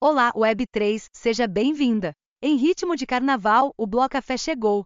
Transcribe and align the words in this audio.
Olá, 0.00 0.32
Web3, 0.32 1.06
seja 1.12 1.48
bem-vinda. 1.48 2.12
Em 2.40 2.54
ritmo 2.54 2.94
de 2.94 3.04
carnaval, 3.04 3.74
o 3.76 3.84
Bloco 3.84 4.10
Café 4.10 4.36
chegou. 4.36 4.84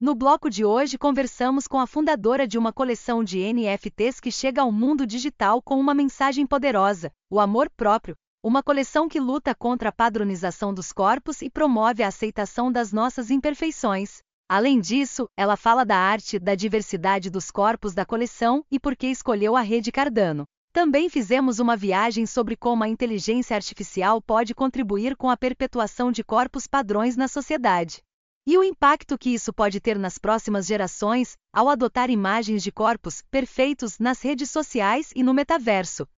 No 0.00 0.14
bloco 0.14 0.48
de 0.48 0.64
hoje, 0.64 0.96
conversamos 0.96 1.66
com 1.66 1.80
a 1.80 1.88
fundadora 1.88 2.46
de 2.46 2.56
uma 2.56 2.72
coleção 2.72 3.24
de 3.24 3.40
NFTs 3.52 4.20
que 4.20 4.30
chega 4.30 4.62
ao 4.62 4.70
mundo 4.70 5.04
digital 5.04 5.60
com 5.60 5.80
uma 5.80 5.92
mensagem 5.92 6.46
poderosa: 6.46 7.10
o 7.28 7.40
amor 7.40 7.68
próprio. 7.76 8.14
Uma 8.44 8.62
coleção 8.62 9.08
que 9.08 9.18
luta 9.18 9.56
contra 9.56 9.88
a 9.88 9.92
padronização 9.92 10.72
dos 10.72 10.92
corpos 10.92 11.42
e 11.42 11.50
promove 11.50 12.04
a 12.04 12.08
aceitação 12.08 12.70
das 12.70 12.92
nossas 12.92 13.28
imperfeições. 13.28 14.18
Além 14.48 14.78
disso, 14.78 15.26
ela 15.36 15.56
fala 15.56 15.84
da 15.84 15.96
arte 15.96 16.38
da 16.38 16.54
diversidade 16.54 17.28
dos 17.28 17.50
corpos 17.50 17.92
da 17.92 18.06
coleção 18.06 18.64
e 18.70 18.78
por 18.78 18.94
que 18.94 19.08
escolheu 19.08 19.56
a 19.56 19.62
rede 19.62 19.90
Cardano. 19.90 20.46
Também 20.72 21.10
fizemos 21.10 21.58
uma 21.58 21.76
viagem 21.76 22.24
sobre 22.24 22.56
como 22.56 22.82
a 22.82 22.88
inteligência 22.88 23.54
artificial 23.54 24.22
pode 24.22 24.54
contribuir 24.54 25.14
com 25.16 25.28
a 25.28 25.36
perpetuação 25.36 26.10
de 26.10 26.24
corpos 26.24 26.66
padrões 26.66 27.14
na 27.14 27.28
sociedade. 27.28 28.02
E 28.46 28.56
o 28.56 28.64
impacto 28.64 29.18
que 29.18 29.30
isso 29.30 29.52
pode 29.52 29.80
ter 29.80 29.98
nas 29.98 30.16
próximas 30.16 30.66
gerações 30.66 31.36
ao 31.52 31.68
adotar 31.68 32.08
imagens 32.08 32.62
de 32.62 32.72
corpos 32.72 33.22
perfeitos 33.30 33.98
nas 33.98 34.22
redes 34.22 34.50
sociais 34.50 35.12
e 35.14 35.22
no 35.22 35.34
metaverso. 35.34 36.08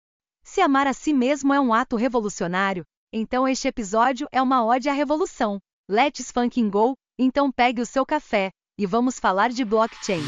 Se 0.45 0.61
amar 0.61 0.87
a 0.87 0.93
si 0.93 1.13
mesmo 1.13 1.53
é 1.53 1.61
um 1.61 1.75
ato 1.75 1.97
revolucionário, 1.97 2.85
então 3.13 3.49
este 3.49 3.67
episódio 3.67 4.29
é 4.31 4.41
uma 4.41 4.65
ode 4.65 4.89
à 4.89 4.93
revolução. 4.93 5.59
Let's 5.91 6.31
fucking 6.31 6.71
go! 6.71 6.95
Então 7.19 7.51
pegue 7.51 7.83
o 7.83 7.87
seu 7.87 8.07
café 8.07 8.51
e 8.79 8.87
vamos 8.87 9.19
falar 9.19 9.51
de 9.51 9.65
blockchain. 9.65 10.23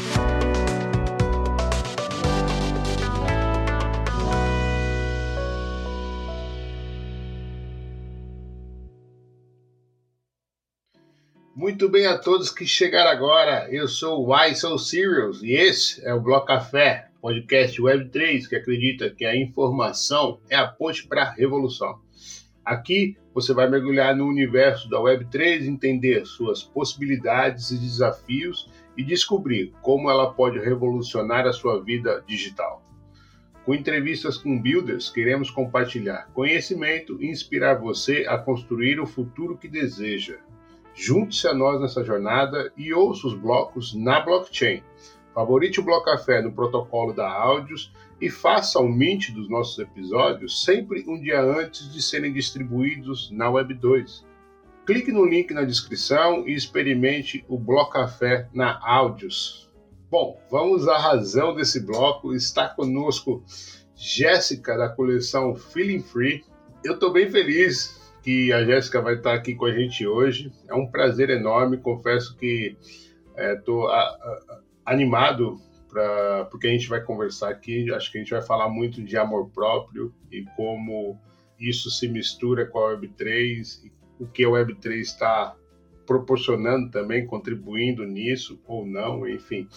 Muito 11.57 11.89
bem 11.89 12.05
a 12.05 12.15
todos 12.15 12.51
que 12.51 12.67
chegaram 12.67 13.09
agora. 13.09 13.67
Eu 13.71 13.87
sou 13.87 14.23
o 14.23 14.31
Why 14.31 14.53
So 14.53 14.77
Serious 14.77 15.41
e 15.41 15.53
esse 15.53 16.05
é 16.05 16.13
o 16.13 16.21
Bloco 16.21 16.45
Café, 16.45 17.09
podcast 17.19 17.81
Web3 17.81 18.47
que 18.47 18.55
acredita 18.55 19.09
que 19.09 19.25
a 19.25 19.35
informação 19.35 20.39
é 20.51 20.55
a 20.55 20.67
ponte 20.67 21.07
para 21.07 21.23
a 21.23 21.31
revolução. 21.31 21.99
Aqui 22.63 23.17
você 23.33 23.55
vai 23.55 23.67
mergulhar 23.67 24.15
no 24.15 24.27
universo 24.27 24.87
da 24.87 24.99
Web3, 24.99 25.65
entender 25.65 26.27
suas 26.27 26.61
possibilidades 26.61 27.71
e 27.71 27.77
desafios 27.79 28.69
e 28.95 29.03
descobrir 29.03 29.73
como 29.81 30.11
ela 30.11 30.31
pode 30.31 30.59
revolucionar 30.59 31.47
a 31.47 31.53
sua 31.53 31.83
vida 31.83 32.23
digital. 32.27 32.83
Com 33.65 33.73
entrevistas 33.73 34.37
com 34.37 34.61
builders, 34.61 35.09
queremos 35.09 35.49
compartilhar 35.49 36.29
conhecimento 36.35 37.17
e 37.19 37.25
inspirar 37.31 37.79
você 37.79 38.27
a 38.29 38.37
construir 38.37 38.99
o 38.99 39.07
futuro 39.07 39.57
que 39.57 39.67
deseja. 39.67 40.37
Junte-se 40.99 41.47
a 41.47 41.53
nós 41.53 41.79
nessa 41.79 42.03
jornada 42.03 42.73
e 42.75 42.91
ouça 42.91 43.27
os 43.27 43.35
blocos 43.35 43.93
na 43.93 44.19
blockchain. 44.19 44.81
Favorite 45.31 45.79
o 45.79 45.83
Bloco 45.83 46.05
Café 46.05 46.41
no 46.41 46.51
protocolo 46.51 47.13
da 47.13 47.31
Áudios 47.31 47.93
e 48.19 48.31
faça 48.31 48.79
o 48.79 48.89
mint 48.89 49.29
dos 49.29 49.47
nossos 49.47 49.77
episódios 49.77 50.65
sempre 50.65 51.05
um 51.07 51.21
dia 51.21 51.39
antes 51.39 51.93
de 51.93 52.01
serem 52.01 52.33
distribuídos 52.33 53.29
na 53.29 53.47
Web 53.47 53.75
2. 53.75 54.25
Clique 54.87 55.11
no 55.11 55.23
link 55.23 55.53
na 55.53 55.63
descrição 55.63 56.47
e 56.47 56.55
experimente 56.55 57.45
o 57.47 57.59
Bloco 57.59 57.91
Café 57.91 58.49
na 58.51 58.79
Áudios. 58.83 59.69
Bom, 60.09 60.41
vamos 60.49 60.87
à 60.87 60.97
razão 60.97 61.53
desse 61.53 61.79
bloco. 61.79 62.33
Está 62.33 62.69
conosco 62.69 63.43
Jéssica 63.93 64.75
da 64.75 64.89
coleção 64.89 65.53
Feeling 65.53 66.01
Free. 66.01 66.43
Eu 66.83 66.95
estou 66.95 67.13
bem 67.13 67.29
feliz 67.29 68.06
que 68.27 68.51
a 68.51 68.61
Jéssica 68.65 69.01
vai 69.01 69.13
estar 69.13 69.33
aqui 69.33 69.55
com 69.55 69.63
a 69.63 69.71
gente 69.71 70.05
hoje. 70.05 70.51
É 70.67 70.73
um 70.73 70.85
prazer 70.85 71.29
enorme, 71.29 71.77
confesso 71.77 72.35
que 72.35 72.75
estou 73.37 73.89
é, 73.89 74.17
animado 74.85 75.57
para 75.87 76.43
porque 76.51 76.67
a 76.67 76.71
gente 76.71 76.89
vai 76.89 77.01
conversar 77.01 77.49
aqui. 77.49 77.89
Acho 77.93 78.11
que 78.11 78.17
a 78.17 78.21
gente 78.21 78.31
vai 78.31 78.41
falar 78.41 78.67
muito 78.67 79.01
de 79.01 79.15
amor 79.15 79.49
próprio 79.51 80.13
e 80.29 80.43
como 80.57 81.17
isso 81.57 81.89
se 81.89 82.09
mistura 82.09 82.65
com 82.65 82.79
a 82.79 82.97
Web3 82.97 83.85
e 83.85 83.93
o 84.19 84.27
que 84.27 84.43
a 84.43 84.49
Web3 84.49 84.95
está 84.95 85.55
proporcionando 86.05 86.91
também, 86.91 87.25
contribuindo 87.25 88.03
nisso 88.03 88.59
ou 88.67 88.85
não, 88.85 89.25
enfim. 89.25 89.69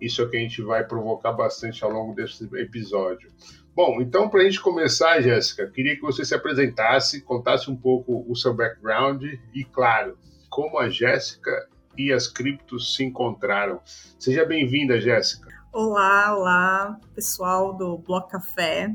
Isso 0.00 0.20
é 0.20 0.24
o 0.24 0.28
que 0.28 0.38
a 0.38 0.40
gente 0.40 0.60
vai 0.60 0.84
provocar 0.84 1.34
bastante 1.34 1.84
ao 1.84 1.90
longo 1.92 2.16
desse 2.16 2.50
episódio. 2.56 3.30
Bom, 3.74 4.02
então 4.02 4.28
para 4.28 4.42
a 4.42 4.44
gente 4.44 4.60
começar, 4.60 5.22
Jéssica, 5.22 5.66
queria 5.66 5.96
que 5.96 6.02
você 6.02 6.26
se 6.26 6.34
apresentasse, 6.34 7.22
contasse 7.22 7.70
um 7.70 7.76
pouco 7.76 8.22
o 8.28 8.36
seu 8.36 8.52
background 8.52 9.24
e, 9.54 9.64
claro, 9.64 10.18
como 10.50 10.78
a 10.78 10.90
Jéssica 10.90 11.50
e 11.96 12.12
as 12.12 12.28
criptos 12.28 12.94
se 12.94 13.02
encontraram. 13.02 13.80
Seja 14.18 14.44
bem-vinda, 14.44 15.00
Jéssica. 15.00 15.48
Olá, 15.72 16.36
olá, 16.36 17.00
pessoal 17.14 17.72
do 17.72 17.96
Bloco 17.96 18.28
Café. 18.28 18.94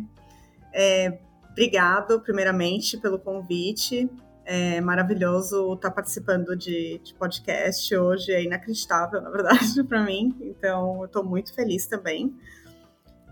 É, 0.71 1.17
obrigado, 1.49 2.21
primeiramente, 2.21 2.97
pelo 2.97 3.17
convite. 3.17 4.07
É 4.45 4.79
maravilhoso 4.79 5.73
estar 5.73 5.89
participando 5.89 6.55
de, 6.55 7.01
de 7.03 7.15
podcast 7.15 7.95
hoje, 7.95 8.31
é 8.31 8.43
inacreditável, 8.43 9.21
na 9.21 9.31
verdade, 9.31 9.81
para 9.89 10.03
mim. 10.03 10.35
Então, 10.39 10.99
eu 10.99 11.05
estou 11.05 11.23
muito 11.23 11.51
feliz 11.51 11.87
também. 11.87 12.31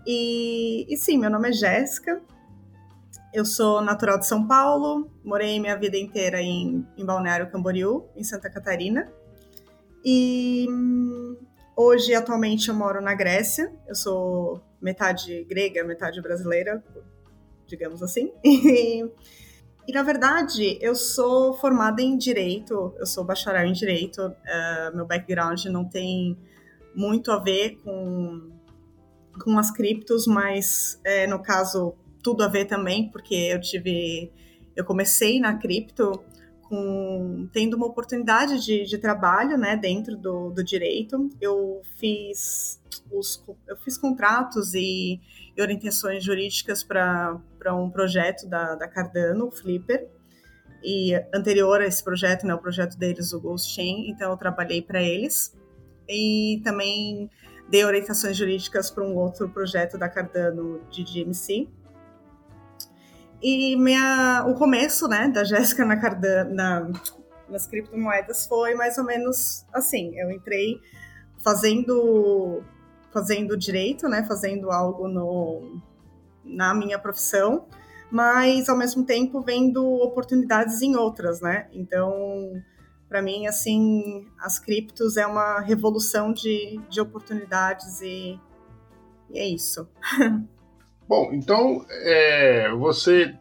E, 0.06 0.86
e 0.88 0.96
sim, 0.96 1.18
meu 1.18 1.28
nome 1.28 1.48
é 1.48 1.52
Jéssica, 1.52 2.22
eu 3.36 3.44
sou 3.44 3.82
natural 3.82 4.18
de 4.18 4.26
São 4.26 4.46
Paulo, 4.46 5.10
morei 5.22 5.60
minha 5.60 5.76
vida 5.76 5.98
inteira 5.98 6.40
em, 6.40 6.86
em 6.96 7.04
Balneário 7.04 7.50
Camboriú, 7.50 8.06
em 8.16 8.24
Santa 8.24 8.48
Catarina. 8.48 9.12
E 10.02 10.66
hoje, 11.76 12.14
atualmente, 12.14 12.70
eu 12.70 12.74
moro 12.74 13.02
na 13.02 13.14
Grécia. 13.14 13.70
Eu 13.86 13.94
sou 13.94 14.62
metade 14.80 15.44
grega, 15.44 15.84
metade 15.84 16.22
brasileira, 16.22 16.82
digamos 17.66 18.02
assim. 18.02 18.32
E, 18.42 19.04
e 19.86 19.92
na 19.92 20.02
verdade, 20.02 20.78
eu 20.80 20.94
sou 20.94 21.52
formada 21.54 22.00
em 22.00 22.16
Direito, 22.16 22.94
eu 22.98 23.04
sou 23.06 23.22
bacharel 23.22 23.66
em 23.66 23.72
Direito. 23.72 24.28
Uh, 24.28 24.96
meu 24.96 25.06
background 25.06 25.62
não 25.66 25.84
tem 25.84 26.38
muito 26.94 27.30
a 27.30 27.38
ver 27.38 27.76
com 27.84 28.55
com 29.42 29.58
as 29.58 29.70
criptos, 29.70 30.26
mas 30.26 31.00
é, 31.04 31.26
no 31.26 31.42
caso 31.42 31.94
tudo 32.22 32.42
a 32.42 32.48
ver 32.48 32.64
também, 32.64 33.08
porque 33.10 33.34
eu 33.34 33.60
tive, 33.60 34.32
eu 34.74 34.84
comecei 34.84 35.38
na 35.38 35.56
cripto 35.56 36.24
com 36.68 37.48
tendo 37.52 37.76
uma 37.76 37.86
oportunidade 37.86 38.64
de, 38.64 38.84
de 38.84 38.98
trabalho, 38.98 39.56
né, 39.56 39.76
dentro 39.76 40.16
do, 40.16 40.50
do 40.50 40.64
direito. 40.64 41.30
Eu 41.40 41.82
fiz 41.96 42.80
os, 43.12 43.44
eu 43.68 43.76
fiz 43.76 43.96
contratos 43.96 44.74
e, 44.74 45.20
e 45.56 45.62
orientações 45.62 46.24
jurídicas 46.24 46.82
para 46.82 47.40
um 47.72 47.88
projeto 47.88 48.48
da, 48.48 48.74
da 48.74 48.88
Cardano, 48.88 49.46
o 49.46 49.50
Flipper, 49.52 50.08
e 50.82 51.14
anterior 51.34 51.80
a 51.80 51.86
esse 51.86 52.02
projeto, 52.02 52.46
né, 52.46 52.54
o 52.54 52.58
projeto 52.58 52.96
deles, 52.98 53.32
o 53.32 53.40
Ghost 53.40 53.74
Chain, 53.74 54.10
então 54.10 54.30
eu 54.30 54.36
trabalhei 54.36 54.82
para 54.82 55.02
eles. 55.02 55.56
E 56.08 56.60
também 56.62 57.30
dei 57.68 57.84
orientações 57.84 58.36
jurídicas 58.36 58.90
para 58.90 59.04
um 59.04 59.16
outro 59.16 59.48
projeto 59.48 59.98
da 59.98 60.08
Cardano 60.08 60.80
de 60.90 61.02
GMC. 61.02 61.68
E 63.42 63.76
minha, 63.76 64.44
o 64.46 64.54
começo 64.54 65.08
né, 65.08 65.28
da 65.28 65.44
Jéssica 65.44 65.84
na 65.84 65.96
Cardano, 65.96 66.54
na, 66.54 66.90
nas 67.48 67.66
criptomoedas 67.66 68.46
foi 68.46 68.74
mais 68.74 68.98
ou 68.98 69.04
menos 69.04 69.64
assim. 69.72 70.18
Eu 70.18 70.30
entrei 70.30 70.80
fazendo 71.42 72.62
fazendo 73.12 73.56
direito, 73.56 74.08
né, 74.10 74.24
fazendo 74.24 74.70
algo 74.70 75.08
no, 75.08 75.80
na 76.44 76.74
minha 76.74 76.98
profissão, 76.98 77.66
mas 78.10 78.68
ao 78.68 78.76
mesmo 78.76 79.06
tempo 79.06 79.40
vendo 79.40 79.82
oportunidades 79.82 80.82
em 80.82 80.96
outras, 80.96 81.40
né? 81.40 81.66
Então, 81.72 82.62
para 83.08 83.22
mim, 83.22 83.46
assim, 83.46 84.26
as 84.38 84.58
criptos 84.58 85.16
é 85.16 85.26
uma 85.26 85.60
revolução 85.60 86.32
de, 86.32 86.80
de 86.88 87.00
oportunidades 87.00 88.00
e, 88.00 88.38
e 89.30 89.38
é 89.38 89.46
isso. 89.46 89.88
Bom, 91.08 91.30
então 91.32 91.84
é, 91.88 92.70
você 92.74 93.36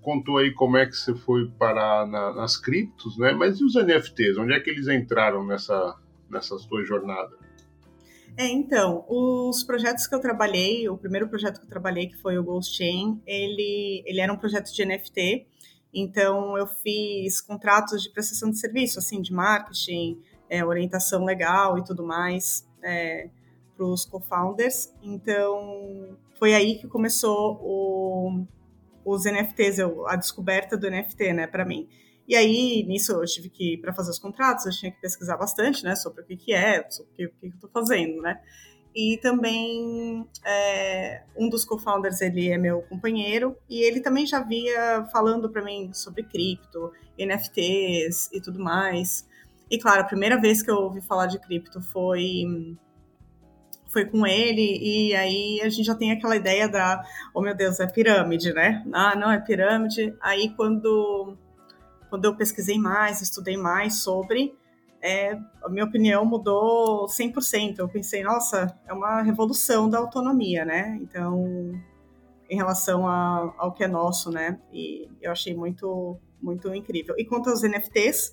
contou 0.00 0.38
aí 0.38 0.52
como 0.52 0.76
é 0.76 0.86
que 0.86 0.96
você 0.96 1.14
foi 1.14 1.48
parar 1.58 2.06
na, 2.06 2.32
nas 2.34 2.56
criptos, 2.56 3.18
né? 3.18 3.32
Mas 3.32 3.60
e 3.60 3.64
os 3.64 3.74
NFTs? 3.74 4.38
Onde 4.38 4.54
é 4.54 4.60
que 4.60 4.70
eles 4.70 4.88
entraram 4.88 5.46
nessa, 5.46 5.94
nessa 6.28 6.58
sua 6.58 6.82
jornada? 6.84 7.36
É, 8.36 8.46
então, 8.46 9.04
os 9.08 9.62
projetos 9.62 10.06
que 10.06 10.14
eu 10.14 10.20
trabalhei, 10.20 10.88
o 10.88 10.96
primeiro 10.96 11.28
projeto 11.28 11.58
que 11.58 11.66
eu 11.66 11.68
trabalhei, 11.68 12.06
que 12.06 12.16
foi 12.16 12.38
o 12.38 12.42
Ghost 12.42 12.76
Chain, 12.76 13.20
ele, 13.26 14.02
ele 14.06 14.20
era 14.20 14.32
um 14.32 14.38
projeto 14.38 14.72
de 14.72 14.84
NFT, 14.84 15.46
então, 15.92 16.56
eu 16.56 16.66
fiz 16.66 17.40
contratos 17.40 18.02
de 18.02 18.10
prestação 18.10 18.50
de 18.50 18.58
serviço, 18.58 18.98
assim, 18.98 19.20
de 19.20 19.32
marketing, 19.32 20.22
é, 20.48 20.64
orientação 20.64 21.24
legal 21.24 21.78
e 21.78 21.84
tudo 21.84 22.04
mais 22.04 22.66
é, 22.82 23.28
para 23.76 23.84
os 23.84 24.04
co-founders. 24.04 24.92
Então, 25.02 26.16
foi 26.38 26.54
aí 26.54 26.78
que 26.78 26.88
começou 26.88 27.58
o, 27.62 28.44
os 29.04 29.24
NFTs, 29.24 29.80
a 30.06 30.16
descoberta 30.16 30.76
do 30.76 30.90
NFT, 30.90 31.32
né, 31.32 31.46
para 31.46 31.64
mim. 31.64 31.88
E 32.26 32.34
aí, 32.34 32.84
nisso, 32.84 33.12
eu 33.12 33.24
tive 33.24 33.50
que, 33.50 33.76
para 33.78 33.92
fazer 33.92 34.10
os 34.10 34.18
contratos, 34.18 34.64
eu 34.64 34.72
tinha 34.72 34.92
que 34.92 35.00
pesquisar 35.00 35.36
bastante, 35.36 35.84
né, 35.84 35.94
sobre 35.94 36.22
o 36.22 36.24
que, 36.24 36.36
que 36.36 36.52
é, 36.52 36.88
sobre 36.88 37.10
o 37.12 37.14
que, 37.14 37.26
o 37.26 37.30
que 37.30 37.46
eu 37.46 37.54
estou 37.54 37.70
fazendo, 37.70 38.22
né. 38.22 38.40
E 38.94 39.16
também, 39.22 40.26
é, 40.44 41.22
um 41.36 41.48
dos 41.48 41.64
co-founders, 41.64 42.20
ele 42.20 42.50
é 42.50 42.58
meu 42.58 42.82
companheiro, 42.82 43.56
e 43.68 43.82
ele 43.82 44.00
também 44.00 44.26
já 44.26 44.40
via 44.40 45.06
falando 45.10 45.48
para 45.48 45.62
mim 45.62 45.90
sobre 45.94 46.22
cripto, 46.22 46.92
NFTs 47.18 48.30
e 48.32 48.40
tudo 48.40 48.60
mais. 48.60 49.26
E, 49.70 49.78
claro, 49.78 50.02
a 50.02 50.04
primeira 50.04 50.38
vez 50.38 50.62
que 50.62 50.70
eu 50.70 50.76
ouvi 50.76 51.00
falar 51.00 51.26
de 51.26 51.38
cripto 51.38 51.80
foi 51.80 52.76
foi 53.88 54.06
com 54.06 54.26
ele, 54.26 54.78
e 54.80 55.14
aí 55.14 55.60
a 55.62 55.68
gente 55.68 55.84
já 55.84 55.94
tem 55.94 56.10
aquela 56.12 56.34
ideia 56.34 56.66
da, 56.66 57.04
oh 57.34 57.42
meu 57.42 57.54
Deus, 57.54 57.78
é 57.78 57.86
pirâmide, 57.86 58.50
né? 58.54 58.82
Ah, 58.90 59.14
não, 59.14 59.30
é 59.30 59.38
pirâmide. 59.38 60.14
Aí 60.18 60.48
quando 60.56 61.36
quando 62.08 62.24
eu 62.26 62.34
pesquisei 62.34 62.78
mais, 62.78 63.20
estudei 63.22 63.56
mais 63.56 64.02
sobre, 64.02 64.54
é, 65.02 65.36
a 65.62 65.68
minha 65.68 65.84
opinião 65.84 66.24
mudou 66.24 67.06
100%. 67.06 67.78
Eu 67.78 67.88
pensei, 67.88 68.22
nossa, 68.22 68.78
é 68.86 68.92
uma 68.92 69.20
revolução 69.20 69.90
da 69.90 69.98
autonomia, 69.98 70.64
né? 70.64 70.96
Então, 71.02 71.72
em 72.48 72.56
relação 72.56 73.06
a, 73.08 73.52
ao 73.58 73.72
que 73.72 73.82
é 73.82 73.88
nosso, 73.88 74.30
né? 74.30 74.60
E 74.72 75.08
eu 75.20 75.32
achei 75.32 75.54
muito, 75.54 76.16
muito 76.40 76.72
incrível. 76.72 77.16
E 77.18 77.24
quanto 77.24 77.50
aos 77.50 77.62
NFTs, 77.62 78.32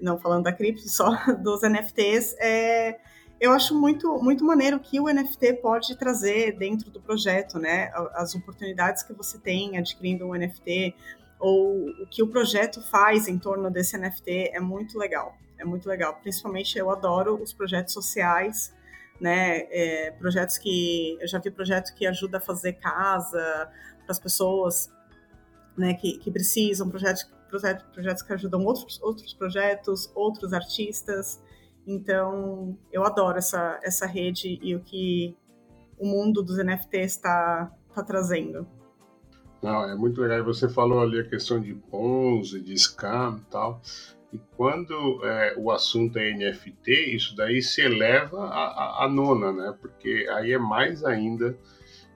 não 0.00 0.18
falando 0.18 0.44
da 0.44 0.52
cripto, 0.52 0.88
só 0.88 1.10
dos 1.42 1.62
NFTs, 1.62 2.36
é, 2.38 3.00
eu 3.40 3.50
acho 3.50 3.74
muito, 3.74 4.22
muito 4.22 4.44
maneiro 4.44 4.78
que 4.78 5.00
o 5.00 5.12
NFT 5.12 5.54
pode 5.54 5.96
trazer 5.98 6.56
dentro 6.56 6.90
do 6.90 7.00
projeto, 7.00 7.58
né? 7.58 7.90
As 8.14 8.36
oportunidades 8.36 9.02
que 9.02 9.12
você 9.12 9.36
tem 9.36 9.76
adquirindo 9.78 10.26
um 10.26 10.34
NFT, 10.34 10.94
ou 11.40 11.88
o 11.88 12.06
que 12.06 12.22
o 12.22 12.28
projeto 12.28 12.80
faz 12.80 13.26
em 13.26 13.38
torno 13.38 13.68
desse 13.68 13.98
NFT 13.98 14.50
é 14.52 14.60
muito 14.60 14.96
legal. 14.96 15.36
É 15.58 15.64
muito 15.64 15.88
legal. 15.88 16.14
Principalmente 16.20 16.78
eu 16.78 16.90
adoro 16.90 17.40
os 17.42 17.52
projetos 17.52 17.92
sociais, 17.92 18.74
né? 19.20 19.66
É, 19.70 20.10
projetos 20.12 20.58
que 20.58 21.18
eu 21.20 21.26
já 21.26 21.38
vi 21.38 21.50
projeto 21.50 21.94
que 21.94 22.06
ajuda 22.06 22.38
a 22.38 22.40
fazer 22.40 22.74
casa 22.74 23.70
para 24.04 24.10
as 24.10 24.18
pessoas, 24.18 24.90
né? 25.76 25.94
Que, 25.94 26.18
que 26.18 26.30
precisam, 26.30 26.88
projetos, 26.88 27.24
projetos, 27.48 27.84
projetos 27.92 28.22
que 28.22 28.32
ajudam 28.32 28.64
outros, 28.64 29.00
outros 29.02 29.34
projetos, 29.34 30.10
outros 30.14 30.52
artistas. 30.52 31.42
Então 31.86 32.78
eu 32.92 33.04
adoro 33.04 33.38
essa 33.38 33.80
essa 33.82 34.06
rede 34.06 34.58
e 34.62 34.76
o 34.76 34.80
que 34.80 35.36
o 35.98 36.06
mundo 36.06 36.42
dos 36.42 36.58
NFTs 36.58 37.12
está 37.12 37.72
tá 37.94 38.02
trazendo. 38.04 38.66
Não, 39.62 39.84
é 39.84 39.94
muito 39.96 40.20
legal. 40.20 40.44
Você 40.44 40.68
falou 40.68 41.00
ali 41.00 41.18
a 41.18 41.28
questão 41.28 41.60
de 41.60 41.74
Ponzi, 41.74 42.60
de 42.60 42.78
scam 42.78 43.38
e 43.38 43.50
tal. 43.50 43.80
E 44.32 44.38
quando 44.56 45.24
é, 45.24 45.54
o 45.56 45.70
assunto 45.70 46.18
é 46.18 46.32
NFT, 46.32 47.14
isso 47.14 47.34
daí 47.34 47.62
se 47.62 47.80
eleva 47.80 48.44
a, 48.44 49.08
nona, 49.08 49.52
né? 49.52 49.76
Porque 49.80 50.26
aí 50.30 50.52
é 50.52 50.58
mais 50.58 51.02
ainda 51.02 51.58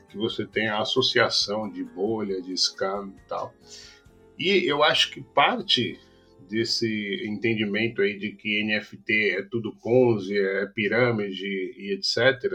que 0.09 0.19
você 0.19 0.45
tem 0.45 0.69
a 0.69 0.81
associação 0.81 1.71
de 1.71 1.83
bolha, 1.83 2.43
de 2.43 2.55
scam 2.55 3.15
e 3.17 3.29
tal. 3.29 3.55
E 4.39 4.69
eu 4.69 4.83
acho 4.83 5.11
que 5.11 5.23
parte 5.23 5.99
desse 6.51 7.25
entendimento 7.27 8.03
aí 8.03 8.19
de 8.19 8.33
que 8.33 8.63
NFT 8.63 9.37
é 9.39 9.43
tudo 9.51 9.75
Ponzi, 9.83 10.39
é 10.39 10.67
pirâmide 10.67 11.47
e 11.79 11.95
etc. 11.95 12.53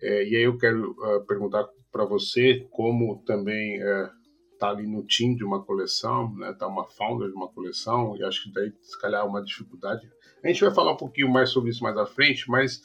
É, 0.00 0.24
e 0.26 0.36
aí 0.36 0.42
eu 0.42 0.56
quero 0.56 0.92
uh, 0.92 1.26
perguntar 1.26 1.68
para 1.92 2.04
você, 2.04 2.66
como 2.70 3.22
também 3.26 3.74
está 3.76 4.12
é, 4.60 4.66
ali 4.66 4.86
no 4.86 5.04
team 5.04 5.34
de 5.34 5.44
uma 5.44 5.62
coleção, 5.62 6.34
né, 6.34 6.52
tá 6.52 6.66
uma 6.66 6.84
founder 6.84 7.28
de 7.28 7.34
uma 7.34 7.48
coleção, 7.48 8.16
e 8.16 8.24
acho 8.24 8.44
que 8.44 8.52
daí, 8.52 8.72
se 8.82 8.98
calhar, 9.00 9.22
é 9.22 9.28
uma 9.28 9.42
dificuldade. 9.42 10.08
A 10.42 10.48
gente 10.48 10.60
vai 10.60 10.72
falar 10.72 10.92
um 10.92 10.96
pouquinho 10.96 11.28
mais 11.28 11.50
sobre 11.50 11.70
isso 11.70 11.82
mais 11.82 11.96
à 11.96 12.06
frente, 12.06 12.48
mas 12.50 12.82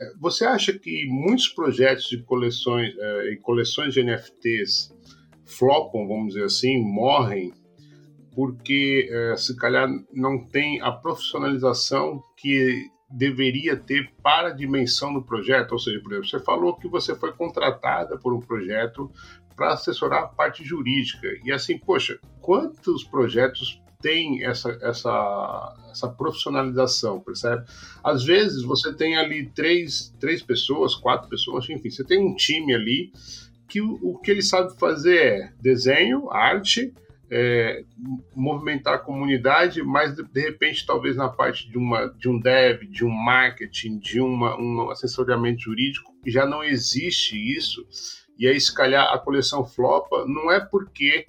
é, 0.00 0.12
você 0.18 0.44
acha 0.44 0.72
que 0.72 1.06
muitos 1.06 1.48
projetos 1.48 2.04
de 2.04 2.22
coleções 2.22 2.94
é, 2.98 3.32
e 3.32 3.36
coleções 3.36 3.94
de 3.94 4.02
NFTs 4.02 4.94
flopam, 5.44 6.06
vamos 6.06 6.34
dizer 6.34 6.44
assim, 6.44 6.78
morrem 6.78 7.52
porque 8.34 9.08
é, 9.10 9.36
se 9.36 9.56
calhar 9.56 9.88
não 10.12 10.46
tem 10.46 10.80
a 10.80 10.92
profissionalização 10.92 12.22
que 12.36 12.88
deveria 13.10 13.76
ter 13.76 14.08
para 14.22 14.48
a 14.48 14.54
dimensão 14.54 15.12
do 15.12 15.22
projeto? 15.22 15.72
Ou 15.72 15.78
seja, 15.78 16.00
por 16.00 16.12
exemplo, 16.12 16.28
você 16.28 16.38
falou 16.38 16.76
que 16.76 16.88
você 16.88 17.14
foi 17.14 17.32
contratada 17.32 18.16
por 18.18 18.32
um 18.32 18.40
projeto 18.40 19.10
para 19.60 19.74
assessorar 19.74 20.22
a 20.22 20.26
parte 20.26 20.64
jurídica. 20.64 21.28
E 21.44 21.52
assim, 21.52 21.76
poxa, 21.76 22.18
quantos 22.40 23.04
projetos 23.04 23.78
têm 24.00 24.42
essa, 24.42 24.70
essa, 24.80 25.76
essa 25.90 26.08
profissionalização, 26.08 27.20
percebe? 27.20 27.66
Às 28.02 28.24
vezes 28.24 28.62
você 28.62 28.90
tem 28.90 29.18
ali 29.18 29.50
três, 29.50 30.14
três 30.18 30.42
pessoas, 30.42 30.94
quatro 30.94 31.28
pessoas, 31.28 31.68
enfim, 31.68 31.90
você 31.90 32.02
tem 32.02 32.18
um 32.18 32.34
time 32.34 32.74
ali 32.74 33.12
que 33.68 33.82
o, 33.82 33.98
o 34.02 34.18
que 34.18 34.30
ele 34.30 34.40
sabe 34.40 34.74
fazer 34.78 35.18
é 35.18 35.52
desenho, 35.60 36.30
arte, 36.30 36.94
é, 37.30 37.84
movimentar 38.34 38.94
a 38.94 38.98
comunidade, 38.98 39.82
mas 39.82 40.16
de, 40.16 40.22
de, 40.22 40.40
repente 40.40 40.86
talvez 40.86 41.16
na 41.16 41.28
parte 41.28 41.70
de, 41.70 41.76
uma, 41.76 42.08
de 42.18 42.30
um 42.30 42.40
dev, 42.40 42.84
de 42.84 43.04
um 43.04 43.10
marketing, 43.10 43.98
de 43.98 44.22
uma, 44.22 44.58
um 44.58 44.90
assessoramento 44.90 45.60
jurídico, 45.60 46.10
já 46.26 46.46
não 46.46 46.64
existe 46.64 47.36
isso, 47.36 47.86
e 48.40 48.48
aí 48.48 48.60
se 48.60 48.74
calhar 48.74 49.12
a 49.12 49.18
coleção 49.18 49.64
flopa, 49.64 50.24
não 50.26 50.50
é 50.50 50.58
porque 50.58 51.26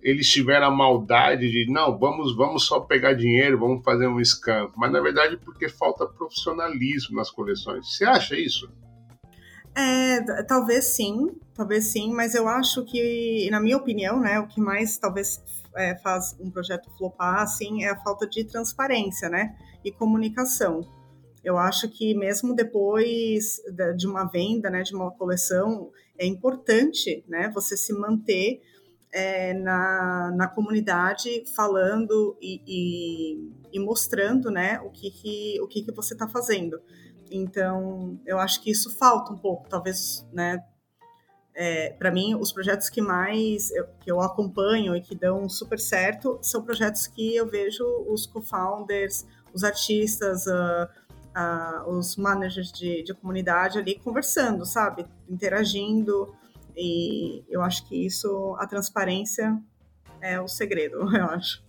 eles 0.00 0.28
tiveram 0.30 0.66
a 0.66 0.70
maldade 0.70 1.50
de 1.50 1.70
não, 1.70 1.98
vamos, 1.98 2.36
vamos 2.36 2.64
só 2.64 2.78
pegar 2.78 3.14
dinheiro, 3.14 3.58
vamos 3.58 3.82
fazer 3.82 4.06
um 4.06 4.20
scam, 4.20 4.70
mas 4.76 4.92
na 4.92 5.00
verdade 5.00 5.36
porque 5.38 5.68
falta 5.68 6.06
profissionalismo 6.06 7.16
nas 7.16 7.30
coleções. 7.30 7.96
Você 7.96 8.04
acha 8.04 8.36
isso? 8.36 8.70
É, 9.74 10.42
talvez 10.44 10.94
sim, 10.94 11.34
talvez 11.54 11.86
sim, 11.86 12.12
mas 12.12 12.34
eu 12.34 12.46
acho 12.46 12.84
que, 12.84 13.48
na 13.50 13.58
minha 13.58 13.76
opinião, 13.76 14.20
né, 14.20 14.38
o 14.38 14.46
que 14.46 14.60
mais 14.60 14.96
talvez 14.96 15.42
é, 15.74 15.96
faz 15.96 16.36
um 16.38 16.48
projeto 16.48 16.88
flopar, 16.96 17.40
assim, 17.40 17.82
é 17.82 17.90
a 17.90 18.00
falta 18.00 18.28
de 18.28 18.44
transparência, 18.44 19.28
né, 19.28 19.56
e 19.84 19.90
comunicação. 19.90 20.86
Eu 21.42 21.58
acho 21.58 21.88
que 21.88 22.14
mesmo 22.14 22.54
depois 22.54 23.60
de 23.96 24.06
uma 24.06 24.24
venda, 24.24 24.70
né, 24.70 24.82
de 24.82 24.94
uma 24.94 25.10
coleção, 25.10 25.90
é 26.18 26.26
importante, 26.26 27.24
né, 27.28 27.50
você 27.54 27.76
se 27.76 27.92
manter 27.92 28.60
é, 29.12 29.54
na, 29.54 30.32
na 30.34 30.48
comunidade 30.48 31.44
falando 31.54 32.36
e, 32.40 32.60
e, 32.66 33.52
e, 33.72 33.78
mostrando, 33.78 34.50
né, 34.50 34.80
o 34.80 34.90
que, 34.90 35.10
que, 35.10 35.60
o 35.60 35.68
que, 35.68 35.82
que 35.82 35.92
você 35.92 36.14
está 36.14 36.26
fazendo. 36.26 36.80
Então, 37.30 38.20
eu 38.26 38.38
acho 38.38 38.60
que 38.60 38.70
isso 38.70 38.96
falta 38.96 39.32
um 39.32 39.38
pouco, 39.38 39.68
talvez, 39.68 40.26
né? 40.32 40.62
É, 41.56 41.90
para 41.90 42.10
mim, 42.10 42.34
os 42.34 42.52
projetos 42.52 42.88
que 42.88 43.00
mais 43.00 43.70
eu, 43.70 43.86
que 44.00 44.10
eu 44.10 44.20
acompanho 44.20 44.96
e 44.96 45.00
que 45.00 45.14
dão 45.14 45.48
super 45.48 45.78
certo 45.78 46.36
são 46.42 46.64
projetos 46.64 47.06
que 47.06 47.36
eu 47.36 47.48
vejo 47.48 47.84
os 48.08 48.26
co-founders, 48.26 49.24
os 49.52 49.62
artistas, 49.62 50.46
uh, 50.46 50.88
uh, 51.36 51.88
os 51.90 52.16
managers 52.16 52.72
de, 52.72 53.02
de 53.02 53.12
comunidade 53.14 53.78
ali 53.78 53.98
conversando, 53.98 54.64
sabe? 54.64 55.06
Interagindo. 55.28 56.34
E 56.76 57.44
eu 57.48 57.62
acho 57.62 57.86
que 57.86 58.06
isso, 58.06 58.56
a 58.58 58.66
transparência 58.66 59.56
é 60.20 60.40
o 60.40 60.48
segredo, 60.48 60.96
eu 61.16 61.24
acho. 61.26 61.62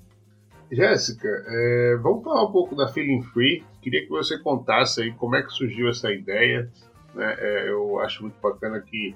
Jéssica, 0.71 1.27
é, 1.27 1.95
vamos 2.01 2.23
falar 2.23 2.43
um 2.43 2.51
pouco 2.51 2.75
da 2.75 2.87
Feeling 2.87 3.21
Free. 3.21 3.63
Queria 3.81 4.01
que 4.01 4.09
você 4.09 4.39
contasse 4.39 5.01
aí 5.01 5.13
como 5.13 5.35
é 5.35 5.43
que 5.43 5.51
surgiu 5.51 5.89
essa 5.89 6.11
ideia. 6.11 6.71
Né? 7.13 7.35
É, 7.37 7.69
eu 7.69 7.99
acho 7.99 8.23
muito 8.23 8.39
bacana 8.41 8.81
que 8.81 9.15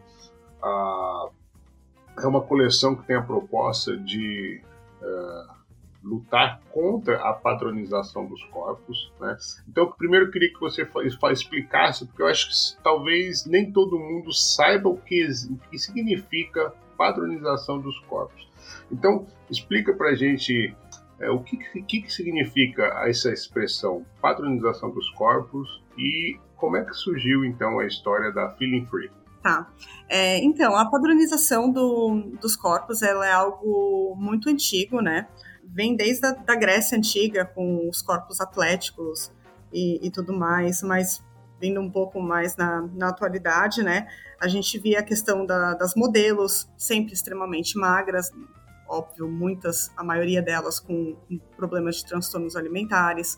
a, 0.62 1.30
é 2.20 2.28
uma 2.28 2.42
coleção 2.42 2.96
que 2.96 3.06
tem 3.08 3.16
a 3.16 3.22
proposta 3.22 3.98
de 3.98 4.62
é, 5.02 5.59
lutar 6.04 6.62
contra 6.72 7.18
a 7.22 7.34
padronização 7.34 8.26
dos 8.26 8.44
corpos. 8.46 9.12
Né? 9.20 9.38
Então, 9.68 9.92
primeiro 9.92 10.26
eu 10.26 10.32
queria 10.32 10.52
que 10.52 10.60
você 10.60 10.88
explicasse, 11.32 12.06
porque 12.06 12.22
eu 12.22 12.28
acho 12.28 12.50
que 12.50 12.84
talvez 12.84 13.46
nem 13.46 13.72
todo 13.72 14.00
mundo 14.00 14.34
saiba 14.34 14.90
o 14.90 14.98
que, 14.98 15.26
o 15.50 15.58
que 15.70 15.78
significa 15.78 16.74
padronização 16.98 17.80
dos 17.80 17.98
corpos. 18.02 18.48
Então, 18.92 19.28
explica 19.50 19.94
para 19.94 20.10
a 20.10 20.16
gente 20.16 20.76
é, 21.20 21.30
o 21.30 21.40
que, 21.42 21.58
que, 21.58 22.02
que 22.02 22.12
significa 22.12 22.84
essa 23.06 23.32
expressão 23.32 24.06
padronização 24.22 24.90
dos 24.92 25.10
corpos 25.12 25.82
e 25.98 26.38
como 26.56 26.78
é 26.78 26.84
que 26.84 26.94
surgiu 26.94 27.46
então 27.46 27.80
a 27.80 27.86
história 27.86 28.32
da 28.32 28.50
Feeling 28.56 28.86
Free? 28.86 29.10
Tá. 29.42 29.72
É, 30.10 30.38
então, 30.44 30.76
a 30.76 30.90
padronização 30.90 31.72
do, 31.72 32.36
dos 32.42 32.56
corpos 32.56 33.02
ela 33.02 33.26
é 33.26 33.32
algo 33.32 34.16
muito 34.18 34.50
antigo, 34.50 35.02
né? 35.02 35.28
Vem 35.72 35.96
desde 35.96 36.26
a 36.26 36.32
da 36.32 36.56
Grécia 36.56 36.98
Antiga, 36.98 37.46
com 37.46 37.88
os 37.88 38.02
corpos 38.02 38.42
atléticos 38.42 39.32
e, 39.72 40.06
e 40.06 40.12
tudo 40.12 40.34
mais, 40.34 40.82
mas 40.82 41.24
vindo 41.60 41.80
um 41.80 41.90
pouco 41.90 42.22
mais 42.22 42.56
na, 42.56 42.82
na 42.94 43.10
atualidade, 43.10 43.84
né? 43.84 44.08
A 44.40 44.48
gente 44.48 44.80
via 44.80 45.00
a 45.00 45.04
questão 45.04 45.46
da, 45.46 45.74
das 45.74 45.94
modelos, 45.96 46.70
sempre 46.78 47.14
extremamente 47.14 47.78
magras, 47.78 48.32
óbvio, 48.88 49.28
muitas, 49.28 49.92
a 49.96 50.04
maioria 50.04 50.42
delas 50.42 50.80
com 50.80 51.16
problemas 51.56 51.98
de 51.98 52.06
transtornos 52.06 52.56
alimentares. 52.56 53.38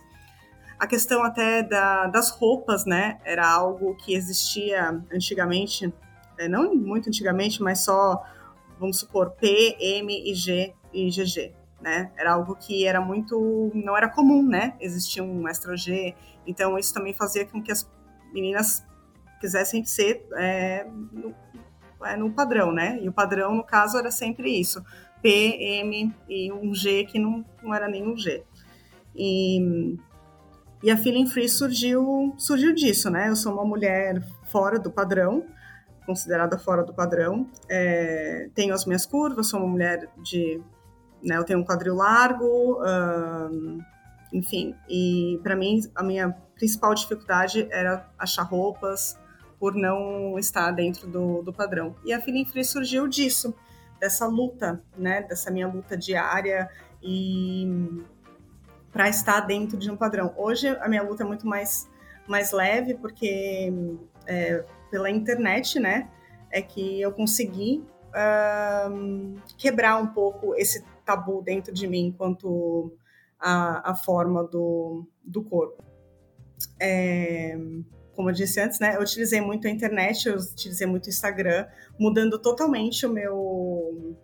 A 0.79 0.87
questão 0.87 1.23
até 1.23 1.61
da, 1.61 2.07
das 2.07 2.29
roupas, 2.29 2.85
né? 2.85 3.19
Era 3.25 3.47
algo 3.47 3.95
que 3.95 4.15
existia 4.15 5.03
antigamente, 5.13 5.93
é, 6.37 6.47
não 6.47 6.73
muito 6.73 7.09
antigamente, 7.09 7.61
mas 7.61 7.79
só, 7.79 8.23
vamos 8.79 8.99
supor, 8.99 9.31
P, 9.31 9.75
M 9.79 10.31
e 10.31 10.33
G 10.33 10.73
e 10.93 11.09
GG. 11.09 11.60
Né? 11.81 12.11
Era 12.15 12.33
algo 12.33 12.55
que 12.55 12.85
era 12.85 13.01
muito, 13.01 13.71
não 13.73 13.97
era 13.97 14.07
comum, 14.07 14.43
né? 14.43 14.75
Existia 14.79 15.23
um 15.23 15.47
extra 15.47 15.75
G, 15.75 16.13
então 16.45 16.77
isso 16.77 16.93
também 16.93 17.11
fazia 17.11 17.43
com 17.45 17.61
que 17.61 17.71
as 17.71 17.89
meninas 18.31 18.85
quisessem 19.39 19.83
ser 19.83 20.23
é, 20.35 20.85
no, 21.11 21.33
é, 22.05 22.15
no 22.15 22.31
padrão, 22.31 22.71
né? 22.71 22.99
E 23.01 23.09
o 23.09 23.11
padrão, 23.11 23.55
no 23.55 23.63
caso, 23.63 23.97
era 23.97 24.11
sempre 24.11 24.49
isso: 24.51 24.83
P, 25.21 25.57
M 25.81 26.13
e 26.29 26.51
um 26.51 26.73
G 26.73 27.03
que 27.05 27.17
não, 27.17 27.43
não 27.61 27.73
era 27.73 27.89
nem 27.89 28.07
um 28.07 28.15
G. 28.15 28.43
E, 29.15 29.97
e 30.83 30.89
a 30.89 30.97
Feeling 30.97 31.27
Free 31.27 31.49
surgiu, 31.49 32.33
surgiu 32.37 32.73
disso, 32.73 33.09
né? 33.09 33.29
Eu 33.29 33.35
sou 33.35 33.53
uma 33.53 33.65
mulher 33.65 34.23
fora 34.45 34.79
do 34.79 34.91
padrão, 34.91 35.45
considerada 36.05 36.57
fora 36.57 36.83
do 36.83 36.93
padrão. 36.93 37.49
É, 37.69 38.49
tenho 38.53 38.73
as 38.73 38.85
minhas 38.85 39.05
curvas, 39.05 39.47
sou 39.47 39.59
uma 39.59 39.69
mulher 39.69 40.09
de. 40.17 40.61
Né, 41.23 41.37
eu 41.37 41.43
tenho 41.43 41.59
um 41.59 41.63
quadril 41.63 41.95
largo, 41.95 42.79
enfim. 44.33 44.75
E 44.89 45.39
para 45.43 45.55
mim, 45.55 45.81
a 45.95 46.03
minha 46.03 46.31
principal 46.55 46.93
dificuldade 46.95 47.67
era 47.69 48.09
achar 48.17 48.43
roupas 48.43 49.19
por 49.59 49.75
não 49.75 50.39
estar 50.39 50.71
dentro 50.71 51.07
do, 51.07 51.43
do 51.43 51.53
padrão. 51.53 51.95
E 52.03 52.11
a 52.11 52.19
Feeling 52.19 52.45
Free 52.45 52.65
surgiu 52.65 53.07
disso, 53.07 53.53
dessa 53.99 54.25
luta, 54.25 54.81
né, 54.97 55.21
dessa 55.21 55.51
minha 55.51 55.67
luta 55.67 55.95
diária 55.95 56.67
e 57.03 58.01
para 58.91 59.07
estar 59.07 59.41
dentro 59.41 59.77
de 59.77 59.91
um 59.91 59.95
padrão. 59.95 60.33
Hoje 60.35 60.67
a 60.67 60.89
minha 60.89 61.03
luta 61.03 61.23
é 61.23 61.25
muito 61.25 61.47
mais 61.47 61.89
mais 62.27 62.51
leve 62.51 62.95
porque 62.95 63.71
é, 64.25 64.63
pela 64.89 65.09
internet, 65.09 65.79
né, 65.79 66.09
é 66.49 66.61
que 66.61 67.01
eu 67.01 67.11
consegui 67.11 67.83
quebrar 69.57 69.97
um 69.97 70.07
pouco 70.07 70.53
esse 70.55 70.83
tabu 71.11 71.41
dentro 71.41 71.73
de 71.73 71.87
mim 71.87 72.13
quanto 72.17 72.95
a, 73.39 73.91
a 73.91 73.95
forma 73.95 74.43
do, 74.43 75.05
do 75.23 75.43
corpo. 75.43 75.83
É, 76.79 77.57
como 78.15 78.29
eu 78.29 78.33
disse 78.33 78.59
antes, 78.59 78.79
né, 78.79 78.95
eu 78.95 79.01
utilizei 79.01 79.41
muito 79.41 79.67
a 79.67 79.69
internet, 79.69 80.27
eu 80.27 80.35
utilizei 80.35 80.87
muito 80.87 81.07
o 81.07 81.09
Instagram, 81.09 81.65
mudando 81.99 82.39
totalmente 82.39 83.05
o 83.05 83.09
meu 83.09 84.15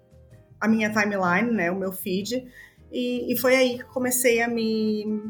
a 0.60 0.68
minha 0.68 0.92
timeline, 0.92 1.52
né, 1.52 1.70
o 1.70 1.76
meu 1.76 1.92
feed, 1.92 2.48
e, 2.92 3.32
e 3.32 3.38
foi 3.38 3.56
aí 3.56 3.78
que 3.78 3.84
comecei 3.86 4.42
a 4.42 4.48
me 4.48 5.22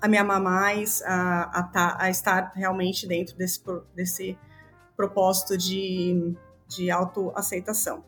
a 0.00 0.08
me 0.08 0.18
amar 0.18 0.40
mais, 0.40 1.00
a, 1.02 1.60
a, 1.60 1.62
tá, 1.62 1.96
a 2.00 2.10
estar 2.10 2.52
realmente 2.56 3.06
dentro 3.06 3.36
desse, 3.36 3.62
desse 3.94 4.36
propósito 4.96 5.56
de, 5.56 6.34
de 6.66 6.90
autoaceitação. 6.90 8.02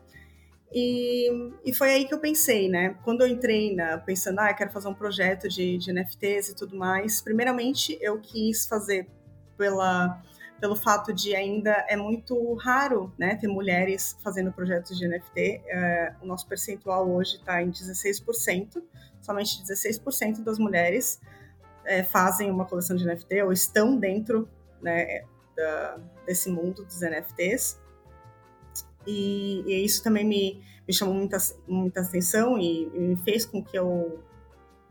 E, 0.73 1.29
e 1.63 1.73
foi 1.73 1.91
aí 1.91 2.05
que 2.05 2.13
eu 2.13 2.19
pensei, 2.19 2.67
né? 2.67 2.97
Quando 3.03 3.21
eu 3.21 3.27
entrei 3.27 3.75
na, 3.75 3.97
pensando, 3.97 4.39
ah, 4.39 4.49
eu 4.49 4.55
quero 4.55 4.71
fazer 4.71 4.87
um 4.87 4.93
projeto 4.93 5.47
de, 5.47 5.77
de 5.77 5.93
NFTs 5.93 6.49
e 6.49 6.55
tudo 6.55 6.75
mais, 6.75 7.21
primeiramente 7.21 7.97
eu 8.01 8.19
quis 8.19 8.65
fazer 8.65 9.07
pela, 9.57 10.21
pelo 10.59 10.75
fato 10.75 11.13
de 11.13 11.35
ainda 11.35 11.71
é 11.87 11.95
muito 11.95 12.53
raro 12.55 13.13
né, 13.17 13.35
ter 13.35 13.47
mulheres 13.47 14.17
fazendo 14.23 14.51
projetos 14.51 14.97
de 14.97 15.07
NFT. 15.07 15.63
É, 15.67 16.13
o 16.21 16.25
nosso 16.25 16.47
percentual 16.47 17.09
hoje 17.09 17.37
está 17.37 17.61
em 17.61 17.71
16%, 17.71 18.81
somente 19.21 19.63
16% 19.63 20.43
das 20.43 20.57
mulheres 20.57 21.19
é, 21.85 22.03
fazem 22.03 22.49
uma 22.49 22.65
coleção 22.65 22.95
de 22.95 23.05
NFT 23.05 23.43
ou 23.43 23.51
estão 23.51 23.97
dentro 23.97 24.49
né, 24.81 25.23
da, 25.55 25.99
desse 26.25 26.49
mundo 26.49 26.83
dos 26.83 27.01
NFTs. 27.01 27.79
E, 29.05 29.63
e 29.65 29.85
isso 29.85 30.03
também 30.03 30.25
me, 30.25 30.61
me 30.87 30.93
chamou 30.93 31.13
muita, 31.13 31.37
muita 31.67 32.01
atenção 32.01 32.57
e, 32.57 32.87
e 32.93 33.17
fez 33.23 33.45
com 33.45 33.63
que 33.63 33.77
eu 33.77 34.19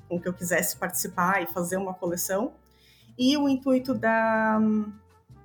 com 0.09 0.21
que 0.21 0.29
eu 0.29 0.35
quisesse 0.35 0.77
participar 0.77 1.43
e 1.43 1.47
fazer 1.47 1.79
uma 1.79 1.95
coleção. 1.95 2.53
E 3.19 3.37
o 3.37 3.49
intuito 3.49 3.95
da, 3.95 4.61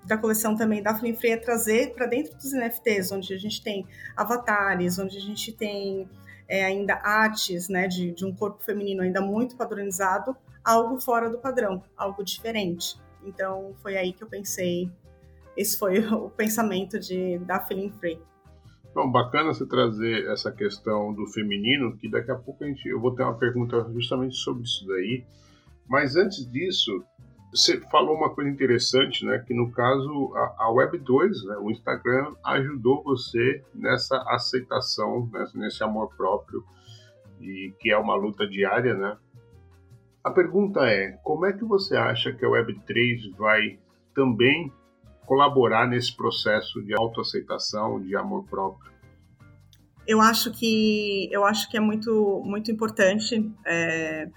da 0.04 0.18
coleção 0.18 0.56
também 0.56 0.82
da 0.82 0.94
Flame 0.94 1.16
Free 1.16 1.32
é 1.32 1.38
trazer 1.38 1.94
para 1.94 2.06
dentro 2.06 2.36
dos 2.36 2.52
NFTs, 2.52 3.12
onde 3.12 3.34
a 3.34 3.38
gente 3.38 3.64
tem 3.64 3.88
avatares, 4.18 5.00
onde 5.00 5.18
a 5.18 5.22
gente 5.22 5.52
tem 5.54 6.10
é, 6.48 6.66
ainda 6.66 6.96
artes 6.96 7.70
né, 7.70 7.88
de, 7.88 8.12
de 8.12 8.26
um 8.26 8.34
corpo 8.34 8.64
feminino 8.64 9.04
ainda 9.04 9.22
muito 9.22 9.56
padronizado, 9.56 10.36
algo 10.64 11.00
fora 11.00 11.30
do 11.30 11.38
padrão, 11.38 11.84
algo 11.96 12.24
diferente. 12.24 13.00
Então 13.24 13.76
foi 13.82 13.98
aí 13.98 14.12
que 14.12 14.24
eu 14.24 14.28
pensei, 14.28 14.92
esse 15.56 15.78
foi 15.78 16.00
o 16.14 16.30
pensamento 16.30 17.00
de, 17.00 17.38
da 17.40 17.60
Feeling 17.60 17.92
Free. 18.00 18.20
Bom, 18.94 19.12
bacana 19.12 19.54
você 19.54 19.66
trazer 19.66 20.28
essa 20.32 20.52
questão 20.52 21.14
do 21.14 21.28
feminino, 21.28 21.96
que 21.98 22.10
daqui 22.10 22.32
a 22.32 22.36
pouco 22.36 22.64
a 22.64 22.68
gente, 22.68 22.88
eu 22.88 23.00
vou 23.00 23.14
ter 23.14 23.24
uma 23.24 23.38
pergunta 23.38 23.88
justamente 23.94 24.36
sobre 24.36 24.64
isso 24.64 24.86
daí. 24.88 25.24
Mas 25.88 26.16
antes 26.16 26.50
disso, 26.52 27.04
você 27.54 27.80
falou 27.90 28.16
uma 28.16 28.30
coisa 28.30 28.50
interessante, 28.50 29.26
né? 29.26 29.40
Que 29.40 29.54
no 29.54 29.72
caso 29.72 30.34
a, 30.36 30.66
a 30.66 30.72
Web 30.72 30.98
2, 31.00 31.46
né, 31.46 31.58
o 31.58 31.72
Instagram, 31.72 32.34
ajudou 32.44 33.04
você 33.04 33.64
nessa 33.74 34.18
aceitação, 34.28 35.30
né, 35.32 35.46
nesse 35.56 35.84
amor 35.84 36.16
próprio, 36.16 36.64
e 37.40 37.74
que 37.80 37.92
é 37.92 37.98
uma 37.98 38.16
luta 38.16 38.48
diária, 38.48 38.94
né? 38.94 39.18
A 40.24 40.32
pergunta 40.32 40.82
é: 40.82 41.12
como 41.24 41.46
é 41.46 41.54
que 41.54 41.64
você 41.64 41.96
acha 41.96 42.34
que 42.34 42.44
a 42.44 42.50
Web 42.50 42.80
3 42.86 43.32
vai 43.38 43.80
também 44.14 44.72
colaborar 45.30 45.88
nesse 45.88 46.18
processo 46.18 46.82
de 46.82 46.96
autoaceitação, 46.96 48.02
de 48.02 48.16
amor 48.16 48.46
próprio? 48.46 48.92
Eu 50.08 50.20
acho 50.20 50.52
que 50.52 51.30
eu 51.32 51.46
acho 51.46 51.70
que 51.70 51.78
é 51.78 51.80
muito 51.80 52.42
muito 52.44 52.72
importante 52.72 53.48
é, 53.64 54.28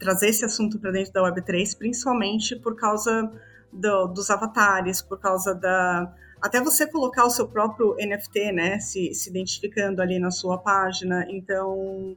trazer 0.00 0.30
esse 0.30 0.44
assunto 0.44 0.80
para 0.80 0.90
dentro 0.90 1.12
da 1.12 1.22
Web3, 1.22 1.78
principalmente 1.78 2.56
por 2.56 2.74
causa 2.74 3.30
do, 3.72 4.08
dos 4.08 4.28
avatares, 4.30 5.00
por 5.00 5.20
causa 5.20 5.54
da 5.54 6.12
até 6.42 6.60
você 6.60 6.90
colocar 6.90 7.24
o 7.24 7.30
seu 7.30 7.46
próprio 7.46 7.94
NFT, 7.94 8.50
né, 8.50 8.80
se, 8.80 9.14
se 9.14 9.30
identificando 9.30 10.02
ali 10.02 10.18
na 10.18 10.30
sua 10.30 10.58
página. 10.58 11.24
Então, 11.28 12.16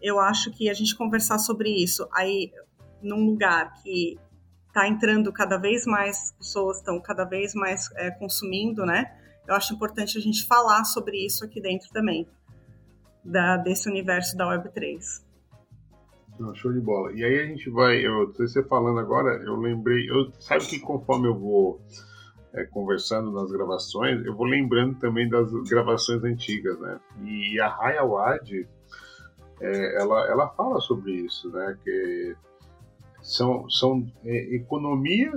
eu 0.00 0.20
acho 0.20 0.52
que 0.52 0.68
a 0.68 0.74
gente 0.74 0.94
conversar 0.94 1.38
sobre 1.38 1.70
isso 1.70 2.06
aí 2.12 2.52
num 3.02 3.24
lugar 3.24 3.72
que 3.82 4.16
está 4.72 4.88
entrando 4.88 5.30
cada 5.30 5.58
vez 5.58 5.84
mais 5.84 6.32
pessoas 6.32 6.78
estão 6.78 6.98
cada 6.98 7.24
vez 7.24 7.54
mais 7.54 7.90
é, 7.96 8.10
consumindo, 8.10 8.86
né? 8.86 9.14
Eu 9.46 9.54
acho 9.54 9.74
importante 9.74 10.16
a 10.16 10.20
gente 10.20 10.46
falar 10.46 10.84
sobre 10.84 11.24
isso 11.24 11.44
aqui 11.44 11.60
dentro 11.60 11.90
também, 11.90 12.26
da, 13.22 13.58
desse 13.58 13.88
universo 13.88 14.34
da 14.36 14.46
Web3. 14.46 15.22
show 16.54 16.72
de 16.72 16.80
bola. 16.80 17.12
E 17.12 17.22
aí 17.22 17.40
a 17.40 17.46
gente 17.46 17.68
vai, 17.68 17.98
eu, 17.98 18.32
você 18.32 18.62
falando 18.64 18.98
agora, 18.98 19.42
eu 19.44 19.56
lembrei, 19.56 20.08
eu 20.08 20.32
sabe 20.40 20.64
que 20.66 20.80
conforme 20.80 21.28
eu 21.28 21.38
vou 21.38 21.80
é, 22.54 22.64
conversando 22.64 23.30
nas 23.30 23.52
gravações, 23.52 24.24
eu 24.24 24.34
vou 24.34 24.46
lembrando 24.46 24.98
também 24.98 25.28
das 25.28 25.52
gravações 25.68 26.24
antigas, 26.24 26.78
né? 26.80 26.98
E 27.24 27.60
a 27.60 27.68
Raya 27.68 28.04
Wad, 28.04 28.68
é, 29.60 30.00
ela, 30.00 30.26
ela 30.30 30.48
fala 30.48 30.80
sobre 30.80 31.12
isso, 31.12 31.50
né? 31.50 31.76
Que 31.84 32.34
são, 33.22 33.68
são 33.70 34.06
é, 34.24 34.56
economia 34.56 35.30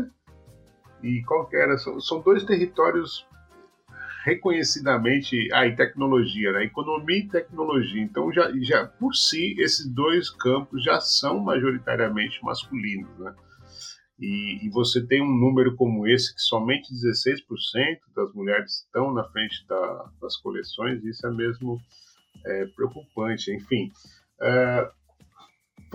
e 1.04 1.22
qual 1.24 1.48
que 1.48 1.56
era? 1.56 1.78
São, 1.78 2.00
são 2.00 2.22
dois 2.22 2.44
territórios 2.44 3.26
reconhecidamente 4.26 5.48
ah, 5.54 5.68
e 5.68 5.76
tecnologia, 5.76 6.52
né? 6.52 6.64
economia 6.64 7.20
e 7.20 7.28
tecnologia. 7.28 8.02
Então, 8.02 8.32
já, 8.34 8.52
já 8.62 8.88
por 8.88 9.14
si, 9.14 9.56
esses 9.60 9.88
dois 9.88 10.32
campos 10.32 10.84
já 10.84 11.00
são 11.00 11.40
majoritariamente 11.40 12.44
masculinos. 12.44 13.16
Né? 13.20 13.36
E, 14.20 14.66
e, 14.66 14.70
você 14.72 15.06
tem 15.06 15.22
um 15.22 15.40
número 15.40 15.76
como 15.76 16.08
esse, 16.08 16.34
que 16.34 16.42
somente 16.42 16.92
16% 16.92 17.44
das 18.16 18.34
mulheres 18.34 18.86
estão 18.86 19.14
na 19.14 19.24
frente 19.26 19.64
da, 19.68 20.10
das 20.20 20.36
coleções, 20.38 21.04
isso 21.04 21.28
é 21.28 21.32
mesmo 21.32 21.80
é, 22.46 22.66
preocupante. 22.66 23.54
Enfim, 23.54 23.92
é, 24.42 24.90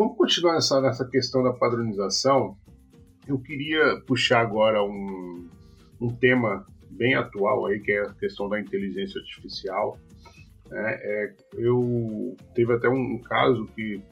vamos 0.01 0.17
continuar 0.17 0.55
nessa, 0.55 0.81
nessa 0.81 1.07
questão 1.07 1.43
da 1.43 1.53
padronização. 1.53 2.57
Eu 3.29 3.39
queria 3.39 4.01
puxar 4.07 4.41
agora 4.41 4.83
um, 4.83 5.47
um 6.01 6.09
tema 6.09 6.67
bem 6.91 7.15
atual 7.15 7.67
aí, 7.67 7.79
que 7.81 7.93
é 7.93 8.01
a 8.01 8.15
questão 8.15 8.49
da 8.49 8.59
inteligência 8.59 9.21
artificial. 9.21 9.99
É, 10.73 11.25
é, 11.25 11.35
eu 11.53 12.35
teve 12.55 12.73
até 12.73 12.89
um, 12.89 13.19
caso 13.19 13.67
que 13.77 14.03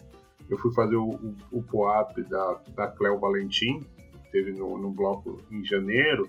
eu 0.50 0.58
fui 0.58 0.74
fazer 0.74 0.96
o, 0.96 1.08
o, 1.08 1.34
o 1.52 1.62
POAP 1.62 2.18
da, 2.28 2.60
da 2.76 2.88
Cleo 2.88 3.18
Valentim 3.18 3.82
teve 4.30 4.52
no, 4.52 4.76
no 4.76 4.90
bloco 4.90 5.40
em 5.50 5.64
janeiro. 5.64 6.28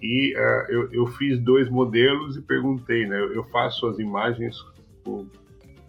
E 0.00 0.34
uh, 0.34 0.72
eu, 0.72 0.92
eu, 0.92 1.06
fiz 1.08 1.38
dois 1.38 1.68
modelos 1.68 2.38
e 2.38 2.40
perguntei, 2.40 3.06
né? 3.06 3.20
Eu, 3.20 3.44
faço 3.44 3.86
as 3.86 3.98
imagens 3.98 4.56
com, 5.04 5.28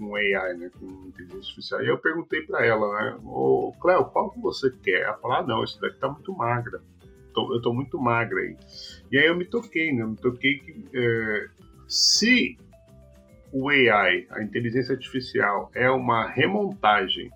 com 0.02 0.16
AI, 0.16 0.58
né? 0.58 0.72
Com 0.80 0.88
inteligência 1.08 1.38
artificial. 1.38 1.84
E 1.84 1.88
eu 1.88 1.98
perguntei 2.00 2.42
para 2.42 2.66
ela, 2.66 2.92
né? 3.00 3.20
Ô, 3.24 3.72
Cléo, 3.80 4.06
qual 4.06 4.32
que 4.32 4.40
você 4.42 4.72
quer? 4.72 5.04
Ela 5.04 5.18
falou, 5.18 5.38
ah, 5.38 5.44
não, 5.44 5.64
esse 5.64 5.80
daqui 5.80 6.00
tá 6.00 6.10
muito 6.10 6.36
magra. 6.36 6.82
Tô, 7.34 7.54
eu 7.54 7.62
tô 7.62 7.72
muito 7.72 8.00
magra 8.00 8.40
aí. 8.40 8.58
E 9.12 9.18
aí 9.18 9.28
eu 9.28 9.38
me 9.38 9.46
toquei, 9.46 9.94
né? 9.94 10.02
Eu 10.02 10.10
me 10.10 10.18
toquei 10.18 10.58
que 10.58 10.86
é, 10.94 11.48
se 11.88 12.58
o 13.54 13.70
AI, 13.70 14.26
a 14.32 14.42
inteligência 14.42 14.94
artificial, 14.94 15.70
é 15.76 15.90
uma 15.90 16.28
remontagem 16.28 17.30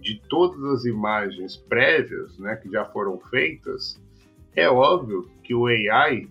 de 0.00 0.20
todas 0.28 0.62
as 0.64 0.84
imagens 0.84 1.56
prévias, 1.56 2.38
né, 2.38 2.56
que 2.56 2.70
já 2.70 2.84
foram 2.86 3.18
feitas, 3.30 3.98
é 4.54 4.68
óbvio 4.68 5.30
que 5.42 5.54
o 5.54 5.66
AI 5.66 6.28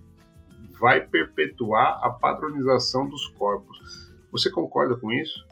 vai 0.79 1.01
perpetuar 1.01 1.99
a 2.03 2.09
padronização 2.09 3.07
dos 3.07 3.27
corpos. 3.29 4.11
Você 4.31 4.49
concorda 4.49 4.95
com 4.95 5.11
isso? 5.11 5.45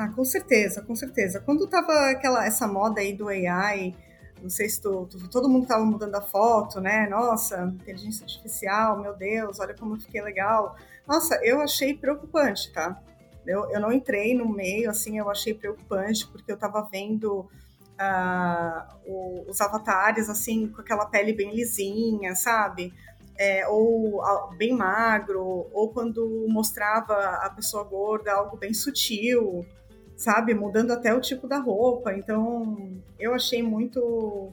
Ah, 0.00 0.08
com 0.08 0.24
certeza, 0.24 0.80
com 0.80 0.96
certeza. 0.96 1.40
Quando 1.40 1.66
tava 1.66 1.92
aquela 2.08 2.46
essa 2.46 2.66
moda 2.66 3.02
aí 3.02 3.12
do 3.12 3.28
AI, 3.28 3.94
não 4.42 4.48
sei 4.48 4.66
se 4.66 4.80
tu, 4.80 5.04
tu, 5.04 5.28
todo 5.28 5.46
mundo 5.46 5.66
tava 5.66 5.84
mudando 5.84 6.14
a 6.14 6.22
foto, 6.22 6.80
né? 6.80 7.06
Nossa, 7.06 7.64
inteligência 7.64 8.24
artificial, 8.24 8.98
meu 8.98 9.14
Deus, 9.14 9.60
olha 9.60 9.74
como 9.74 9.96
eu 9.96 10.00
fiquei 10.00 10.22
legal. 10.22 10.74
Nossa, 11.06 11.38
eu 11.44 11.60
achei 11.60 11.92
preocupante, 11.92 12.72
tá? 12.72 12.98
Eu, 13.46 13.70
eu 13.70 13.78
não 13.78 13.92
entrei 13.92 14.34
no 14.34 14.48
meio, 14.48 14.88
assim, 14.88 15.18
eu 15.18 15.28
achei 15.28 15.52
preocupante, 15.52 16.26
porque 16.28 16.50
eu 16.50 16.56
tava 16.56 16.80
vendo 16.90 17.40
uh, 17.40 18.96
o, 19.06 19.50
os 19.50 19.60
avatares, 19.60 20.30
assim, 20.30 20.66
com 20.68 20.80
aquela 20.80 21.04
pele 21.04 21.34
bem 21.34 21.54
lisinha, 21.54 22.34
sabe? 22.34 22.94
É, 23.36 23.68
ou 23.68 24.22
bem 24.56 24.74
magro, 24.74 25.68
ou 25.74 25.92
quando 25.92 26.46
mostrava 26.48 27.14
a 27.42 27.50
pessoa 27.50 27.84
gorda, 27.84 28.32
algo 28.32 28.56
bem 28.56 28.72
sutil, 28.72 29.66
sabe? 30.20 30.52
Mudando 30.52 30.92
até 30.92 31.14
o 31.14 31.20
tipo 31.20 31.48
da 31.48 31.58
roupa. 31.58 32.12
Então, 32.12 33.00
eu 33.18 33.32
achei 33.32 33.62
muito, 33.62 34.50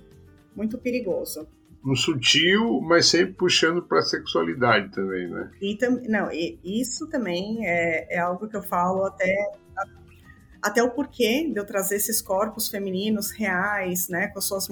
muito 0.56 0.78
perigoso. 0.78 1.46
Um 1.86 1.94
sutil, 1.94 2.82
mas 2.82 3.08
sempre 3.08 3.34
puxando 3.34 3.82
para 3.82 4.00
a 4.00 4.04
sexualidade 4.04 4.92
também, 4.92 5.30
né? 5.30 5.52
E 5.62 5.78
tam, 5.78 6.02
não, 6.08 6.32
e 6.32 6.58
isso 6.64 7.08
também 7.08 7.68
é, 7.68 8.16
é 8.16 8.20
algo 8.20 8.48
que 8.48 8.56
eu 8.56 8.64
falo 8.64 9.06
até 9.06 9.36
até 10.62 10.82
o 10.82 10.90
porquê 10.90 11.50
de 11.50 11.60
eu 11.60 11.66
trazer 11.66 11.96
esses 11.96 12.22
corpos 12.22 12.68
femininos 12.68 13.30
reais, 13.32 14.10
né, 14.10 14.28
com 14.28 14.40
as 14.40 14.46
suas 14.46 14.68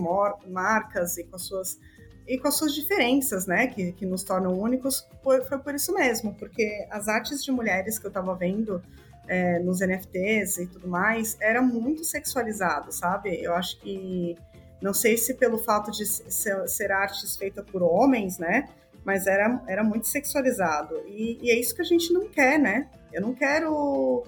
marcas 0.48 1.18
e 1.18 1.24
com 1.24 1.36
as 1.36 1.44
suas 1.44 1.80
e 2.28 2.40
com 2.40 2.48
as 2.48 2.58
suas 2.58 2.74
diferenças, 2.74 3.46
né, 3.46 3.68
que, 3.68 3.92
que 3.92 4.06
nos 4.06 4.24
tornam 4.24 4.60
únicos, 4.60 5.08
foi, 5.24 5.42
foi 5.42 5.60
por 5.60 5.76
isso 5.76 5.94
mesmo, 5.94 6.34
porque 6.34 6.88
as 6.90 7.08
artes 7.08 7.44
de 7.44 7.52
mulheres 7.52 8.00
que 8.00 8.06
eu 8.08 8.10
estava 8.10 8.34
vendo 8.34 8.82
é, 9.28 9.60
nos 9.60 9.80
NFTs 9.80 10.58
e 10.58 10.68
tudo 10.68 10.88
mais 10.88 11.38
era 11.40 11.62
muito 11.62 12.04
sexualizado, 12.04 12.92
sabe? 12.92 13.42
Eu 13.42 13.54
acho 13.54 13.80
que 13.80 14.36
não 14.82 14.94
sei 14.94 15.18
se 15.18 15.34
pelo 15.34 15.58
fato 15.58 15.92
de 15.92 16.06
ser, 16.06 16.68
ser 16.68 16.92
artes 16.92 17.36
feita 17.36 17.64
por 17.64 17.82
homens, 17.82 18.38
né? 18.38 18.70
Mas 19.04 19.28
era, 19.28 19.62
era 19.68 19.84
muito 19.84 20.08
sexualizado. 20.08 20.96
E, 21.08 21.40
e, 21.42 21.52
é 21.52 21.60
isso 21.60 21.76
que 21.76 21.82
a 21.82 21.86
gente 21.86 22.12
não 22.12 22.28
quer, 22.28 22.60
né? 22.60 22.90
Eu 23.14 23.22
não 23.22 23.34
quero 23.34 24.24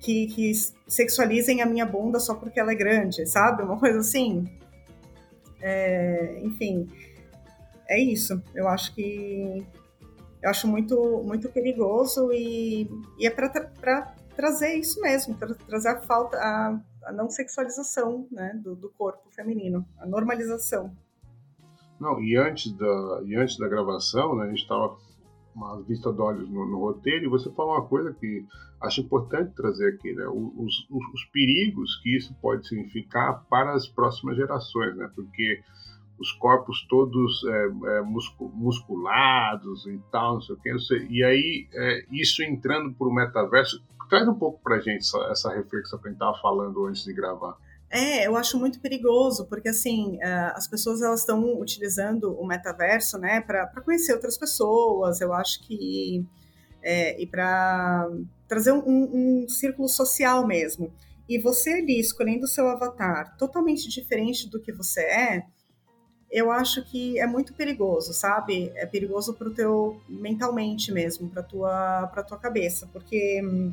que, 0.00 0.26
que 0.28 0.52
sexualizem 0.86 1.62
a 1.62 1.66
minha 1.66 1.86
bunda 1.86 2.20
só 2.20 2.34
porque 2.34 2.60
ela 2.60 2.72
é 2.72 2.74
grande, 2.74 3.26
sabe? 3.26 3.62
Uma 3.62 3.78
coisa 3.78 3.98
assim. 3.98 4.46
É, 5.60 6.40
enfim, 6.42 6.88
é 7.88 8.00
isso. 8.00 8.42
Eu 8.54 8.68
acho 8.68 8.94
que 8.94 9.64
eu 10.42 10.50
acho 10.50 10.66
muito 10.66 11.22
muito 11.24 11.48
perigoso 11.50 12.32
e, 12.32 12.90
e 13.18 13.26
é 13.26 13.30
para 13.30 14.14
trazer 14.36 14.74
isso 14.74 15.00
mesmo, 15.00 15.34
para 15.36 15.54
trazer 15.54 15.88
a 15.88 16.00
falta 16.02 16.36
a, 16.36 16.80
a 17.04 17.12
não 17.12 17.28
sexualização, 17.28 18.26
né, 18.30 18.52
do, 18.62 18.74
do, 18.74 18.90
corpo 18.90 19.30
feminino, 19.30 19.86
a 19.98 20.06
normalização. 20.06 20.94
Não, 22.00 22.20
e 22.20 22.36
antes 22.36 22.72
da 22.72 23.22
e 23.24 23.36
antes 23.36 23.56
da 23.58 23.68
gravação, 23.68 24.36
né, 24.36 24.44
a 24.44 24.48
gente 24.48 24.62
estava 24.62 24.96
uma 25.54 25.82
vista 25.82 26.12
de 26.12 26.20
olhos 26.20 26.48
no, 26.48 26.66
no, 26.66 26.78
roteiro, 26.78 27.26
e 27.26 27.28
você 27.28 27.50
falou 27.52 27.74
uma 27.74 27.86
coisa 27.86 28.12
que 28.12 28.44
acho 28.80 29.02
importante 29.02 29.54
trazer 29.54 29.94
aqui, 29.94 30.12
né? 30.12 30.26
Os, 30.26 30.86
os, 30.90 31.14
os, 31.14 31.24
perigos 31.26 31.96
que 32.02 32.16
isso 32.16 32.34
pode 32.40 32.66
significar 32.66 33.44
para 33.48 33.74
as 33.74 33.86
próximas 33.86 34.36
gerações, 34.36 34.96
né? 34.96 35.10
Porque 35.14 35.62
os 36.18 36.32
corpos 36.32 36.86
todos 36.88 37.44
é, 37.44 37.64
é, 37.98 38.02
musculados 38.02 39.86
e 39.86 39.98
tal, 40.10 40.34
não 40.34 40.40
sei 40.40 40.54
o 40.54 40.58
que, 40.58 40.78
sei, 40.78 41.06
e 41.08 41.24
aí 41.24 41.68
é, 41.72 42.04
isso 42.10 42.42
entrando 42.42 42.94
para 42.94 43.08
o 43.08 43.12
metaverso, 43.12 43.82
traz 44.12 44.28
um 44.28 44.34
pouco 44.34 44.60
para 44.62 44.78
gente 44.78 45.00
essa, 45.00 45.18
essa 45.30 45.54
reflexão 45.54 45.98
que 45.98 46.06
a 46.06 46.10
gente 46.10 46.20
estava 46.20 46.38
falando 46.38 46.84
antes 46.84 47.02
de 47.02 47.14
gravar. 47.14 47.56
É, 47.88 48.26
eu 48.26 48.36
acho 48.36 48.58
muito 48.58 48.78
perigoso, 48.78 49.46
porque 49.46 49.70
assim, 49.70 50.16
uh, 50.16 50.52
as 50.54 50.68
pessoas 50.68 51.00
elas 51.00 51.20
estão 51.20 51.58
utilizando 51.58 52.38
o 52.38 52.46
metaverso, 52.46 53.16
né, 53.16 53.40
para 53.40 53.66
conhecer 53.82 54.12
outras 54.12 54.36
pessoas, 54.36 55.22
eu 55.22 55.32
acho 55.32 55.66
que 55.66 56.26
é, 56.82 57.22
e 57.22 57.26
para 57.26 58.06
trazer 58.46 58.72
um, 58.72 58.82
um, 58.86 59.48
círculo 59.48 59.88
social 59.88 60.46
mesmo. 60.46 60.92
E 61.26 61.38
você 61.38 61.70
ali 61.70 61.98
escolhendo 61.98 62.44
o 62.44 62.48
seu 62.48 62.68
avatar 62.68 63.34
totalmente 63.38 63.88
diferente 63.88 64.46
do 64.50 64.60
que 64.60 64.72
você 64.72 65.00
é, 65.00 65.42
eu 66.30 66.50
acho 66.50 66.84
que 66.84 67.18
é 67.18 67.26
muito 67.26 67.54
perigoso, 67.54 68.12
sabe? 68.12 68.70
É 68.74 68.84
perigoso 68.84 69.32
para 69.32 69.48
o 69.48 69.54
teu 69.54 70.02
mentalmente 70.06 70.92
mesmo, 70.92 71.30
para 71.30 71.42
tua 71.42 72.06
para 72.08 72.22
tua 72.22 72.38
cabeça, 72.38 72.86
porque 72.92 73.40
hum, 73.42 73.72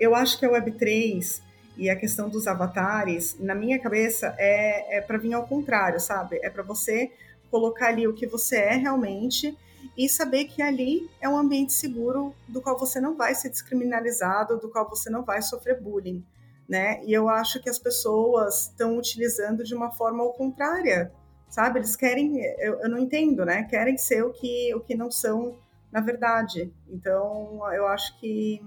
eu 0.00 0.14
acho 0.14 0.38
que 0.38 0.46
a 0.46 0.50
Web 0.50 0.72
3 0.72 1.42
e 1.76 1.90
a 1.90 1.94
questão 1.94 2.28
dos 2.28 2.46
avatares, 2.46 3.36
na 3.38 3.54
minha 3.54 3.78
cabeça, 3.78 4.34
é, 4.38 4.96
é 4.96 5.00
para 5.00 5.18
vir 5.18 5.34
ao 5.34 5.46
contrário, 5.46 6.00
sabe? 6.00 6.40
É 6.42 6.48
para 6.50 6.62
você 6.62 7.12
colocar 7.50 7.88
ali 7.88 8.08
o 8.08 8.14
que 8.14 8.26
você 8.26 8.56
é 8.56 8.74
realmente 8.76 9.56
e 9.96 10.08
saber 10.08 10.44
que 10.46 10.62
ali 10.62 11.08
é 11.20 11.28
um 11.28 11.36
ambiente 11.36 11.72
seguro 11.72 12.34
do 12.48 12.60
qual 12.62 12.78
você 12.78 13.00
não 13.00 13.16
vai 13.16 13.34
ser 13.34 13.50
descriminalizado, 13.50 14.58
do 14.58 14.70
qual 14.70 14.88
você 14.88 15.10
não 15.10 15.22
vai 15.22 15.42
sofrer 15.42 15.80
bullying, 15.80 16.24
né? 16.68 17.02
E 17.04 17.12
eu 17.12 17.28
acho 17.28 17.60
que 17.60 17.68
as 17.68 17.78
pessoas 17.78 18.68
estão 18.68 18.96
utilizando 18.96 19.62
de 19.62 19.74
uma 19.74 19.90
forma 19.90 20.22
ao 20.22 20.32
contrária, 20.32 21.12
sabe? 21.48 21.80
Eles 21.80 21.96
querem, 21.96 22.40
eu, 22.58 22.80
eu 22.80 22.88
não 22.88 22.98
entendo, 22.98 23.44
né? 23.44 23.64
Querem 23.64 23.96
ser 23.98 24.22
o 24.24 24.32
que, 24.32 24.74
o 24.74 24.80
que 24.80 24.94
não 24.94 25.10
são 25.10 25.58
na 25.90 26.00
verdade. 26.00 26.72
Então, 26.88 27.60
eu 27.72 27.86
acho 27.86 28.18
que 28.20 28.60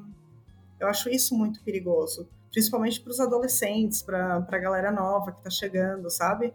eu 0.84 0.90
acho 0.90 1.10
isso 1.10 1.36
muito 1.36 1.64
perigoso 1.64 2.28
principalmente 2.54 3.02
para 3.02 3.10
os 3.10 3.20
adolescentes, 3.20 4.04
para 4.04 4.36
a 4.48 4.58
galera 4.60 4.92
nova 4.92 5.32
que 5.32 5.40
está 5.40 5.50
chegando, 5.50 6.10
sabe? 6.12 6.54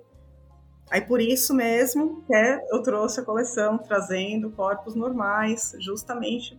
Aí 0.88 1.00
por 1.00 1.20
isso 1.20 1.52
mesmo 1.52 2.22
que 2.24 2.32
eu 2.70 2.80
trouxe 2.82 3.20
a 3.20 3.24
coleção 3.24 3.76
trazendo 3.76 4.50
corpos 4.52 4.94
normais, 4.94 5.74
justamente 5.80 6.58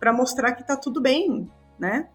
para 0.00 0.12
mostrar 0.12 0.52
que 0.52 0.66
tá 0.66 0.74
tudo 0.74 1.02
bem, 1.02 1.48
né? 1.78 2.08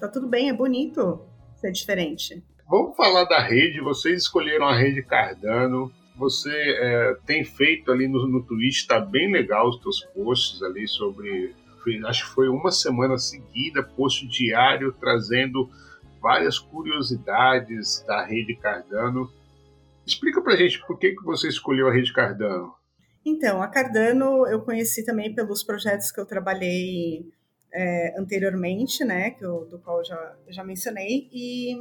Tá 0.00 0.08
tudo 0.08 0.26
bem, 0.26 0.48
é 0.48 0.52
bonito 0.52 1.20
ser 1.56 1.70
diferente. 1.70 2.42
Vamos 2.68 2.96
falar 2.96 3.24
da 3.24 3.40
rede. 3.40 3.80
Vocês 3.80 4.22
escolheram 4.22 4.66
a 4.66 4.74
rede 4.74 5.02
Cardano. 5.02 5.92
Você 6.16 6.50
é, 6.50 7.16
tem 7.26 7.44
feito 7.44 7.92
ali 7.92 8.08
no, 8.08 8.26
no 8.26 8.42
Twitch, 8.42 8.86
tá 8.86 8.98
bem 8.98 9.30
legal 9.30 9.68
os 9.68 9.78
teus 9.80 10.00
posts 10.14 10.62
ali 10.62 10.88
sobre 10.88 11.54
acho 12.06 12.28
que 12.28 12.34
foi 12.34 12.48
uma 12.48 12.70
semana 12.70 13.18
seguida, 13.18 13.82
post 13.82 14.26
diário, 14.26 14.92
trazendo 14.92 15.70
várias 16.20 16.58
curiosidades 16.58 18.04
da 18.06 18.24
rede 18.24 18.54
Cardano. 18.56 19.30
Explica 20.06 20.40
pra 20.40 20.56
gente 20.56 20.84
por 20.86 20.98
que, 20.98 21.12
que 21.12 21.24
você 21.24 21.48
escolheu 21.48 21.88
a 21.88 21.92
rede 21.92 22.12
Cardano. 22.12 22.74
Então, 23.24 23.62
a 23.62 23.68
Cardano 23.68 24.46
eu 24.46 24.60
conheci 24.62 25.04
também 25.04 25.34
pelos 25.34 25.62
projetos 25.62 26.10
que 26.10 26.20
eu 26.20 26.26
trabalhei 26.26 27.24
é, 27.72 28.18
anteriormente, 28.18 29.04
né, 29.04 29.30
que 29.30 29.44
eu, 29.44 29.66
do 29.70 29.78
qual 29.78 29.98
eu 29.98 30.04
já, 30.04 30.36
já 30.48 30.64
mencionei, 30.64 31.28
e 31.32 31.74